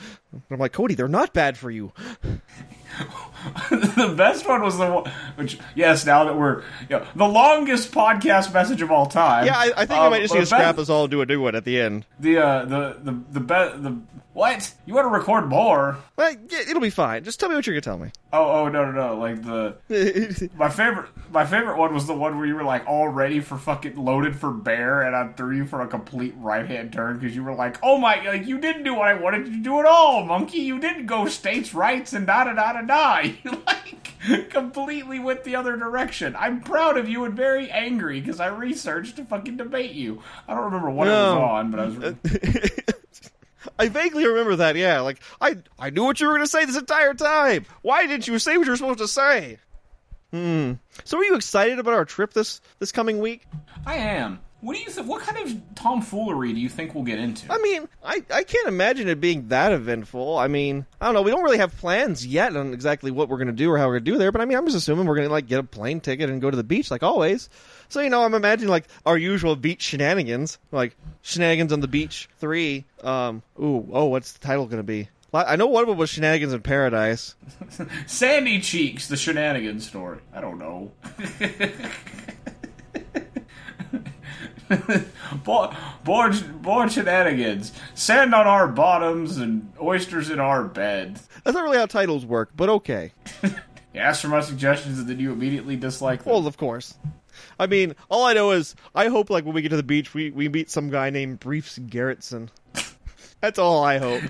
I'm 0.48 0.58
like, 0.58 0.72
Cody, 0.72 0.94
they're 0.94 1.08
not 1.08 1.32
bad 1.34 1.58
for 1.58 1.72
you. 1.72 1.92
the 3.70 4.14
best 4.16 4.46
one 4.48 4.62
was 4.62 4.78
the 4.78 4.88
one, 4.90 5.10
which 5.36 5.58
yes, 5.74 6.06
now 6.06 6.24
that 6.24 6.38
we're 6.38 6.60
you 6.88 6.98
know, 6.98 7.06
the 7.16 7.26
longest 7.26 7.90
podcast 7.92 8.52
message 8.52 8.82
of 8.82 8.90
all 8.90 9.06
time. 9.06 9.46
Yeah, 9.46 9.56
I, 9.58 9.72
I 9.76 9.86
think 9.86 10.00
I 10.00 10.04
Um, 10.06 10.10
might 10.12 10.20
just 10.20 10.34
need 10.34 10.40
to 10.40 10.46
scrap 10.46 10.78
us 10.78 10.88
all 10.88 11.04
and 11.04 11.10
do 11.10 11.20
a 11.20 11.26
new 11.26 11.40
one 11.40 11.54
at 11.54 11.64
the 11.64 11.80
end. 11.80 12.06
The 12.20 12.38
uh, 12.38 12.64
the 12.64 12.96
the 13.02 13.12
the 13.32 13.40
be- 13.40 13.82
the 13.82 13.98
what? 14.34 14.72
You 14.86 14.94
want 14.94 15.04
to 15.04 15.10
record 15.10 15.46
more? 15.48 15.98
Well, 16.16 16.34
yeah, 16.48 16.60
it'll 16.60 16.80
be 16.80 16.90
fine. 16.90 17.22
Just 17.22 17.38
tell 17.38 17.50
me 17.50 17.54
what 17.54 17.66
you're 17.66 17.74
gonna 17.74 17.82
tell 17.82 17.98
me. 17.98 18.10
Oh 18.32 18.62
oh 18.62 18.68
no 18.68 18.90
no 18.90 18.92
no! 18.92 19.18
Like 19.18 19.42
the 19.42 20.50
my 20.56 20.70
favorite 20.70 21.10
my 21.30 21.44
favorite 21.44 21.76
one 21.76 21.92
was 21.92 22.06
the 22.06 22.14
one 22.14 22.38
where 22.38 22.46
you 22.46 22.54
were 22.54 22.64
like 22.64 22.86
all 22.86 23.08
ready 23.08 23.40
for 23.40 23.58
fucking 23.58 23.96
loaded 23.96 24.34
for 24.34 24.50
bear, 24.50 25.02
and 25.02 25.14
I 25.14 25.28
threw 25.34 25.54
you 25.54 25.66
for 25.66 25.82
a 25.82 25.86
complete 25.86 26.34
right 26.38 26.66
hand 26.66 26.94
turn 26.94 27.18
because 27.18 27.36
you 27.36 27.44
were 27.44 27.54
like, 27.54 27.78
oh 27.82 27.98
my, 27.98 28.26
like 28.26 28.46
you 28.46 28.58
didn't 28.58 28.84
do 28.84 28.94
what 28.94 29.08
I 29.08 29.14
wanted 29.14 29.48
you 29.48 29.52
to 29.58 29.62
do 29.62 29.78
at 29.80 29.84
all, 29.84 30.24
monkey. 30.24 30.60
You 30.60 30.78
didn't 30.78 31.06
go 31.06 31.26
states' 31.26 31.74
rights 31.74 32.14
and 32.14 32.26
da 32.26 32.44
da 32.44 32.54
da 32.54 32.72
da 32.72 32.82
da. 32.82 33.30
You 33.44 33.62
like 33.66 34.48
completely 34.50 35.18
went 35.18 35.44
the 35.44 35.56
other 35.56 35.76
direction. 35.76 36.34
I'm 36.38 36.60
proud 36.62 36.96
of 36.96 37.08
you 37.08 37.24
and 37.24 37.34
very 37.34 37.70
angry 37.70 38.20
because 38.20 38.40
I 38.40 38.46
researched 38.46 39.16
to 39.16 39.24
fucking 39.24 39.58
debate 39.58 39.92
you. 39.92 40.22
I 40.48 40.54
don't 40.54 40.64
remember 40.64 40.90
what 40.90 41.08
it 41.08 41.10
was 41.10 41.38
on, 41.38 41.70
but 41.70 41.80
I 41.80 41.84
was. 41.86 42.92
I 43.78 43.88
vaguely 43.88 44.26
remember 44.26 44.56
that. 44.56 44.76
Yeah, 44.76 45.00
like 45.00 45.20
I 45.40 45.56
I 45.78 45.90
knew 45.90 46.04
what 46.04 46.20
you 46.20 46.28
were 46.28 46.34
gonna 46.34 46.46
say 46.46 46.64
this 46.64 46.76
entire 46.76 47.14
time. 47.14 47.66
Why 47.82 48.06
didn't 48.06 48.28
you 48.28 48.38
say 48.38 48.56
what 48.56 48.66
you 48.66 48.72
were 48.72 48.76
supposed 48.76 48.98
to 48.98 49.08
say? 49.08 49.58
Hmm. 50.32 50.72
So, 51.04 51.18
are 51.18 51.24
you 51.24 51.34
excited 51.34 51.78
about 51.78 51.94
our 51.94 52.04
trip 52.04 52.32
this 52.32 52.60
this 52.78 52.90
coming 52.90 53.18
week? 53.18 53.42
I 53.84 53.96
am. 53.96 54.40
What 54.62 54.76
do 54.76 54.82
you 54.82 54.90
think? 54.90 55.08
What 55.08 55.22
kind 55.22 55.38
of 55.38 55.60
tomfoolery 55.74 56.52
do 56.52 56.60
you 56.60 56.68
think 56.68 56.94
we'll 56.94 57.02
get 57.02 57.18
into? 57.18 57.52
I 57.52 57.58
mean, 57.58 57.88
I, 58.04 58.22
I 58.32 58.44
can't 58.44 58.68
imagine 58.68 59.08
it 59.08 59.20
being 59.20 59.48
that 59.48 59.72
eventful. 59.72 60.38
I 60.38 60.46
mean, 60.46 60.86
I 61.00 61.06
don't 61.06 61.14
know. 61.14 61.22
We 61.22 61.32
don't 61.32 61.42
really 61.42 61.58
have 61.58 61.76
plans 61.78 62.24
yet 62.24 62.56
on 62.56 62.72
exactly 62.72 63.10
what 63.10 63.28
we're 63.28 63.38
going 63.38 63.48
to 63.48 63.52
do 63.52 63.72
or 63.72 63.76
how 63.76 63.88
we're 63.88 63.94
going 63.94 64.04
to 64.04 64.12
do 64.12 64.18
there. 64.18 64.30
But 64.30 64.40
I 64.40 64.44
mean, 64.44 64.56
I'm 64.56 64.64
just 64.64 64.76
assuming 64.76 65.06
we're 65.06 65.16
going 65.16 65.26
to 65.26 65.32
like 65.32 65.48
get 65.48 65.58
a 65.58 65.64
plane 65.64 66.00
ticket 66.00 66.30
and 66.30 66.40
go 66.40 66.48
to 66.48 66.56
the 66.56 66.62
beach 66.62 66.92
like 66.92 67.02
always. 67.02 67.50
So 67.92 68.00
you 68.00 68.08
know, 68.08 68.24
I'm 68.24 68.32
imagining 68.32 68.70
like 68.70 68.88
our 69.04 69.18
usual 69.18 69.54
beach 69.54 69.82
shenanigans, 69.82 70.56
like 70.70 70.96
shenanigans 71.20 71.74
on 71.74 71.80
the 71.80 71.88
beach 71.88 72.26
three. 72.38 72.86
Um, 73.02 73.42
ooh, 73.60 73.86
oh, 73.92 74.06
what's 74.06 74.32
the 74.32 74.38
title 74.38 74.64
going 74.64 74.78
to 74.78 74.82
be? 74.82 75.10
I 75.34 75.56
know 75.56 75.66
one 75.66 75.82
of 75.82 75.88
them 75.90 75.98
was 75.98 76.08
shenanigans 76.08 76.54
in 76.54 76.62
paradise. 76.62 77.34
Sandy 78.06 78.62
Cheeks, 78.62 79.08
the 79.08 79.18
shenanigans 79.18 79.86
story. 79.86 80.20
I 80.32 80.40
don't 80.40 80.58
know. 80.58 80.92
Board, 85.44 85.76
board, 86.02 86.62
bored 86.62 86.90
shenanigans. 86.90 87.72
Sand 87.94 88.34
on 88.34 88.46
our 88.46 88.68
bottoms 88.68 89.36
and 89.36 89.70
oysters 89.78 90.30
in 90.30 90.40
our 90.40 90.64
beds. 90.64 91.28
That's 91.44 91.54
not 91.54 91.62
really 91.62 91.76
how 91.76 91.84
titles 91.84 92.24
work, 92.24 92.52
but 92.56 92.70
okay. 92.70 93.12
You 93.94 94.00
ask 94.00 94.22
for 94.22 94.28
my 94.28 94.40
suggestions 94.40 94.98
and 94.98 95.06
then 95.06 95.18
you 95.18 95.32
immediately 95.32 95.76
dislike 95.76 96.24
them. 96.24 96.32
Well, 96.32 96.46
of 96.46 96.56
course. 96.56 96.94
I 97.58 97.66
mean, 97.66 97.94
all 98.08 98.24
I 98.24 98.32
know 98.32 98.50
is 98.50 98.74
I 98.94 99.08
hope 99.08 99.30
like 99.30 99.44
when 99.44 99.54
we 99.54 99.62
get 99.62 99.70
to 99.70 99.76
the 99.76 99.82
beach, 99.82 100.14
we 100.14 100.30
we 100.30 100.48
meet 100.48 100.70
some 100.70 100.90
guy 100.90 101.10
named 101.10 101.40
Briefs 101.40 101.78
Garrettson. 101.78 102.48
That's 103.40 103.58
all 103.58 103.82
I 103.84 103.98
hope. 103.98 104.22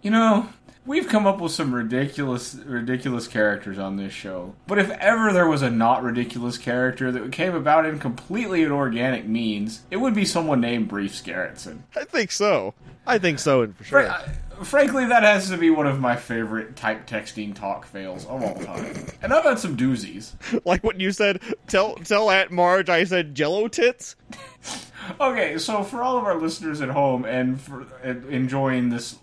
You 0.00 0.10
know, 0.10 0.48
we've 0.86 1.08
come 1.08 1.26
up 1.26 1.40
with 1.40 1.52
some 1.52 1.74
ridiculous, 1.74 2.54
ridiculous 2.54 3.28
characters 3.28 3.78
on 3.78 3.96
this 3.96 4.12
show. 4.12 4.54
But 4.66 4.78
if 4.78 4.90
ever 4.90 5.32
there 5.32 5.46
was 5.48 5.62
a 5.62 5.70
not 5.70 6.02
ridiculous 6.02 6.58
character 6.58 7.12
that 7.12 7.30
came 7.32 7.54
about 7.54 7.86
in 7.86 7.98
completely 7.98 8.62
inorganic 8.62 9.26
means, 9.26 9.82
it 9.90 9.98
would 9.98 10.14
be 10.14 10.24
someone 10.24 10.60
named 10.60 10.88
Briefs 10.88 11.22
Garrettson. 11.22 11.80
I 11.94 12.04
think 12.04 12.32
so. 12.32 12.74
I 13.06 13.18
think 13.18 13.38
so, 13.38 13.62
and 13.62 13.76
for 13.76 13.84
sure. 13.84 14.02
Fra- 14.02 14.24
uh, 14.26 14.28
frankly, 14.62 15.06
that 15.06 15.22
has 15.22 15.48
to 15.50 15.56
be 15.56 15.70
one 15.70 15.86
of 15.86 16.00
my 16.00 16.16
favorite 16.16 16.76
type 16.76 17.06
texting 17.06 17.54
talk 17.54 17.86
fails 17.86 18.24
of 18.26 18.42
all 18.42 18.54
time. 18.56 19.06
And 19.22 19.32
I've 19.32 19.44
had 19.44 19.58
some 19.58 19.76
doozies. 19.76 20.32
Like 20.64 20.84
what 20.84 21.00
you 21.00 21.12
said. 21.12 21.40
Tell 21.66 21.94
tell 21.96 22.30
Aunt 22.30 22.50
Marge 22.50 22.88
I 22.88 23.04
said 23.04 23.34
Jello 23.34 23.68
tits. 23.68 24.16
Okay, 25.20 25.58
so 25.58 25.82
for 25.82 26.02
all 26.02 26.16
of 26.16 26.24
our 26.24 26.36
listeners 26.36 26.80
at 26.80 26.88
home 26.88 27.24
and 27.24 27.60
for 27.60 27.86
enjoying 28.04 28.90
this 28.90 29.16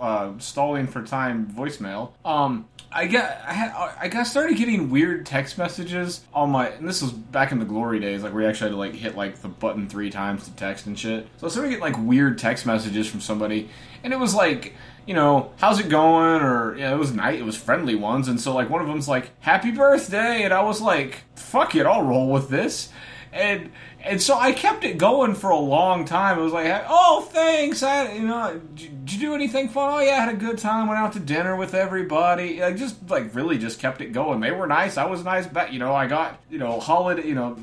uh, 0.00 0.32
stalling 0.38 0.86
for 0.86 1.02
time 1.02 1.46
voicemail, 1.46 2.12
um, 2.24 2.66
I 2.90 3.06
get 3.06 3.44
I 3.46 3.52
had 3.52 3.72
I 4.00 4.08
got 4.08 4.26
started 4.26 4.56
getting 4.56 4.90
weird 4.90 5.26
text 5.26 5.58
messages 5.58 6.22
on 6.32 6.50
my 6.50 6.68
and 6.68 6.88
this 6.88 7.02
was 7.02 7.12
back 7.12 7.52
in 7.52 7.58
the 7.58 7.64
glory 7.64 8.00
days, 8.00 8.22
like 8.22 8.32
where 8.32 8.44
you 8.44 8.48
actually 8.48 8.70
had 8.70 8.74
to 8.74 8.78
like 8.78 8.94
hit 8.94 9.16
like 9.16 9.42
the 9.42 9.48
button 9.48 9.88
three 9.88 10.08
times 10.08 10.44
to 10.44 10.50
text 10.52 10.86
and 10.86 10.98
shit. 10.98 11.28
So 11.36 11.46
I 11.46 11.50
started 11.50 11.68
getting 11.68 11.82
like 11.82 11.98
weird 11.98 12.38
text 12.38 12.64
messages 12.64 13.06
from 13.06 13.20
somebody, 13.20 13.68
and 14.06 14.14
it 14.14 14.18
was 14.18 14.34
like. 14.34 14.72
You 15.08 15.14
know, 15.14 15.52
how's 15.58 15.78
it 15.78 15.88
going? 15.88 16.42
Or 16.42 16.76
yeah, 16.76 16.92
it 16.92 16.98
was 16.98 17.12
night. 17.12 17.38
It 17.38 17.44
was 17.44 17.56
friendly 17.56 17.94
ones, 17.94 18.26
and 18.26 18.40
so 18.40 18.52
like 18.52 18.68
one 18.68 18.80
of 18.80 18.88
them's 18.88 19.06
like, 19.06 19.30
"Happy 19.38 19.70
birthday," 19.70 20.42
and 20.42 20.52
I 20.52 20.62
was 20.62 20.80
like, 20.80 21.22
"Fuck 21.36 21.76
it, 21.76 21.86
I'll 21.86 22.02
roll 22.02 22.28
with 22.28 22.48
this." 22.48 22.88
and 23.36 23.70
and 24.04 24.22
so 24.22 24.38
I 24.38 24.52
kept 24.52 24.84
it 24.84 24.98
going 24.98 25.34
for 25.34 25.50
a 25.50 25.58
long 25.58 26.04
time. 26.04 26.38
It 26.38 26.42
was 26.42 26.52
like, 26.52 26.84
oh, 26.88 27.22
thanks. 27.32 27.82
I, 27.82 28.12
you 28.12 28.26
know, 28.26 28.60
did 28.74 29.12
you 29.12 29.18
do 29.20 29.34
anything 29.34 29.68
fun? 29.68 29.94
Oh 29.94 30.00
yeah, 30.00 30.12
I 30.12 30.20
had 30.20 30.34
a 30.34 30.36
good 30.36 30.58
time. 30.58 30.88
Went 30.88 30.98
out 30.98 31.12
to 31.12 31.20
dinner 31.20 31.54
with 31.54 31.74
everybody. 31.74 32.62
I 32.62 32.72
just 32.72 33.08
like 33.08 33.34
really 33.34 33.56
just 33.56 33.78
kept 33.78 34.00
it 34.00 34.12
going. 34.12 34.40
They 34.40 34.50
were 34.50 34.66
nice. 34.66 34.96
I 34.96 35.06
was 35.06 35.24
nice. 35.24 35.46
But 35.46 35.72
you 35.72 35.78
know, 35.78 35.94
I 35.94 36.08
got 36.08 36.40
you 36.50 36.58
know 36.58 36.80
holiday. 36.80 37.26
You 37.26 37.36
know, 37.36 37.56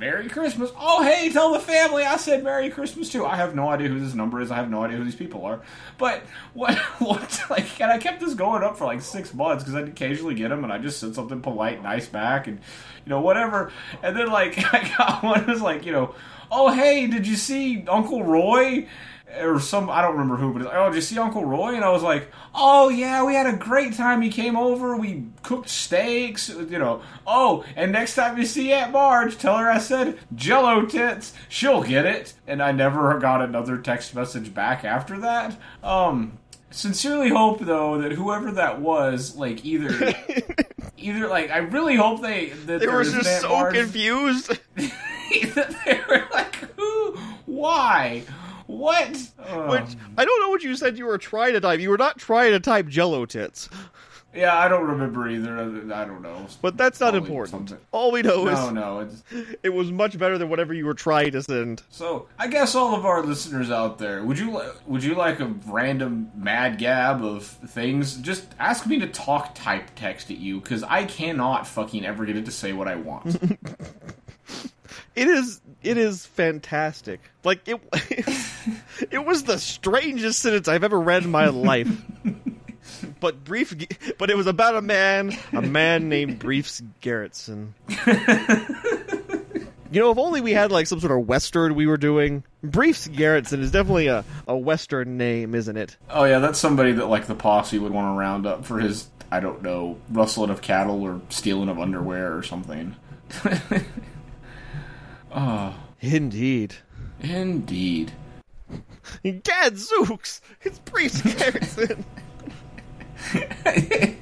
Merry 0.00 0.28
Christmas. 0.28 0.72
Oh 0.76 1.04
hey, 1.04 1.30
tell 1.30 1.52
the 1.52 1.60
family 1.60 2.02
I 2.02 2.16
said 2.16 2.42
Merry 2.42 2.68
Christmas 2.70 3.10
too. 3.10 3.24
I 3.24 3.36
have 3.36 3.54
no 3.54 3.68
idea 3.68 3.88
who 3.88 4.00
this 4.00 4.14
number 4.14 4.40
is. 4.40 4.50
I 4.50 4.56
have 4.56 4.70
no 4.70 4.82
idea 4.82 4.96
who 4.96 5.04
these 5.04 5.14
people 5.14 5.44
are. 5.44 5.60
But 5.98 6.22
what 6.52 6.76
what 6.98 7.42
like, 7.48 7.80
and 7.80 7.92
I 7.92 7.98
kept 7.98 8.20
this 8.20 8.34
going 8.34 8.62
up 8.62 8.76
for 8.76 8.84
like 8.84 9.00
six 9.00 9.32
months 9.32 9.62
because 9.62 9.76
I'd 9.76 9.88
occasionally 9.88 10.34
get 10.34 10.48
them, 10.48 10.64
and 10.64 10.72
I 10.72 10.78
just 10.78 10.98
said 10.98 11.14
something 11.14 11.40
polite, 11.40 11.82
nice 11.82 12.06
back, 12.06 12.48
and 12.48 12.58
you 13.04 13.10
know 13.10 13.20
whatever. 13.20 13.72
And 14.02 14.16
then 14.16 14.28
like 14.28 14.58
I 14.74 14.92
got 14.96 15.22
one 15.22 15.46
was 15.46 15.62
like 15.62 15.86
you 15.88 15.94
know, 15.94 16.14
oh 16.50 16.70
hey, 16.70 17.06
did 17.06 17.26
you 17.26 17.34
see 17.34 17.82
Uncle 17.88 18.22
Roy? 18.22 18.86
Or 19.40 19.60
some 19.60 19.90
I 19.90 20.00
don't 20.02 20.12
remember 20.12 20.36
who, 20.36 20.52
but 20.54 20.62
like, 20.62 20.74
oh, 20.74 20.86
did 20.88 20.96
you 20.96 21.00
see 21.02 21.18
Uncle 21.18 21.44
Roy? 21.44 21.74
And 21.74 21.84
I 21.84 21.90
was 21.90 22.02
like, 22.02 22.30
oh 22.54 22.88
yeah, 22.88 23.24
we 23.24 23.34
had 23.34 23.46
a 23.46 23.56
great 23.56 23.94
time. 23.94 24.22
He 24.22 24.30
came 24.30 24.56
over, 24.56 24.96
we 24.96 25.24
cooked 25.42 25.68
steaks, 25.68 26.48
you 26.48 26.78
know. 26.78 27.02
Oh, 27.26 27.62
and 27.76 27.92
next 27.92 28.14
time 28.14 28.38
you 28.38 28.46
see 28.46 28.72
Aunt 28.72 28.92
Marge, 28.92 29.36
tell 29.36 29.56
her 29.58 29.70
I 29.70 29.78
said 29.78 30.18
Jello 30.34 30.86
tits. 30.86 31.34
She'll 31.48 31.82
get 31.82 32.06
it. 32.06 32.32
And 32.46 32.62
I 32.62 32.72
never 32.72 33.18
got 33.18 33.42
another 33.42 33.76
text 33.78 34.14
message 34.14 34.54
back 34.54 34.82
after 34.84 35.18
that. 35.20 35.58
Um, 35.82 36.38
sincerely 36.70 37.28
hope 37.28 37.60
though 37.60 38.00
that 38.00 38.12
whoever 38.12 38.50
that 38.52 38.80
was, 38.80 39.36
like 39.36 39.62
either, 39.64 40.14
either 40.96 41.28
like 41.28 41.50
I 41.50 41.58
really 41.58 41.96
hope 41.96 42.22
they 42.22 42.48
that 42.66 42.80
They 42.80 42.86
were 42.86 43.04
just 43.04 43.42
so 43.42 43.50
Marge- 43.50 43.74
confused. 43.74 44.58
that 45.54 45.74
they 45.84 46.00
were 46.08 46.26
like, 46.32 46.56
who? 46.76 47.16
Why? 47.46 48.22
What? 48.66 49.30
Um, 49.46 49.68
Which 49.68 49.96
I 50.16 50.24
don't 50.24 50.40
know 50.42 50.50
what 50.50 50.62
you 50.62 50.76
said 50.76 50.98
you 50.98 51.06
were 51.06 51.18
trying 51.18 51.54
to 51.54 51.60
type. 51.60 51.80
You 51.80 51.90
were 51.90 51.96
not 51.98 52.18
trying 52.18 52.52
to 52.52 52.60
type 52.60 52.86
Jello 52.88 53.24
tits, 53.24 53.68
yeah, 54.34 54.56
I 54.56 54.68
don't 54.68 54.86
remember 54.86 55.26
either. 55.26 55.58
I 55.92 56.04
don't 56.04 56.20
know. 56.20 56.46
but 56.60 56.76
that's 56.76 57.00
not 57.00 57.12
Probably 57.12 57.28
important. 57.30 57.50
something. 57.70 57.86
All 57.92 58.12
we 58.12 58.20
know 58.20 58.44
No, 58.44 58.50
is 58.66 58.72
no. 58.72 59.00
It's, 59.00 59.22
it 59.62 59.70
was 59.70 59.90
much 59.90 60.18
better 60.18 60.36
than 60.36 60.50
whatever 60.50 60.74
you 60.74 60.84
were 60.84 60.92
trying 60.94 61.32
to 61.32 61.42
send. 61.42 61.82
so 61.88 62.28
I 62.38 62.46
guess 62.48 62.74
all 62.74 62.94
of 62.94 63.06
our 63.06 63.22
listeners 63.22 63.70
out 63.70 63.98
there, 63.98 64.22
would 64.22 64.38
you 64.38 64.54
li- 64.56 64.68
would 64.86 65.02
you 65.02 65.14
like 65.14 65.40
a 65.40 65.46
random 65.66 66.30
mad 66.36 66.76
gab 66.76 67.24
of 67.24 67.46
things? 67.46 68.16
Just 68.16 68.44
ask 68.60 68.86
me 68.86 68.98
to 68.98 69.06
talk 69.08 69.54
type 69.54 69.88
text 69.96 70.30
at 70.30 70.36
you 70.36 70.60
because 70.60 70.82
I 70.82 71.04
cannot 71.04 71.66
fucking 71.66 72.04
ever 72.04 72.26
get 72.26 72.36
it 72.36 72.44
to 72.44 72.52
say 72.52 72.74
what 72.74 72.86
I 72.86 72.96
want. 72.96 73.40
It 75.18 75.26
is 75.28 75.60
it 75.82 75.98
is 75.98 76.24
fantastic. 76.26 77.20
Like 77.42 77.66
it 77.66 77.80
it 79.10 79.24
was 79.24 79.42
the 79.42 79.58
strangest 79.58 80.38
sentence 80.40 80.68
I've 80.68 80.84
ever 80.84 81.00
read 81.00 81.24
in 81.24 81.30
my 81.30 81.46
life. 81.48 81.90
But 83.20 83.44
brief 83.44 83.74
but 84.16 84.30
it 84.30 84.36
was 84.36 84.46
about 84.46 84.74
a 84.74 84.80
man, 84.80 85.36
a 85.52 85.60
man 85.60 86.08
named 86.08 86.38
Briefs 86.38 86.80
Garrettson. 87.02 87.72
You 89.90 90.00
know, 90.00 90.10
if 90.10 90.18
only 90.18 90.40
we 90.40 90.52
had 90.52 90.70
like 90.70 90.86
some 90.86 91.00
sort 91.00 91.18
of 91.18 91.26
western 91.26 91.74
we 91.74 91.86
were 91.86 91.96
doing. 91.96 92.44
Briefs 92.62 93.08
Garrettson 93.08 93.60
is 93.60 93.70
definitely 93.70 94.06
a, 94.06 94.24
a 94.46 94.56
western 94.56 95.16
name, 95.16 95.54
isn't 95.54 95.76
it? 95.76 95.96
oh 96.10 96.24
yeah, 96.24 96.38
that's 96.38 96.58
somebody 96.58 96.92
that 96.92 97.06
like 97.06 97.26
the 97.26 97.34
posse 97.34 97.78
would 97.78 97.92
want 97.92 98.14
to 98.14 98.18
round 98.18 98.46
up 98.46 98.64
for 98.64 98.78
his 98.78 99.08
I 99.30 99.40
don't 99.40 99.62
know 99.62 99.98
rustling 100.10 100.50
of 100.50 100.62
cattle 100.62 101.02
or 101.02 101.20
stealing 101.28 101.68
of 101.68 101.78
underwear 101.78 102.36
or 102.36 102.42
something. 102.42 102.96
Oh, 105.32 105.74
Indeed. 106.00 106.76
indeed. 107.20 108.12
Gadzooks! 109.42 110.40
It's 110.62 110.78
Briefs 110.80 111.22
Garrison! 111.22 112.04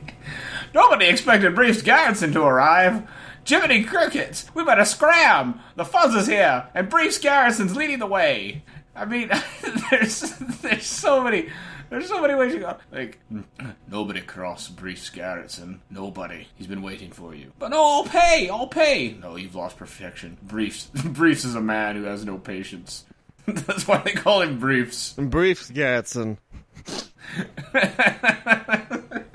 Nobody 0.75 1.07
expected 1.07 1.55
Briefs 1.55 1.83
Garrison 1.83 2.33
to 2.33 2.43
arrive. 2.43 3.09
Jiminy 3.47 3.85
Crickets, 3.85 4.51
we 4.55 4.65
better 4.65 4.85
scram! 4.85 5.61
The 5.77 5.85
fuzz 5.85 6.15
is 6.15 6.27
here, 6.27 6.67
and 6.75 6.89
Briefs 6.89 7.19
Garrison's 7.19 7.77
leading 7.77 7.99
the 7.99 8.07
way. 8.07 8.63
I 8.95 9.05
mean, 9.05 9.31
there's 9.91 10.21
there's 10.63 10.87
so 10.87 11.23
many 11.23 11.49
There's 11.89 12.09
so 12.09 12.21
many 12.21 12.35
ways 12.35 12.53
you 12.53 12.61
go. 12.61 12.77
Like, 12.91 13.19
nobody 13.89 14.21
cross 14.21 14.69
Briefs 14.69 15.11
Garrettson. 15.11 15.79
Nobody. 15.91 16.49
He's 16.57 16.67
been 16.67 16.83
waiting 16.83 17.13
for 17.13 17.35
you. 17.35 17.53
But 17.59 17.69
no, 17.71 17.83
I'll 17.83 18.05
pay. 18.05 18.49
I'll 18.49 18.67
pay. 18.67 19.17
No, 19.21 19.37
you've 19.37 19.55
lost 19.55 19.77
perfection. 19.77 20.37
Briefs. 20.43 20.87
Briefs 21.05 21.45
is 21.45 21.55
a 21.55 21.61
man 21.61 21.97
who 21.97 22.05
has 22.05 22.25
no 22.25 22.39
patience. 22.39 23.05
That's 23.47 23.87
why 23.87 23.99
they 23.99 24.13
call 24.13 24.43
him 24.43 24.59
Briefs. 24.59 25.13
Briefs 25.13 25.71
Gatson. 25.71 26.39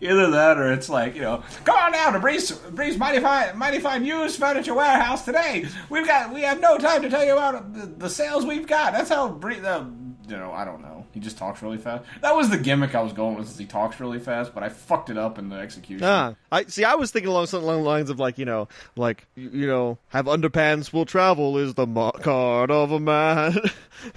Either 0.00 0.30
that 0.32 0.58
or 0.58 0.72
it's 0.72 0.88
like, 0.88 1.14
you 1.14 1.20
know, 1.20 1.44
come 1.64 1.76
on 1.76 1.92
down 1.92 2.12
to 2.12 2.18
Briefs, 2.18 2.50
Briefs 2.50 2.98
Mighty 2.98 3.20
Fine, 3.20 3.56
Mighty 3.56 3.78
Fine 3.78 4.04
Used 4.04 4.36
Furniture 4.38 4.74
Warehouse 4.74 5.24
today. 5.24 5.64
We've 5.90 6.06
got, 6.06 6.34
we 6.34 6.42
have 6.42 6.60
no 6.60 6.76
time 6.76 7.02
to 7.02 7.08
tell 7.08 7.24
you 7.24 7.34
about 7.34 7.72
the, 7.72 7.86
the 7.86 8.10
sales 8.10 8.44
we've 8.44 8.66
got. 8.66 8.92
That's 8.94 9.10
how 9.10 9.28
Brief, 9.28 9.64
uh, 9.64 9.84
you 10.28 10.36
know, 10.36 10.52
I 10.52 10.64
don't 10.64 10.82
know. 10.82 11.06
He 11.12 11.20
just 11.20 11.38
talks 11.38 11.62
really 11.62 11.78
fast. 11.78 12.04
That 12.20 12.34
was 12.34 12.50
the 12.50 12.58
gimmick 12.58 12.94
I 12.94 13.02
was 13.02 13.12
going 13.12 13.36
with, 13.36 13.50
is 13.50 13.58
he 13.58 13.66
talks 13.66 14.00
really 14.00 14.18
fast, 14.18 14.54
but 14.54 14.62
I 14.62 14.68
fucked 14.68 15.10
it 15.10 15.18
up 15.18 15.38
in 15.38 15.48
the 15.48 15.56
execution. 15.56 16.04
Ah, 16.04 16.34
I 16.50 16.64
see. 16.64 16.84
I 16.84 16.94
was 16.94 17.10
thinking 17.10 17.30
along 17.30 17.46
some 17.46 17.62
along 17.62 17.82
the 17.82 17.88
lines 17.88 18.10
of 18.10 18.20
like 18.20 18.38
you 18.38 18.44
know, 18.44 18.68
like 18.96 19.26
you, 19.34 19.50
you 19.50 19.66
know, 19.66 19.98
have 20.08 20.26
underpants 20.26 20.92
will 20.92 21.04
travel 21.04 21.58
is 21.58 21.74
the 21.74 21.86
mo- 21.86 22.12
card 22.12 22.70
of 22.70 22.92
a 22.92 23.00
man. 23.00 23.56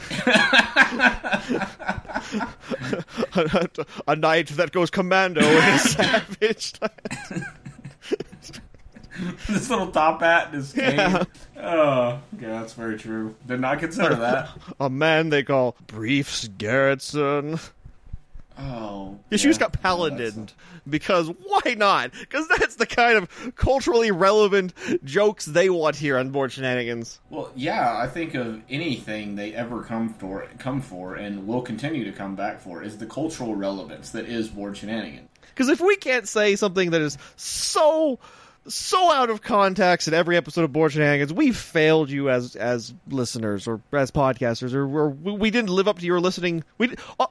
a, 3.35 3.69
a 4.07 4.15
knight 4.15 4.47
that 4.49 4.71
goes 4.71 4.89
commando 4.89 5.41
in 5.41 5.57
a 5.57 5.79
savage. 5.79 6.73
this 9.47 9.69
little 9.69 9.91
top 9.91 10.21
hat 10.21 10.47
and 10.47 10.55
his 10.55 10.73
cane. 10.73 10.95
Yeah. 10.95 11.23
Oh, 11.57 12.19
yeah, 12.39 12.59
that's 12.59 12.73
very 12.73 12.97
true. 12.97 13.35
Did 13.47 13.61
not 13.61 13.79
consider 13.79 14.15
that. 14.15 14.49
a 14.79 14.89
man 14.89 15.29
they 15.29 15.43
call 15.43 15.75
Briefs 15.87 16.47
Garrettson. 16.47 17.59
Oh. 18.57 19.19
His 19.29 19.41
shoes 19.41 19.57
yeah. 19.57 19.61
got 19.61 19.81
paladined 19.81 20.53
because 20.89 21.27
why 21.27 21.73
not? 21.75 22.11
Because 22.11 22.47
that's 22.47 22.75
the 22.75 22.85
kind 22.85 23.17
of 23.17 23.55
culturally 23.55 24.11
relevant 24.11 24.73
jokes 25.03 25.45
they 25.45 25.69
want 25.69 25.95
here 25.95 26.17
on 26.17 26.29
bored 26.29 26.51
shenanigans. 26.51 27.19
Well, 27.29 27.51
yeah, 27.55 27.97
I 27.97 28.07
think 28.07 28.33
of 28.33 28.61
anything 28.69 29.35
they 29.35 29.53
ever 29.53 29.83
come 29.83 30.13
for, 30.13 30.47
come 30.57 30.81
for, 30.81 31.15
and 31.15 31.47
will 31.47 31.61
continue 31.61 32.05
to 32.05 32.11
come 32.11 32.35
back 32.35 32.61
for, 32.61 32.81
is 32.81 32.97
the 32.97 33.05
cultural 33.05 33.55
relevance 33.55 34.11
that 34.11 34.25
is 34.25 34.47
bored 34.47 34.77
shenanigans. 34.77 35.29
Because 35.49 35.69
if 35.69 35.79
we 35.79 35.95
can't 35.95 36.27
say 36.27 36.55
something 36.55 36.91
that 36.91 37.01
is 37.01 37.17
so 37.35 38.19
so 38.67 39.11
out 39.11 39.29
of 39.29 39.41
context 39.41 40.07
in 40.07 40.13
every 40.13 40.37
episode 40.37 40.63
of 40.63 40.73
Bored 40.73 40.91
Shenanigans, 40.91 41.33
we 41.33 41.51
failed 41.51 42.09
you 42.09 42.29
as 42.29 42.55
as 42.55 42.93
listeners 43.07 43.67
or 43.67 43.81
as 43.91 44.11
podcasters, 44.11 44.73
or, 44.73 44.83
or 44.85 45.09
we 45.09 45.51
didn't 45.51 45.69
live 45.69 45.87
up 45.87 45.99
to 45.99 46.05
your 46.05 46.19
listening. 46.19 46.63
We 46.77 46.95
uh, 47.19 47.27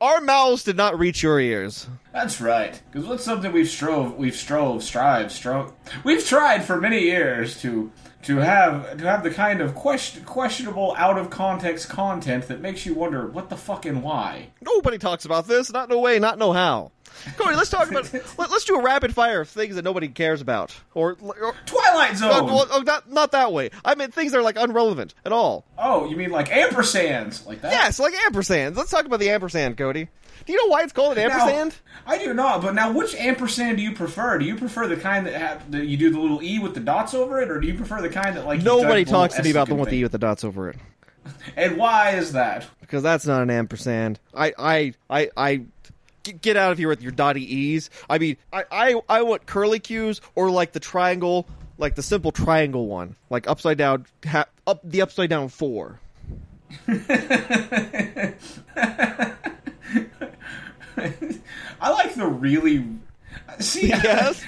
our 0.00 0.20
mouths 0.20 0.64
did 0.64 0.76
not 0.76 0.98
reach 0.98 1.22
your 1.22 1.40
ears. 1.40 1.88
That's 2.12 2.40
right. 2.40 2.80
Because 2.90 3.08
what's 3.08 3.24
something 3.24 3.52
we've 3.52 3.68
strove, 3.68 4.16
we've 4.16 4.36
strove, 4.36 4.82
strive, 4.82 5.32
strove, 5.32 5.72
we've 6.04 6.24
tried 6.24 6.64
for 6.64 6.80
many 6.80 7.00
years 7.00 7.60
to 7.62 7.90
to 8.22 8.38
have 8.38 8.98
to 8.98 9.04
have 9.04 9.22
the 9.22 9.30
kind 9.30 9.60
of 9.60 9.74
question, 9.74 10.24
questionable, 10.24 10.94
out 10.96 11.18
of 11.18 11.30
context 11.30 11.88
content 11.88 12.48
that 12.48 12.60
makes 12.60 12.84
you 12.84 12.94
wonder 12.94 13.26
what 13.26 13.50
the 13.50 13.56
fuck 13.56 13.86
and 13.86 14.02
why. 14.02 14.48
Nobody 14.60 14.98
talks 14.98 15.24
about 15.24 15.46
this. 15.46 15.72
Not 15.72 15.88
no 15.88 15.98
way. 16.00 16.18
Not 16.18 16.38
no 16.38 16.52
how. 16.52 16.92
Cody, 17.36 17.56
let's 17.56 17.70
talk 17.70 17.90
about. 17.90 18.12
let, 18.38 18.50
us 18.50 18.64
do 18.64 18.76
a 18.76 18.82
rapid 18.82 19.14
fire 19.14 19.42
of 19.42 19.48
things 19.48 19.74
that 19.76 19.84
nobody 19.84 20.08
cares 20.08 20.40
about, 20.40 20.74
or, 20.94 21.16
or 21.20 21.54
Twilight 21.66 22.16
Zone. 22.16 22.30
Uh, 22.30 22.44
well, 22.44 22.66
oh, 22.70 22.82
not 22.82 23.10
not 23.10 23.32
that 23.32 23.52
way. 23.52 23.70
I 23.84 23.94
mean 23.94 24.10
things 24.10 24.32
that 24.32 24.38
are 24.38 24.42
like 24.42 24.56
unrelevant 24.56 25.14
at 25.24 25.32
all. 25.32 25.64
oh, 25.78 26.08
you 26.08 26.16
mean 26.16 26.30
like 26.30 26.48
ampersands, 26.48 27.46
like 27.46 27.62
that? 27.62 27.72
Yes, 27.72 27.98
like 27.98 28.14
ampersands. 28.14 28.76
Let's 28.76 28.90
talk 28.90 29.06
about 29.06 29.20
the 29.20 29.30
ampersand, 29.30 29.76
Cody. 29.76 30.08
Do 30.44 30.52
you 30.52 30.58
know 30.64 30.70
why 30.70 30.82
it's 30.82 30.92
called 30.92 31.16
an 31.16 31.26
Now, 31.26 31.34
ampersand? 31.34 31.74
I 32.06 32.18
do 32.18 32.34
not, 32.34 32.62
but 32.62 32.74
now 32.74 32.92
which 32.92 33.14
ampersand 33.14 33.78
do 33.78 33.82
you 33.82 33.92
prefer? 33.92 34.38
Do 34.38 34.44
you 34.44 34.56
prefer 34.56 34.86
the 34.86 34.96
kind 34.96 35.26
that 35.26 35.34
have 35.34 35.70
that 35.72 35.86
you 35.86 35.96
do 35.96 36.10
the 36.10 36.20
little 36.20 36.42
e 36.42 36.58
with 36.58 36.74
the 36.74 36.80
dots 36.80 37.14
over 37.14 37.40
it, 37.40 37.50
or 37.50 37.60
do 37.60 37.66
you 37.66 37.74
prefer 37.74 38.00
the 38.00 38.10
kind 38.10 38.36
that 38.36 38.46
like 38.46 38.62
Nobody 38.62 39.04
talks 39.04 39.34
to 39.34 39.42
me 39.42 39.50
about 39.50 39.68
the 39.68 39.74
one 39.74 39.80
with 39.80 39.90
the? 39.90 39.98
E 39.98 40.02
with 40.02 40.12
the 40.12 40.18
dots 40.18 40.44
over 40.44 40.70
it 40.70 40.76
And 41.56 41.76
why 41.76 42.10
is 42.10 42.32
that? 42.32 42.66
because 42.80 43.02
that's 43.02 43.26
not 43.26 43.42
an 43.42 43.50
ampersand. 43.50 44.20
I 44.34 44.52
I 44.58 44.94
I 45.10 45.30
I. 45.36 45.62
get- 46.26 46.42
Get 46.42 46.56
out 46.56 46.72
of 46.72 46.78
here 46.78 46.88
with 46.88 47.02
your 47.02 47.12
dotty 47.12 47.42
e's. 47.54 47.90
I 48.10 48.18
mean, 48.18 48.36
I, 48.52 48.64
I 48.70 49.00
I 49.08 49.22
want 49.22 49.46
curly 49.46 49.78
cues 49.80 50.20
or 50.34 50.50
like 50.50 50.72
the 50.72 50.80
triangle, 50.80 51.46
like 51.78 51.94
the 51.94 52.02
simple 52.02 52.32
triangle 52.32 52.86
one, 52.86 53.16
like 53.30 53.48
upside 53.48 53.78
down, 53.78 54.06
ha- 54.26 54.46
up 54.66 54.80
the 54.84 55.02
upside 55.02 55.30
down 55.30 55.48
four. 55.48 55.98
I 60.98 61.90
like 61.90 62.14
the 62.14 62.26
really. 62.26 62.86
See, 63.60 63.88
Yes? 63.88 64.42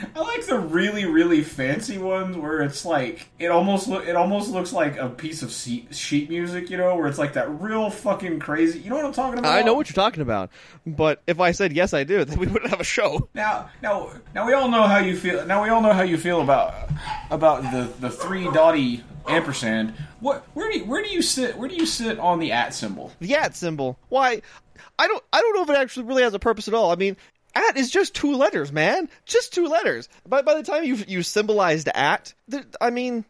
I 0.59 0.61
like 0.61 0.68
the 0.68 0.74
really, 0.74 1.04
really 1.04 1.42
fancy 1.42 1.98
ones 1.98 2.36
where 2.36 2.61
it's 2.61 2.84
like 2.84 3.28
it 3.38 3.48
almost 3.48 3.88
look 3.88 4.06
it 4.06 4.16
almost 4.16 4.50
looks 4.50 4.72
like 4.72 4.96
a 4.96 5.09
piece 5.09 5.42
of 5.42 5.50
sheet, 5.50 5.94
sheet 5.94 6.28
music, 6.28 6.70
you 6.70 6.76
know, 6.76 6.94
where 6.96 7.06
it's 7.06 7.18
like 7.18 7.34
that 7.34 7.48
real 7.61 7.90
fucking 7.90 8.38
crazy. 8.40 8.80
You 8.80 8.90
know 8.90 8.96
what 8.96 9.04
I'm 9.04 9.12
talking 9.12 9.38
about? 9.38 9.54
I 9.54 9.62
know 9.62 9.74
what 9.74 9.88
you're 9.88 9.94
talking 9.94 10.22
about, 10.22 10.50
but 10.86 11.22
if 11.26 11.40
I 11.40 11.52
said 11.52 11.72
yes, 11.72 11.94
I 11.94 12.04
do, 12.04 12.24
then 12.24 12.38
we 12.38 12.46
wouldn't 12.46 12.70
have 12.70 12.80
a 12.80 12.84
show. 12.84 13.28
Now, 13.34 13.70
now, 13.82 14.11
now 14.34 14.46
we 14.46 14.52
all 14.52 14.68
know 14.68 14.84
how 14.84 14.98
you 14.98 15.16
feel. 15.16 15.46
Now 15.46 15.62
we 15.62 15.68
all 15.68 15.80
know 15.80 15.92
how 15.92 16.02
you 16.02 16.18
feel 16.18 16.40
about 16.40 16.74
about 17.30 17.62
the 17.62 17.92
the 18.00 18.11
three 18.11 18.44
dotty 18.52 19.04
ampersand. 19.28 19.94
What? 20.20 20.46
Where 20.54 20.70
do 20.70 20.78
you, 20.78 20.84
where 20.84 21.02
do 21.02 21.11
you 21.11 21.22
sit? 21.22 21.56
Where 21.56 21.68
do 21.68 21.76
you 21.76 21.86
sit 21.86 22.18
on 22.18 22.38
the 22.38 22.52
at 22.52 22.74
symbol? 22.74 23.12
the 23.20 23.34
at 23.34 23.56
symbol. 23.56 23.98
Why? 24.09 24.42
I 24.98 25.06
don't. 25.06 25.22
I 25.32 25.40
don't 25.40 25.54
know 25.54 25.62
if 25.62 25.70
it 25.70 25.76
actually 25.80 26.06
really 26.06 26.22
has 26.22 26.34
a 26.34 26.38
purpose 26.38 26.68
at 26.68 26.74
all. 26.74 26.90
I 26.90 26.96
mean, 26.96 27.16
at 27.59 27.76
is 27.76 27.90
just 27.90 28.14
two 28.14 28.34
letters, 28.34 28.72
man. 28.72 29.09
Just 29.26 29.52
two 29.52 29.66
letters. 29.66 30.09
By 30.26 30.42
by 30.42 30.54
the 30.54 30.62
time 30.62 30.84
you 30.84 30.96
you 31.06 31.22
symbolized 31.22 31.88
at, 31.94 32.32
I 32.80 32.90
mean, 32.90 33.24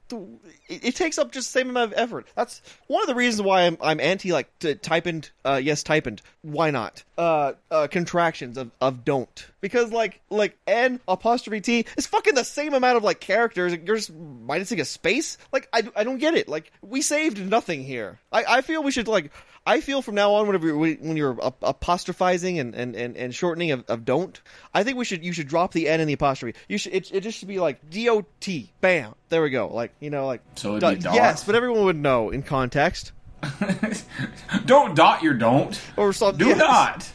it, 0.68 0.84
it 0.84 0.96
takes 0.96 1.18
up 1.18 1.32
just 1.32 1.52
the 1.52 1.58
same 1.58 1.70
amount 1.70 1.92
of 1.92 1.98
effort. 1.98 2.26
That's 2.34 2.62
one 2.86 3.02
of 3.02 3.08
the 3.08 3.14
reasons 3.14 3.42
why 3.42 3.62
I'm 3.62 3.76
I'm 3.80 4.00
anti 4.00 4.32
like 4.32 4.48
t- 4.58 4.74
typing. 4.74 5.24
Uh, 5.44 5.60
yes, 5.62 5.82
typing. 5.82 6.20
Why 6.42 6.70
not? 6.70 7.02
Uh, 7.16 7.54
uh, 7.70 7.86
contractions 7.88 8.58
of, 8.58 8.70
of 8.80 9.04
don't 9.04 9.48
because 9.60 9.92
like 9.92 10.20
like 10.30 10.56
n 10.66 11.00
apostrophe 11.08 11.60
t 11.60 11.84
is 11.96 12.06
fucking 12.06 12.34
the 12.34 12.44
same 12.44 12.74
amount 12.74 12.96
of 12.96 13.04
like 13.04 13.20
characters. 13.20 13.72
You're 13.72 13.96
just 13.96 14.16
minusing 14.16 14.80
a 14.80 14.84
space. 14.84 15.38
Like 15.52 15.68
I, 15.72 15.82
I 15.96 16.04
don't 16.04 16.18
get 16.18 16.34
it. 16.34 16.48
Like 16.48 16.70
we 16.82 17.02
saved 17.02 17.38
nothing 17.44 17.82
here. 17.82 18.18
I, 18.32 18.44
I 18.48 18.60
feel 18.60 18.82
we 18.82 18.92
should 18.92 19.08
like 19.08 19.32
I 19.68 19.80
feel 19.82 20.00
from 20.00 20.14
now 20.14 20.32
on, 20.32 20.46
whenever 20.46 20.66
you're, 20.66 20.78
when 20.78 21.16
you're 21.18 21.34
apostrophizing 21.34 22.58
and, 22.58 22.74
and, 22.74 22.96
and, 22.96 23.16
and 23.18 23.34
shortening 23.34 23.70
of, 23.72 23.84
of 23.86 24.06
don't, 24.06 24.40
I 24.72 24.82
think 24.82 24.96
we 24.96 25.04
should 25.04 25.22
you 25.22 25.32
should 25.34 25.46
drop 25.46 25.72
the 25.72 25.88
n 25.88 26.00
in 26.00 26.06
the 26.08 26.14
apostrophe. 26.14 26.58
You 26.68 26.78
should 26.78 26.94
it, 26.94 27.12
it 27.12 27.20
just 27.20 27.38
should 27.38 27.48
be 27.48 27.60
like 27.60 27.90
d 27.90 28.08
o 28.08 28.24
t. 28.40 28.72
Bam. 28.80 29.14
There 29.28 29.42
we 29.42 29.50
go. 29.50 29.68
Like 29.68 29.92
you 30.00 30.08
know 30.08 30.26
like 30.26 30.40
So 30.56 30.76
it'd 30.76 30.88
be 30.88 30.94
dot- 31.02 31.12
dot? 31.12 31.14
yes, 31.14 31.44
but 31.44 31.54
everyone 31.54 31.84
would 31.84 31.96
know 31.96 32.30
in 32.30 32.42
context 32.42 33.12
don't 34.64 34.94
dot 34.96 35.22
your 35.22 35.34
don't. 35.34 35.78
or 35.96 36.12
something. 36.14 36.38
Do 36.38 36.48
yes. 36.48 36.58
not. 36.58 37.08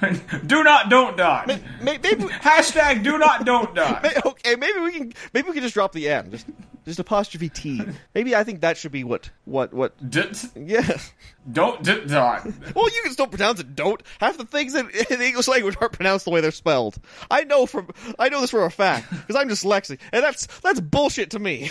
do 0.46 0.62
not. 0.64 0.88
Don't. 0.90 1.16
May- 1.16 1.60
Maybe, 1.82 2.08
Hashtag 2.24 3.02
do 3.02 3.18
not. 3.18 3.44
Don't 3.44 3.74
may- 4.02 4.14
okay, 4.24 4.56
maybe 4.56 4.80
we 4.80 4.92
can 4.92 5.12
maybe 5.32 5.48
we 5.48 5.54
can 5.54 5.62
just 5.62 5.74
drop 5.74 5.92
the 5.92 6.08
n. 6.08 6.30
Just 6.30 6.46
just 6.84 6.98
apostrophe 6.98 7.48
t. 7.48 7.80
Maybe 8.14 8.36
I 8.36 8.44
think 8.44 8.60
that 8.60 8.76
should 8.76 8.92
be 8.92 9.04
what 9.04 9.30
what 9.46 9.72
what. 9.72 10.10
D- 10.10 10.24
Yeah. 10.54 10.98
don't 11.50 11.82
d- 11.82 12.04
dot. 12.06 12.44
Well, 12.74 12.90
you 12.94 13.00
can 13.02 13.12
still 13.12 13.26
pronounce 13.26 13.60
it. 13.60 13.74
Don't 13.74 14.02
half 14.20 14.36
the 14.36 14.44
things 14.44 14.74
in, 14.74 14.90
in 15.10 15.18
the 15.18 15.26
English 15.26 15.48
language 15.48 15.76
aren't 15.80 15.94
pronounced 15.94 16.24
the 16.26 16.30
way 16.30 16.40
they're 16.42 16.50
spelled. 16.50 16.96
I 17.30 17.44
know 17.44 17.64
from 17.66 17.88
I 18.18 18.28
know 18.28 18.40
this 18.42 18.50
for 18.50 18.64
a 18.66 18.70
fact 18.70 19.10
because 19.10 19.36
I'm 19.36 19.48
dyslexic, 19.48 19.98
and 20.12 20.22
that's 20.22 20.46
that's 20.60 20.80
bullshit 20.80 21.30
to 21.30 21.38
me. 21.38 21.70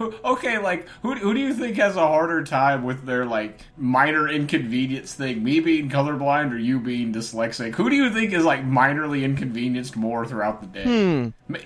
Okay, 0.24 0.58
like 0.58 0.88
who 1.02 1.14
who 1.14 1.34
do 1.34 1.40
you 1.40 1.54
think 1.54 1.76
has 1.76 1.96
a 1.96 2.06
harder 2.06 2.42
time 2.44 2.84
with 2.84 3.04
their 3.04 3.24
like 3.26 3.60
minor 3.76 4.28
inconvenience 4.28 5.14
thing? 5.14 5.42
Me 5.44 5.60
being 5.60 5.88
colorblind 5.90 6.52
or 6.52 6.58
you 6.58 6.80
being 6.80 7.12
dyslexic? 7.12 7.74
Who 7.74 7.90
do 7.90 7.96
you 7.96 8.10
think 8.10 8.32
is 8.32 8.44
like 8.44 8.64
minorly 8.64 9.22
inconvenienced 9.22 9.96
more 9.96 10.26
throughout 10.26 10.60
the 10.60 10.66
day? 10.66 10.84
Hmm. 10.84 11.28
Ma- 11.48 11.58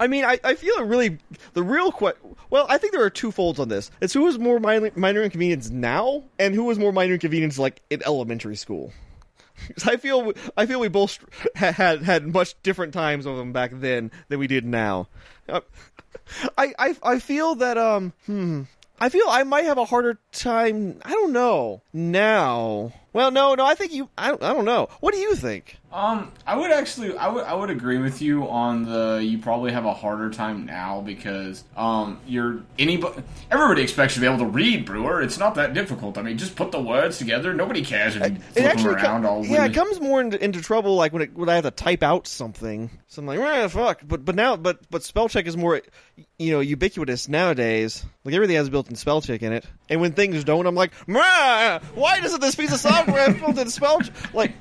I 0.00 0.06
mean, 0.06 0.24
I, 0.24 0.38
I 0.44 0.54
feel 0.54 0.74
it 0.76 0.84
really 0.84 1.18
the 1.54 1.62
real 1.62 1.90
que- 1.90 2.12
Well, 2.50 2.66
I 2.68 2.78
think 2.78 2.92
there 2.92 3.02
are 3.02 3.10
two 3.10 3.32
folds 3.32 3.58
on 3.58 3.68
this. 3.68 3.90
It's 4.00 4.14
who 4.14 4.26
is 4.28 4.38
more 4.38 4.60
minor, 4.60 4.90
minor 4.94 5.22
inconvenience 5.22 5.70
now, 5.70 6.24
and 6.38 6.54
who 6.54 6.70
is 6.70 6.78
more 6.78 6.92
minor 6.92 7.14
inconvenience 7.14 7.58
like 7.58 7.82
in 7.90 8.02
elementary 8.06 8.56
school. 8.56 8.92
I 9.86 9.96
feel 9.96 10.32
I 10.56 10.66
feel 10.66 10.78
we 10.78 10.88
both 10.88 11.18
had 11.56 12.02
had 12.02 12.32
much 12.32 12.54
different 12.62 12.94
times 12.94 13.26
of 13.26 13.36
them 13.36 13.52
back 13.52 13.72
then 13.74 14.12
than 14.28 14.38
we 14.38 14.46
did 14.46 14.64
now. 14.64 15.08
Uh, 15.48 15.60
I, 16.56 16.74
I 16.78 16.96
I 17.02 17.18
feel 17.18 17.54
that 17.56 17.78
um 17.78 18.12
hmm 18.26 18.62
I 19.00 19.08
feel 19.10 19.26
I 19.28 19.44
might 19.44 19.64
have 19.64 19.78
a 19.78 19.84
harder 19.84 20.18
time. 20.32 21.00
I 21.04 21.10
don't 21.12 21.32
know 21.32 21.82
now. 21.92 22.92
Well, 23.12 23.30
no, 23.30 23.54
no. 23.54 23.64
I 23.64 23.74
think 23.74 23.92
you. 23.92 24.08
I 24.18 24.32
I 24.32 24.36
don't 24.36 24.64
know. 24.64 24.88
What 25.00 25.14
do 25.14 25.20
you 25.20 25.36
think? 25.36 25.78
Um, 25.90 26.32
I 26.46 26.54
would 26.54 26.70
actually, 26.70 27.16
I 27.16 27.28
would, 27.28 27.44
I 27.44 27.54
would 27.54 27.70
agree 27.70 27.96
with 27.96 28.20
you 28.20 28.46
on 28.46 28.84
the. 28.84 29.20
You 29.24 29.38
probably 29.38 29.72
have 29.72 29.86
a 29.86 29.94
harder 29.94 30.28
time 30.28 30.66
now 30.66 31.00
because, 31.00 31.64
um, 31.78 32.20
you're 32.26 32.60
anybody. 32.78 33.22
Everybody 33.50 33.82
expects 33.82 34.14
you 34.14 34.20
to 34.22 34.28
be 34.28 34.34
able 34.34 34.44
to 34.44 34.50
read 34.50 34.84
Brewer. 34.84 35.22
It's 35.22 35.38
not 35.38 35.54
that 35.54 35.72
difficult. 35.72 36.18
I 36.18 36.22
mean, 36.22 36.36
just 36.36 36.56
put 36.56 36.72
the 36.72 36.80
words 36.80 37.16
together. 37.16 37.54
Nobody 37.54 37.82
cares 37.82 38.16
if 38.16 38.22
you 38.22 38.36
It 38.36 38.42
flip 38.52 38.76
them 38.76 38.86
around 38.86 39.22
co- 39.22 39.28
all. 39.30 39.46
yeah, 39.46 39.64
it 39.64 39.72
comes 39.72 39.98
more 39.98 40.20
into, 40.20 40.42
into 40.44 40.60
trouble 40.60 40.94
like 40.94 41.14
when 41.14 41.22
it, 41.22 41.34
when 41.34 41.48
I 41.48 41.54
have 41.54 41.64
to 41.64 41.70
type 41.70 42.02
out 42.02 42.26
something. 42.26 42.90
So 43.06 43.20
I'm 43.22 43.26
like, 43.26 43.40
ah, 43.40 43.66
fuck. 43.68 44.00
But 44.06 44.26
but 44.26 44.34
now, 44.34 44.56
but 44.56 44.80
but 44.90 45.02
spell 45.02 45.30
check 45.30 45.46
is 45.46 45.56
more, 45.56 45.80
you 46.38 46.52
know, 46.52 46.60
ubiquitous 46.60 47.28
nowadays. 47.28 48.04
Like 48.24 48.34
everything 48.34 48.56
has 48.56 48.68
built-in 48.68 48.94
spell 48.96 49.22
check 49.22 49.42
in 49.42 49.54
it. 49.54 49.64
And 49.88 50.02
when 50.02 50.12
things 50.12 50.44
don't, 50.44 50.66
I'm 50.66 50.74
like, 50.74 50.92
"Meh, 51.08 51.78
why 51.94 52.20
doesn't 52.20 52.42
this 52.42 52.54
piece 52.56 52.74
of 52.74 52.78
software 52.80 53.24
have 53.32 53.40
built-in 53.40 53.70
spell 53.70 54.02
check? 54.02 54.34
Like, 54.34 54.52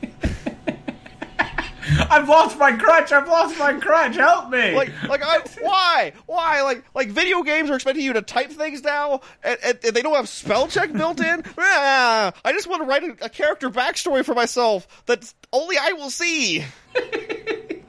I've 2.11 2.29
lost 2.29 2.57
my 2.57 2.71
crutch. 2.71 3.11
I've 3.11 3.27
lost 3.27 3.57
my 3.59 3.73
crutch. 3.73 4.15
Help 4.15 4.49
me. 4.49 4.73
like, 4.75 4.91
like, 5.07 5.21
I, 5.23 5.39
why, 5.61 6.13
why? 6.25 6.61
Like, 6.61 6.83
like 6.93 7.09
video 7.09 7.43
games 7.43 7.69
are 7.69 7.75
expecting 7.75 8.03
you 8.03 8.13
to 8.13 8.21
type 8.21 8.51
things 8.51 8.83
now, 8.83 9.21
and, 9.43 9.57
and, 9.63 9.79
and 9.83 9.95
they 9.95 10.01
don't 10.01 10.15
have 10.15 10.29
spell 10.29 10.67
check 10.67 10.91
built 10.93 11.19
in. 11.19 11.43
Ah, 11.59 12.31
I 12.45 12.53
just 12.53 12.67
want 12.67 12.81
to 12.81 12.87
write 12.87 13.03
a, 13.03 13.25
a 13.25 13.29
character 13.29 13.69
backstory 13.69 14.23
for 14.23 14.33
myself 14.33 14.87
that 15.05 15.33
only 15.51 15.75
I 15.77 15.93
will 15.93 16.09
see. 16.09 16.63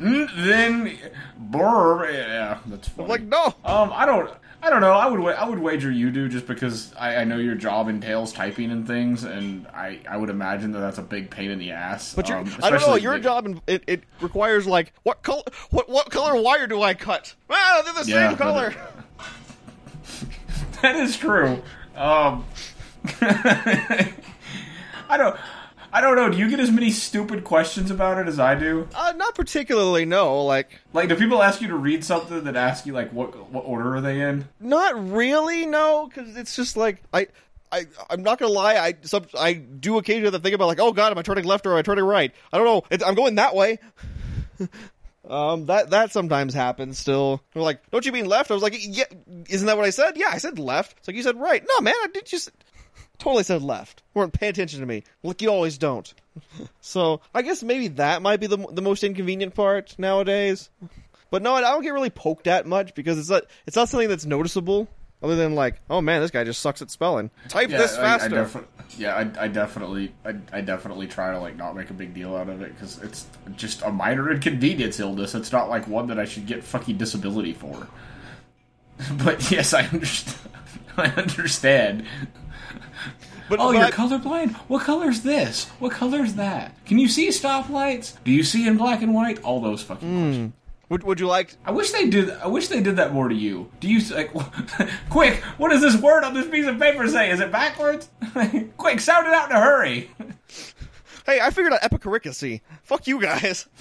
Mm, 0.00 0.28
then, 0.46 0.96
brr, 1.36 2.08
yeah, 2.12 2.58
that's 2.66 2.88
funny. 2.88 3.08
Like, 3.08 3.22
no. 3.22 3.46
Um, 3.64 3.90
I 3.92 4.06
don't, 4.06 4.30
I 4.60 4.70
don't 4.70 4.80
know. 4.80 4.92
I 4.92 5.06
would, 5.06 5.34
I 5.36 5.48
would 5.48 5.60
wager 5.60 5.90
you 5.90 6.10
do 6.10 6.28
just 6.28 6.46
because 6.46 6.92
I, 6.98 7.16
I 7.16 7.24
know 7.24 7.36
your 7.36 7.54
job 7.54 7.88
entails 7.88 8.32
typing 8.32 8.72
and 8.72 8.86
things, 8.86 9.22
and 9.22 9.66
I, 9.68 10.00
I 10.08 10.16
would 10.16 10.30
imagine 10.30 10.72
that 10.72 10.80
that's 10.80 10.98
a 10.98 11.02
big 11.02 11.30
pain 11.30 11.50
in 11.52 11.58
the 11.60 11.70
ass. 11.70 12.12
But 12.14 12.28
you're, 12.28 12.38
um, 12.38 12.52
I 12.62 12.70
don't 12.70 12.80
know. 12.80 12.96
Your 12.96 13.18
job 13.20 13.46
in- 13.46 13.60
it, 13.68 13.84
it 13.86 14.02
requires 14.20 14.66
like 14.66 14.92
what 15.04 15.22
color 15.22 15.42
what 15.70 15.88
what 15.88 16.10
color 16.10 16.40
wire 16.42 16.66
do 16.66 16.82
I 16.82 16.94
cut? 16.94 17.34
Ah, 17.48 17.82
they're 17.84 18.02
the 18.04 18.10
Yeah, 18.10 18.28
same 18.30 18.36
color. 18.38 18.74
That 20.82 20.94
is 20.94 21.16
true. 21.16 21.60
Um, 21.96 22.44
I 23.20 25.16
don't, 25.16 25.36
I 25.92 26.00
don't 26.00 26.16
know. 26.16 26.28
Do 26.28 26.36
you 26.36 26.50
get 26.50 26.60
as 26.60 26.70
many 26.70 26.90
stupid 26.90 27.44
questions 27.44 27.90
about 27.90 28.18
it 28.18 28.28
as 28.28 28.38
I 28.38 28.54
do? 28.54 28.86
Uh, 28.94 29.14
not 29.16 29.34
particularly. 29.34 30.04
No, 30.04 30.44
like 30.44 30.80
Like, 30.92 31.08
do 31.08 31.16
people 31.16 31.42
ask 31.42 31.60
you 31.62 31.68
to 31.68 31.76
read 31.76 32.04
something 32.04 32.44
that 32.44 32.56
ask 32.56 32.84
you 32.86 32.92
like 32.92 33.10
what 33.12 33.50
what 33.50 33.62
order 33.62 33.96
are 33.96 34.00
they 34.00 34.20
in? 34.20 34.46
not 34.60 35.10
really. 35.10 35.64
No, 35.66 36.06
because 36.08 36.36
it's 36.36 36.54
just 36.56 36.76
like 36.76 37.02
I. 37.12 37.28
I, 37.70 37.84
I'm 38.08 38.22
not 38.22 38.38
gonna 38.38 38.50
lie. 38.50 38.76
I 38.76 38.94
some, 39.02 39.26
I 39.38 39.52
do 39.52 39.98
occasionally 39.98 40.38
think 40.38 40.54
about 40.54 40.68
like, 40.68 40.80
oh 40.80 40.90
god, 40.90 41.12
am 41.12 41.18
I 41.18 41.22
turning 41.22 41.44
left 41.44 41.66
or 41.66 41.72
am 41.72 41.76
I 41.76 41.82
turning 41.82 42.06
right? 42.06 42.32
I 42.50 42.56
don't 42.56 42.66
know. 42.66 42.82
It's, 42.90 43.04
I'm 43.04 43.14
going 43.14 43.34
that 43.34 43.54
way. 43.54 43.78
um, 45.28 45.66
that 45.66 45.90
that 45.90 46.10
sometimes 46.10 46.54
happens. 46.54 46.98
Still, 46.98 47.42
they're 47.52 47.62
like, 47.62 47.82
don't 47.90 48.06
you 48.06 48.12
mean 48.12 48.24
left? 48.24 48.50
I 48.50 48.54
was 48.54 48.62
like, 48.62 48.74
yeah, 48.78 49.04
isn't 49.50 49.66
that 49.66 49.76
what 49.76 49.84
I 49.84 49.90
said? 49.90 50.16
Yeah, 50.16 50.30
I 50.30 50.38
said 50.38 50.58
left. 50.58 50.96
It's 50.96 51.08
like 51.08 51.16
you 51.16 51.22
said 51.22 51.38
right. 51.38 51.62
No, 51.68 51.80
man, 51.82 51.92
I 51.94 52.06
did 52.06 52.24
just 52.24 52.50
totally 53.18 53.42
said 53.42 53.62
left. 53.62 54.02
Weren't 54.14 54.32
paying 54.32 54.50
attention 54.50 54.80
to 54.80 54.86
me. 54.86 55.04
Like 55.22 55.42
you 55.42 55.48
always 55.50 55.78
don't. 55.78 56.12
so 56.80 57.20
I 57.34 57.42
guess 57.42 57.62
maybe 57.62 57.88
that 57.88 58.22
might 58.22 58.40
be 58.40 58.46
the 58.46 58.58
the 58.72 58.82
most 58.82 59.04
inconvenient 59.04 59.54
part 59.54 59.94
nowadays. 59.98 60.70
But 61.30 61.42
no, 61.42 61.54
I 61.54 61.60
don't 61.60 61.82
get 61.82 61.92
really 61.92 62.10
poked 62.10 62.46
at 62.46 62.66
much 62.66 62.94
because 62.94 63.18
it's 63.18 63.28
not 63.30 63.44
it's 63.66 63.76
not 63.76 63.88
something 63.88 64.08
that's 64.08 64.26
noticeable. 64.26 64.88
Other 65.20 65.34
than 65.34 65.56
like, 65.56 65.80
oh 65.90 66.00
man, 66.00 66.20
this 66.22 66.30
guy 66.30 66.44
just 66.44 66.60
sucks 66.60 66.80
at 66.80 66.92
spelling. 66.92 67.30
Type 67.48 67.70
this 67.70 67.96
I- 67.96 68.14
I 68.14 68.18
faster. 68.18 68.28
defi- 68.30 68.64
yeah, 68.96 69.14
I, 69.16 69.44
I 69.44 69.48
definitely, 69.48 70.14
I, 70.24 70.34
I 70.52 70.60
definitely 70.62 71.08
try 71.08 71.32
to 71.32 71.38
like 71.40 71.56
not 71.56 71.74
make 71.76 71.90
a 71.90 71.92
big 71.92 72.14
deal 72.14 72.34
out 72.36 72.48
of 72.48 72.62
it 72.62 72.72
because 72.72 72.98
it's 73.02 73.26
just 73.56 73.82
a 73.82 73.90
minor 73.90 74.30
inconvenience 74.30 74.98
illness. 75.00 75.34
It's 75.34 75.50
not 75.52 75.68
like 75.68 75.86
one 75.88 76.06
that 76.06 76.18
I 76.20 76.24
should 76.24 76.46
get 76.46 76.62
fucking 76.64 76.96
disability 76.98 77.52
for. 77.52 77.88
But 79.24 79.50
yes, 79.50 79.74
I 79.74 79.82
understand. 79.84 80.38
I 80.96 81.06
understand. 81.10 82.04
But, 83.48 83.60
Oh, 83.60 83.70
you're 83.72 83.84
I- 83.84 83.90
colorblind? 83.90 84.52
What 84.68 84.82
color's 84.84 85.22
this? 85.22 85.66
What 85.78 85.92
color's 85.92 86.34
that? 86.34 86.74
Can 86.86 86.98
you 86.98 87.08
see 87.08 87.28
stoplights? 87.28 88.14
Do 88.24 88.30
you 88.30 88.42
see 88.42 88.66
in 88.66 88.76
black 88.76 89.02
and 89.02 89.14
white? 89.14 89.42
All 89.42 89.60
those 89.60 89.82
fucking 89.82 90.08
questions. 90.08 90.52
would, 90.88 91.02
would 91.04 91.20
you 91.20 91.26
like? 91.26 91.56
I 91.64 91.70
wish 91.70 91.90
they 91.92 92.08
did. 92.08 92.30
I 92.30 92.46
wish 92.46 92.68
they 92.68 92.82
did 92.82 92.96
that 92.96 93.12
more 93.12 93.28
to 93.28 93.34
you. 93.34 93.70
Do 93.80 93.88
you 93.88 94.00
like? 94.14 94.32
quick! 95.10 95.36
What 95.58 95.70
does 95.70 95.80
this 95.82 95.96
word 95.96 96.24
on 96.24 96.34
this 96.34 96.46
piece 96.48 96.66
of 96.66 96.78
paper 96.78 97.06
say? 97.08 97.30
Is 97.30 97.40
it 97.40 97.50
backwards? 97.52 98.08
quick! 98.76 99.00
Sound 99.00 99.26
it 99.26 99.32
out 99.34 99.50
in 99.50 99.56
a 99.56 99.60
hurry. 99.60 100.10
Hey, 101.26 101.40
I 101.40 101.50
figured 101.50 101.72
out 101.74 101.82
epicoricacy. 101.82 102.62
Fuck 102.84 103.06
you 103.06 103.20
guys. 103.20 103.68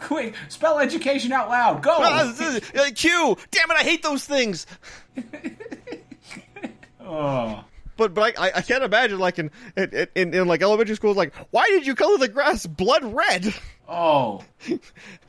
quick! 0.00 0.34
Spell 0.48 0.78
education 0.78 1.32
out 1.32 1.48
loud. 1.48 1.82
Go. 1.82 1.96
Uh, 2.00 2.32
Q. 2.94 3.36
Damn 3.50 3.70
it, 3.70 3.76
I 3.76 3.82
hate 3.82 4.02
those 4.02 4.24
things. 4.24 4.66
Oh. 7.04 7.64
But 7.96 8.14
but 8.14 8.38
I, 8.38 8.52
I, 8.56 8.62
can't 8.62 8.82
imagine 8.82 9.18
like 9.18 9.38
in, 9.38 9.50
in 9.76 10.06
in 10.14 10.34
in 10.34 10.48
like 10.48 10.62
elementary 10.62 10.96
school 10.96 11.12
like 11.14 11.34
why 11.50 11.66
did 11.68 11.86
you 11.86 11.94
color 11.94 12.18
the 12.18 12.28
grass 12.28 12.66
blood 12.66 13.04
red? 13.04 13.54
Oh. 13.86 14.42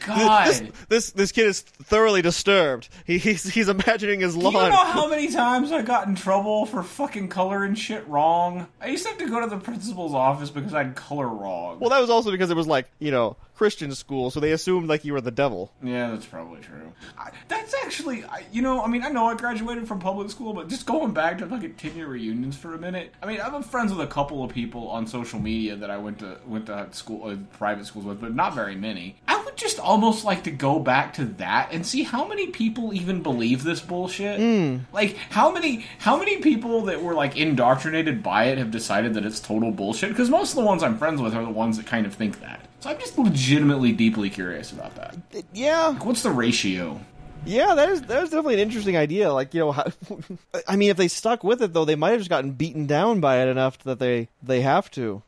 God. 0.05 0.47
This 0.47 0.71
this 0.89 1.11
this 1.11 1.31
kid 1.31 1.47
is 1.47 1.61
thoroughly 1.61 2.21
disturbed. 2.21 2.89
He, 3.05 3.17
he's 3.17 3.43
he's 3.43 3.69
imagining 3.69 4.19
his 4.19 4.35
Do 4.35 4.41
lawn. 4.41 4.53
you 4.53 4.69
know 4.69 4.75
how 4.85 5.07
many 5.07 5.31
times 5.31 5.71
I 5.71 5.81
got 5.81 6.07
in 6.07 6.15
trouble 6.15 6.65
for 6.65 6.83
fucking 6.83 7.29
coloring 7.29 7.75
shit 7.75 8.07
wrong? 8.07 8.67
I 8.81 8.87
used 8.87 9.03
to 9.03 9.09
have 9.09 9.17
to 9.19 9.29
go 9.29 9.39
to 9.41 9.47
the 9.47 9.57
principal's 9.57 10.13
office 10.13 10.49
because 10.49 10.73
I'd 10.73 10.95
color 10.95 11.27
wrong. 11.27 11.79
well, 11.79 11.89
that 11.89 11.99
was 11.99 12.09
also 12.09 12.31
because 12.31 12.49
it 12.49 12.55
was 12.57 12.67
like 12.67 12.87
you 12.99 13.11
know 13.11 13.35
Christian 13.55 13.93
school, 13.93 14.31
so 14.31 14.39
they 14.39 14.51
assumed 14.51 14.89
like 14.89 15.05
you 15.05 15.13
were 15.13 15.21
the 15.21 15.31
devil. 15.31 15.71
Yeah, 15.81 16.09
that's 16.11 16.25
probably 16.25 16.59
true. 16.61 16.91
I, 17.17 17.31
that's 17.47 17.73
actually, 17.85 18.23
I, 18.25 18.43
you 18.51 18.61
know, 18.63 18.81
I 18.81 18.87
mean, 18.87 19.03
I 19.03 19.09
know 19.09 19.27
I 19.27 19.35
graduated 19.35 19.87
from 19.87 19.99
public 19.99 20.31
school, 20.31 20.53
but 20.53 20.69
just 20.69 20.85
going 20.87 21.13
back 21.13 21.37
to 21.37 21.45
fucking 21.45 21.75
ten 21.75 21.95
year 21.95 22.07
reunions 22.07 22.57
for 22.57 22.73
a 22.73 22.77
minute. 22.77 23.13
I 23.21 23.27
mean, 23.27 23.39
I'm 23.39 23.61
friends 23.63 23.93
with 23.93 24.01
a 24.01 24.11
couple 24.11 24.43
of 24.43 24.51
people 24.51 24.87
on 24.89 25.05
social 25.07 25.39
media 25.39 25.75
that 25.75 25.89
I 25.91 25.97
went 25.97 26.19
to 26.19 26.39
went 26.45 26.65
to 26.65 26.87
school, 26.91 27.29
uh, 27.29 27.35
private 27.57 27.85
schools 27.85 28.05
with, 28.05 28.19
but 28.19 28.33
not 28.35 28.53
very 28.55 28.75
many. 28.75 29.15
I 29.27 29.41
would 29.43 29.55
just 29.55 29.79
almost 29.79 30.25
like 30.25 30.43
to 30.43 30.51
go 30.51 30.79
back 30.79 31.13
to 31.13 31.25
that 31.25 31.69
and 31.71 31.85
see 31.85 32.03
how 32.03 32.27
many 32.27 32.47
people 32.47 32.93
even 32.93 33.23
believe 33.23 33.63
this 33.63 33.79
bullshit. 33.79 34.39
Hmm. 34.39 34.79
Like, 34.93 35.15
how 35.29 35.51
many 35.51 35.85
how 35.99 36.17
many 36.17 36.37
people 36.39 36.81
that 36.83 37.01
were 37.01 37.13
like 37.13 37.37
indoctrinated 37.37 38.21
by 38.21 38.45
it 38.45 38.57
have 38.57 38.71
decided 38.71 39.13
that 39.13 39.25
it's 39.25 39.39
total 39.39 39.71
bullshit? 39.71 40.09
Because 40.09 40.29
most 40.29 40.51
of 40.51 40.55
the 40.57 40.63
ones 40.65 40.83
I'm 40.83 40.97
friends 40.97 41.21
with 41.21 41.33
are 41.35 41.43
the 41.43 41.49
ones 41.49 41.77
that 41.77 41.85
kind 41.85 42.05
of 42.05 42.13
think 42.13 42.41
that. 42.41 42.61
So 42.81 42.89
I'm 42.89 42.99
just 42.99 43.17
legitimately 43.17 43.93
deeply 43.93 44.29
curious 44.29 44.71
about 44.73 44.93
that. 44.95 45.15
Yeah, 45.53 45.93
What's 45.93 46.23
the 46.23 46.31
ratio? 46.31 46.99
yeah, 47.45 47.75
that 47.75 47.89
is 47.89 48.01
that 48.03 48.23
is 48.23 48.29
definitely 48.29 48.55
an 48.55 48.59
interesting 48.61 48.97
idea. 48.97 49.31
Like 49.31 49.53
you 49.53 49.61
know, 49.61 49.71
how, 49.71 49.85
I 50.67 50.75
mean, 50.75 50.89
if 50.89 50.97
they 50.97 51.07
stuck 51.07 51.43
with 51.43 51.61
it 51.61 51.71
though, 51.73 51.85
they 51.85 51.95
might 51.95 52.11
have 52.11 52.19
just 52.19 52.29
gotten 52.29 52.51
beaten 52.51 52.87
down 52.87 53.19
by 53.21 53.41
it 53.41 53.47
enough 53.47 53.77
that 53.79 53.99
they 53.99 54.27
they 54.41 54.61
have 54.61 54.91
to. 54.91 55.21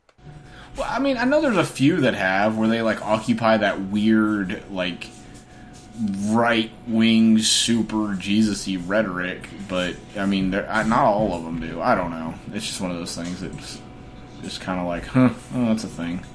Well, 0.78 0.88
I 0.90 1.00
mean, 1.00 1.18
I 1.18 1.24
know 1.26 1.42
there's 1.42 1.58
a 1.58 1.64
few 1.64 2.02
that 2.02 2.16
have 2.16 2.58
where 2.58 2.68
they 2.68 2.82
like 2.82 3.02
occupy 3.02 3.58
that 3.58 3.80
weird 3.82 4.64
like 4.72 5.08
right 6.26 6.72
wing 6.88 7.40
super 7.40 8.16
Jesus-y 8.16 8.82
rhetoric, 8.86 9.48
but 9.70 9.96
I 10.18 10.26
mean, 10.26 10.52
they're- 10.52 10.68
I- 10.70 10.84
not 10.84 11.06
all 11.06 11.34
of 11.34 11.44
them 11.46 11.62
do. 11.62 11.82
I 11.82 11.96
don't 11.96 12.12
know. 12.12 12.34
It's 12.54 12.66
just 12.68 12.82
one 12.82 12.92
of 12.92 12.98
those 12.98 13.16
things 13.16 13.40
that's 13.40 13.80
just 14.44 14.60
kind 14.60 14.80
of 14.82 14.86
like, 14.88 15.06
huh, 15.06 15.30
oh, 15.54 15.66
that's 15.68 15.86
a 15.86 15.88
thing. 15.88 16.26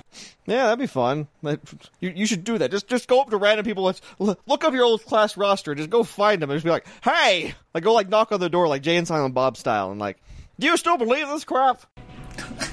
Yeah, 0.47 0.65
that'd 0.65 0.79
be 0.79 0.87
fun. 0.87 1.29
You, 2.01 2.11
you 2.11 2.25
should 2.27 2.43
do 2.43 2.57
that. 2.59 2.71
Just 2.71 2.89
just 2.89 3.07
go 3.07 3.21
up 3.21 3.31
to 3.31 3.37
random 3.37 3.65
people. 3.65 3.85
Let's 3.85 4.01
look 4.19 4.65
up 4.65 4.73
your 4.73 4.85
old 4.85 5.05
class 5.05 5.37
roster. 5.37 5.75
Just 5.75 5.91
go 5.91 6.03
find 6.03 6.41
them 6.43 6.51
and 6.51 6.57
just 6.57 6.65
be 6.65 6.71
like, 6.71 6.87
"Hey!" 7.05 7.55
Like 7.75 7.85
go 7.85 7.93
like 7.93 8.09
knock 8.09 8.33
on 8.33 8.41
the 8.41 8.49
door 8.49 8.67
like 8.67 8.83
Jay 8.83 8.97
and 8.97 9.07
Silent 9.07 9.35
Bob 9.35 9.57
style, 9.59 9.91
and 9.93 10.01
like, 10.01 10.17
"Do 10.59 10.67
you 10.67 10.77
still 10.79 10.97
believe 10.97 11.29
this 11.29 11.45
crap?" 11.45 11.83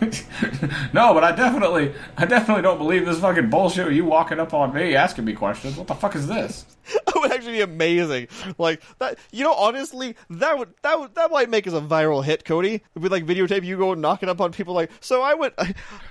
No, 0.92 1.14
but 1.14 1.22
I 1.22 1.32
definitely, 1.32 1.94
I 2.16 2.26
definitely 2.26 2.62
don't 2.62 2.78
believe 2.78 3.06
this 3.06 3.20
fucking 3.20 3.50
bullshit. 3.50 3.92
You 3.92 4.04
walking 4.04 4.40
up 4.40 4.52
on 4.54 4.74
me 4.74 4.94
asking 4.94 5.24
me 5.24 5.34
questions. 5.34 5.76
What 5.76 5.86
the 5.86 5.94
fuck 5.94 6.16
is 6.16 6.26
this? 6.26 6.64
That 7.06 7.14
would 7.14 7.32
actually 7.32 7.52
be 7.52 7.60
amazing. 7.60 8.28
Like 8.58 8.82
that, 8.98 9.18
you 9.30 9.44
know. 9.44 9.52
Honestly, 9.52 10.16
that 10.30 10.58
would 10.58 10.72
that 10.82 10.98
would 10.98 11.14
that 11.14 11.30
might 11.30 11.48
make 11.48 11.66
us 11.66 11.74
a 11.74 11.80
viral 11.80 12.24
hit, 12.24 12.44
Cody. 12.44 12.82
We 12.94 13.08
like 13.08 13.26
videotape 13.26 13.62
you 13.62 13.76
go 13.76 13.94
knocking 13.94 14.28
up 14.28 14.40
on 14.40 14.50
people 14.52 14.74
like, 14.74 14.90
so 15.00 15.22
I 15.22 15.34
went, 15.34 15.54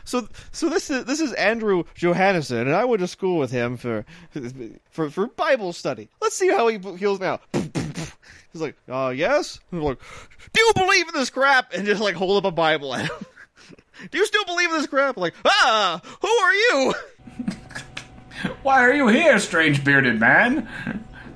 so 0.06 0.28
so 0.52 0.70
this 0.70 0.90
is 0.90 1.04
this 1.06 1.20
is 1.20 1.34
Andrew 1.34 1.84
Johannesson, 1.96 2.62
and 2.62 2.76
I 2.76 2.86
went 2.86 3.02
to 3.02 3.08
school 3.08 3.40
with 3.40 3.52
him 3.52 3.76
for 3.76 4.06
for 4.92 5.10
for 5.10 5.28
Bible 5.28 5.74
study. 5.74 6.10
Let's 6.22 6.38
see 6.38 6.50
how 6.50 6.68
he 6.68 6.78
feels 6.78 7.20
now. 7.20 7.40
He's 7.54 8.62
like, 8.62 8.76
uh, 8.88 9.14
yes. 9.16 9.60
Like, 9.72 10.00
do 10.54 10.62
you 10.62 10.72
believe 10.76 11.08
in 11.08 11.14
this 11.14 11.30
crap? 11.30 11.74
And 11.74 11.86
just 11.86 12.02
like 12.02 12.16
hold 12.16 12.44
up 12.44 12.50
a 12.50 12.56
Bible 12.56 12.94
at 12.96 13.08
him. 13.10 13.26
Do 14.12 14.18
you 14.18 14.26
still 14.26 14.46
believe 14.46 14.72
this 14.72 14.88
crap? 14.88 15.18
Like, 15.18 15.34
ah, 15.46 16.02
who 16.22 16.28
are 16.28 16.54
you? 16.54 16.94
Why 18.64 18.82
are 18.82 18.94
you 18.94 19.08
here, 19.08 19.40
strange 19.40 19.84
bearded 19.84 20.20
man? 20.20 20.68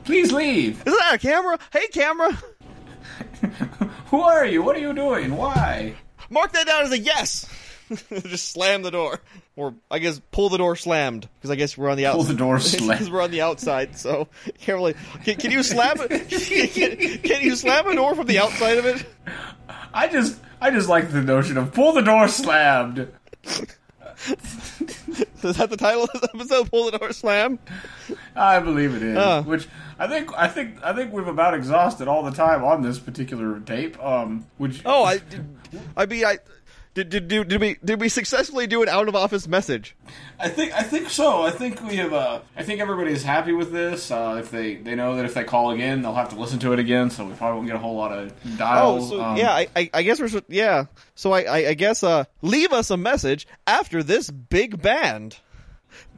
Please 0.06 0.32
leave. 0.32 0.80
Is 0.86 0.98
that 0.98 1.16
a 1.16 1.18
camera? 1.18 1.58
Hey, 1.72 1.88
camera. 1.88 2.32
Who 4.08 4.22
are 4.22 4.46
you? 4.46 4.62
What 4.64 4.76
are 4.76 4.80
you 4.80 4.94
doing? 4.94 5.36
Why? 5.36 5.96
mark 6.30 6.52
that 6.54 6.66
down 6.66 6.84
as 6.84 6.92
a 6.92 6.98
yes. 7.00 7.48
Just 8.10 8.50
slam 8.54 8.82
the 8.82 8.90
door, 8.90 9.20
or 9.56 9.76
I 9.92 10.00
guess 10.00 10.20
pull 10.32 10.50
the 10.50 10.58
door 10.58 10.76
slammed 10.76 11.28
because 11.38 11.52
I 11.52 11.56
guess 11.56 11.78
we're 11.78 11.90
on 11.90 11.98
the 11.98 12.06
outside. 12.08 12.18
Pull 12.18 12.24
the 12.24 12.34
door 12.36 12.56
Because 12.56 12.72
slammed. 12.72 13.10
we're 13.10 13.22
on 13.22 13.32
the 13.32 13.42
outside, 13.42 13.98
so 13.98 14.28
can't 14.60 14.78
really. 14.78 14.96
Can, 15.26 15.36
can 15.36 15.52
you 15.52 15.62
slam 15.62 15.98
it? 16.00 16.30
Can, 16.30 17.18
can 17.20 17.42
you 17.42 17.56
slam 17.56 17.88
a 17.88 17.96
door 17.96 18.16
from 18.16 18.26
the 18.26 18.40
outside 18.40 18.78
of 18.78 18.86
it? 18.86 19.06
I 19.94 20.08
just 20.08 20.40
I 20.64 20.72
just 20.72 20.88
like 20.88 21.12
the 21.12 21.22
notion 21.22 21.58
of 21.58 21.74
pull 21.74 21.92
the 21.92 22.02
door 22.02 22.30
slammed. 22.30 23.12
Is 25.44 25.58
that 25.58 25.70
the 25.70 25.76
title 25.76 26.04
of 26.04 26.10
this 26.14 26.24
episode? 26.34 26.72
Pull 26.72 26.90
the 26.90 26.98
door 26.98 27.12
slam. 27.12 27.60
I 28.34 28.62
believe 28.62 28.96
it 28.96 29.04
is. 29.04 29.18
Uh. 29.18 29.44
Which 29.44 29.68
I 30.00 30.08
think 30.08 30.32
I 30.38 30.48
think 30.48 30.82
I 30.82 30.94
think 30.94 31.12
we've 31.12 31.28
about 31.28 31.54
exhausted 31.54 32.08
all 32.08 32.24
the 32.24 32.32
time 32.32 32.64
on 32.64 32.82
this 32.82 32.98
particular 32.98 33.60
tape. 33.60 34.02
Um, 34.02 34.46
which 34.58 34.82
Oh, 34.86 35.04
I, 35.04 35.20
I 35.98 36.06
mean, 36.06 36.24
I 36.24 36.38
did, 36.94 37.10
did, 37.10 37.28
did, 37.28 37.48
did 37.48 37.62
we 37.62 37.78
did 37.84 38.00
we 38.00 38.08
successfully 38.08 38.68
do 38.68 38.84
an 38.84 38.90
out 38.90 39.08
of 39.08 39.16
office 39.16 39.48
message? 39.48 39.96
I 40.40 40.48
think 40.48 40.74
I 40.74 40.84
think 40.84 41.10
so. 41.10 41.42
I 41.42 41.50
think 41.50 41.82
we 41.82 41.96
have. 41.96 42.14
Uh, 42.14 42.42
I 42.56 42.64
think 42.64 42.82
everybody 42.82 43.12
is 43.12 43.24
happy 43.24 43.52
with 43.52 43.72
this. 43.72 44.12
Uh, 44.12 44.38
if 44.40 44.52
they 44.52 44.76
they 44.76 44.94
know 44.94 45.16
that 45.16 45.26
if 45.26 45.34
they 45.34 45.44
call 45.44 45.72
again, 45.72 46.04
they'll 46.04 46.14
have 46.14 46.30
to 46.30 46.36
listen 46.36 46.60
to 46.60 46.74
it 46.74 46.78
again. 46.80 47.10
So 47.10 47.26
we 47.26 47.34
probably 47.34 47.58
won't 47.58 47.68
get 47.68 47.76
a 47.76 47.80
whole 47.80 47.96
lot 47.96 48.12
of 48.12 48.32
Oh, 48.62 49.10
so 49.10 49.22
um, 49.22 49.38
yeah, 49.38 49.52
I, 49.52 49.68
I, 49.76 49.90
I 49.94 50.04
guess 50.04 50.20
we're 50.20 50.42
yeah. 50.48 50.86
So 51.16 51.32
I, 51.32 51.42
I, 51.42 51.58
I 51.70 51.74
guess 51.74 52.04
uh, 52.04 52.26
leave 52.44 52.72
us 52.72 52.92
a 52.92 52.98
message 52.98 53.48
after 53.66 54.04
this 54.04 54.30
big 54.30 54.82
band. 54.82 55.38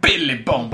Billy 0.05 0.35
boom 0.35 0.69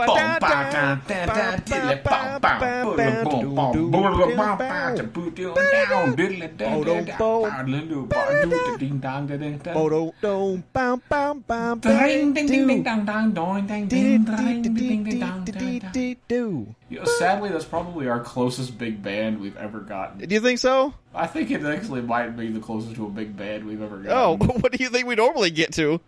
sadly, 17.05 17.49
that's 17.49 17.65
probably 17.65 18.07
our 18.07 18.19
closest 18.19 18.77
big 18.77 19.01
band 19.01 19.39
we've 19.39 19.57
ever 19.57 19.79
gotten. 19.79 20.27
Do 20.27 20.35
you 20.35 20.41
think 20.41 20.59
so? 20.59 20.93
I 21.15 21.27
think 21.27 21.51
it 21.51 21.63
actually 21.63 22.01
might 22.01 22.35
be 22.35 22.49
the 22.49 22.59
closest 22.59 22.95
to 22.95 23.05
a 23.05 23.09
big 23.09 23.37
band 23.37 23.65
we've 23.65 23.81
ever 23.81 24.03
Oh, 24.09 24.35
gotten. 24.37 24.61
what 24.61 24.71
do 24.73 24.83
you 24.83 24.89
think 24.89 25.07
we 25.07 25.15
normally 25.15 25.51
get 25.51 25.73
to? 25.73 26.01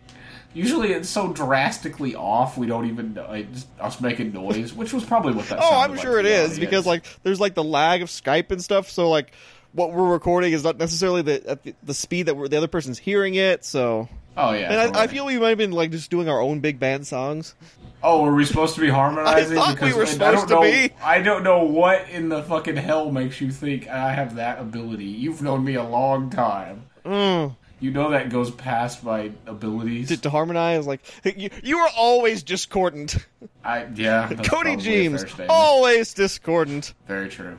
Usually 0.54 0.92
it's 0.92 1.08
so 1.08 1.32
drastically 1.32 2.14
off 2.14 2.56
we 2.56 2.66
don't 2.66 2.86
even 2.86 3.12
know 3.14 3.30
it's 3.32 3.66
us 3.80 4.00
making 4.00 4.32
noise, 4.32 4.72
which 4.72 4.92
was 4.92 5.04
probably 5.04 5.34
what 5.34 5.48
that. 5.48 5.58
Oh, 5.62 5.80
I'm 5.80 5.90
like 5.92 6.00
sure 6.00 6.18
it 6.18 6.26
audience. 6.26 6.58
because 6.58 6.86
like 6.86 7.04
there's 7.24 7.40
like 7.40 7.54
the 7.54 7.64
lag 7.64 8.02
of 8.02 8.08
Skype 8.08 8.50
and 8.50 8.62
stuff. 8.62 8.88
So 8.90 9.10
like 9.10 9.32
what 9.72 9.92
we're 9.92 10.08
recording 10.10 10.52
is 10.52 10.62
not 10.62 10.78
necessarily 10.78 11.22
the 11.22 11.44
at 11.50 11.62
the, 11.64 11.74
the 11.82 11.94
speed 11.94 12.26
that 12.26 12.36
we're, 12.36 12.48
the 12.48 12.56
other 12.56 12.68
person's 12.68 12.98
hearing 12.98 13.34
it. 13.34 13.64
So 13.64 14.08
oh 14.36 14.52
yeah, 14.52 14.72
and 14.72 14.96
I, 14.96 15.02
I 15.02 15.06
feel 15.08 15.26
we 15.26 15.38
might 15.38 15.48
have 15.50 15.58
been 15.58 15.72
like 15.72 15.90
just 15.90 16.10
doing 16.10 16.28
our 16.28 16.40
own 16.40 16.60
big 16.60 16.78
band 16.78 17.06
songs. 17.06 17.54
Oh, 18.02 18.22
were 18.22 18.34
we 18.34 18.44
supposed 18.44 18.74
to 18.76 18.80
be 18.80 18.90
harmonizing? 18.90 19.58
I 19.58 19.74
thought 19.74 19.80
we 19.80 19.88
because 19.88 19.94
were 19.96 20.02
I 20.02 20.04
supposed 20.04 20.48
don't 20.48 20.62
to 20.62 20.66
know, 20.66 20.88
be. 20.88 20.94
I 21.02 21.20
don't 21.20 21.42
know 21.42 21.64
what 21.64 22.08
in 22.10 22.28
the 22.28 22.42
fucking 22.44 22.76
hell 22.76 23.10
makes 23.10 23.40
you 23.40 23.50
think 23.50 23.88
I 23.88 24.12
have 24.12 24.36
that 24.36 24.60
ability. 24.60 25.06
You've 25.06 25.42
known 25.42 25.64
me 25.64 25.74
a 25.74 25.82
long 25.84 26.30
time. 26.30 26.84
Mm. 27.04 27.56
You 27.80 27.90
know 27.90 28.10
that 28.10 28.30
goes 28.30 28.50
past 28.50 29.04
my 29.04 29.30
abilities. 29.46 30.08
To, 30.08 30.16
to 30.22 30.30
harmonize, 30.30 30.86
like 30.86 31.00
you, 31.24 31.50
you 31.62 31.78
are 31.78 31.90
always 31.96 32.42
discordant. 32.42 33.26
I 33.64 33.86
yeah. 33.94 34.28
Cody 34.44 34.76
James, 34.76 35.24
always 35.48 36.14
discordant. 36.14 36.94
Very 37.06 37.28
true. 37.28 37.58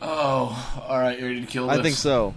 Oh, 0.00 0.84
all 0.88 0.98
right. 0.98 1.18
You 1.18 1.26
ready 1.26 1.40
to 1.40 1.46
kill 1.46 1.66
this? 1.66 1.78
I 1.78 1.82
think 1.82 1.96
so. 1.96 2.34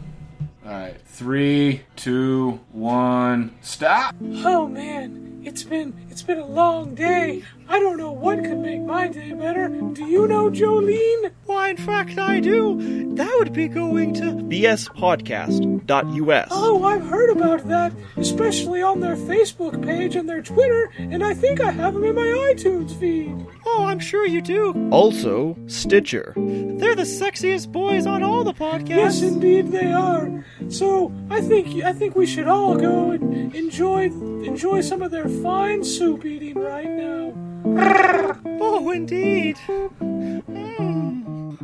All 0.65 0.71
right. 0.71 0.95
Three, 1.05 1.81
two, 1.95 2.59
one, 2.71 3.55
stop. 3.61 4.15
Oh 4.21 4.67
man, 4.67 5.41
it's 5.43 5.63
been 5.63 5.93
it's 6.09 6.21
been 6.21 6.39
a 6.39 6.45
long 6.45 6.95
day. 6.95 7.43
I 7.71 7.79
don't 7.79 7.95
know 7.95 8.11
what 8.11 8.43
could 8.43 8.59
make 8.59 8.81
my 8.81 9.07
day 9.07 9.31
better. 9.31 9.69
Do 9.69 10.05
you 10.05 10.27
know 10.27 10.49
Jolene? 10.49 11.31
Why, 11.45 11.69
in 11.69 11.77
fact, 11.77 12.17
I 12.17 12.41
do. 12.41 13.15
That 13.15 13.33
would 13.39 13.53
be 13.53 13.69
going 13.69 14.13
to 14.15 14.23
bspodcast.us. 14.23 16.47
Oh, 16.51 16.83
I've 16.83 17.05
heard 17.05 17.29
about 17.29 17.65
that, 17.69 17.93
especially 18.17 18.81
on 18.81 18.99
their 18.99 19.15
Facebook 19.15 19.81
page 19.85 20.17
and 20.17 20.27
their 20.27 20.41
Twitter, 20.41 20.91
and 20.97 21.23
I 21.23 21.33
think 21.33 21.61
I 21.61 21.71
have 21.71 21.93
them 21.93 22.03
in 22.03 22.13
my 22.13 22.27
iTunes 22.53 22.93
feed. 22.99 23.33
Oh, 23.65 23.85
I'm 23.85 23.99
sure 23.99 24.25
you 24.25 24.41
do. 24.41 24.89
Also, 24.91 25.55
Stitcher. 25.67 26.33
They're 26.35 26.95
the 26.95 27.03
sexiest 27.03 27.71
boys 27.71 28.05
on 28.05 28.21
all 28.21 28.43
the 28.43 28.53
podcasts. 28.53 28.89
Yes, 28.89 29.21
indeed 29.21 29.71
they 29.71 29.93
are. 29.93 30.43
So 30.67 31.13
I 31.29 31.39
think 31.39 31.83
I 31.83 31.93
think 31.93 32.17
we 32.17 32.25
should 32.25 32.47
all 32.47 32.75
go 32.75 33.11
and 33.11 33.55
enjoy 33.55 34.09
enjoy 34.43 34.81
some 34.81 35.01
of 35.01 35.11
their 35.11 35.29
fine 35.29 35.83
soup 35.83 36.25
eating 36.25 36.57
right 36.57 36.89
now. 36.89 37.33
Oh, 38.63 38.89
indeed. 38.91 39.57
Mm. 39.67 41.57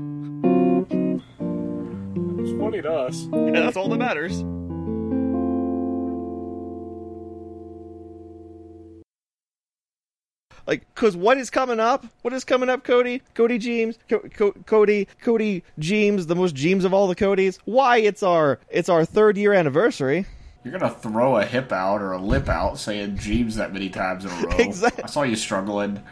It's 2.39 2.59
funny 2.59 2.81
to 2.81 2.91
us. 2.91 3.27
Yeah, 3.33 3.61
that's 3.61 3.77
all 3.77 3.89
that 3.89 3.97
matters. 3.97 4.43
Like, 10.65 10.93
cause 10.95 11.15
what 11.15 11.37
is 11.37 11.49
coming 11.49 11.79
up? 11.79 12.05
What 12.23 12.33
is 12.33 12.43
coming 12.43 12.69
up, 12.69 12.83
Cody? 12.83 13.21
Cody 13.35 13.57
James, 13.57 13.97
Co- 14.09 14.19
Co- 14.19 14.51
Cody, 14.65 15.07
Cody 15.21 15.63
James, 15.79 16.27
the 16.27 16.35
most 16.35 16.55
James 16.55 16.83
of 16.83 16.93
all 16.93 17.07
the 17.07 17.15
Codys. 17.15 17.57
Why? 17.63 17.97
It's 17.99 18.21
our, 18.21 18.59
it's 18.69 18.89
our 18.89 19.05
third 19.05 19.37
year 19.37 19.53
anniversary. 19.53 20.25
You're 20.67 20.77
gonna 20.77 20.93
throw 20.93 21.37
a 21.37 21.45
hip 21.45 21.71
out 21.71 22.01
or 22.01 22.11
a 22.11 22.17
lip 22.17 22.49
out 22.49 22.77
saying 22.77 23.17
Jeeves 23.17 23.55
that 23.55 23.71
many 23.71 23.87
times 23.89 24.25
in 24.25 24.31
a 24.31 24.47
row. 24.47 24.55
Exact- 24.57 24.99
I 25.01 25.07
saw 25.07 25.23
you 25.23 25.37
struggling. 25.37 26.03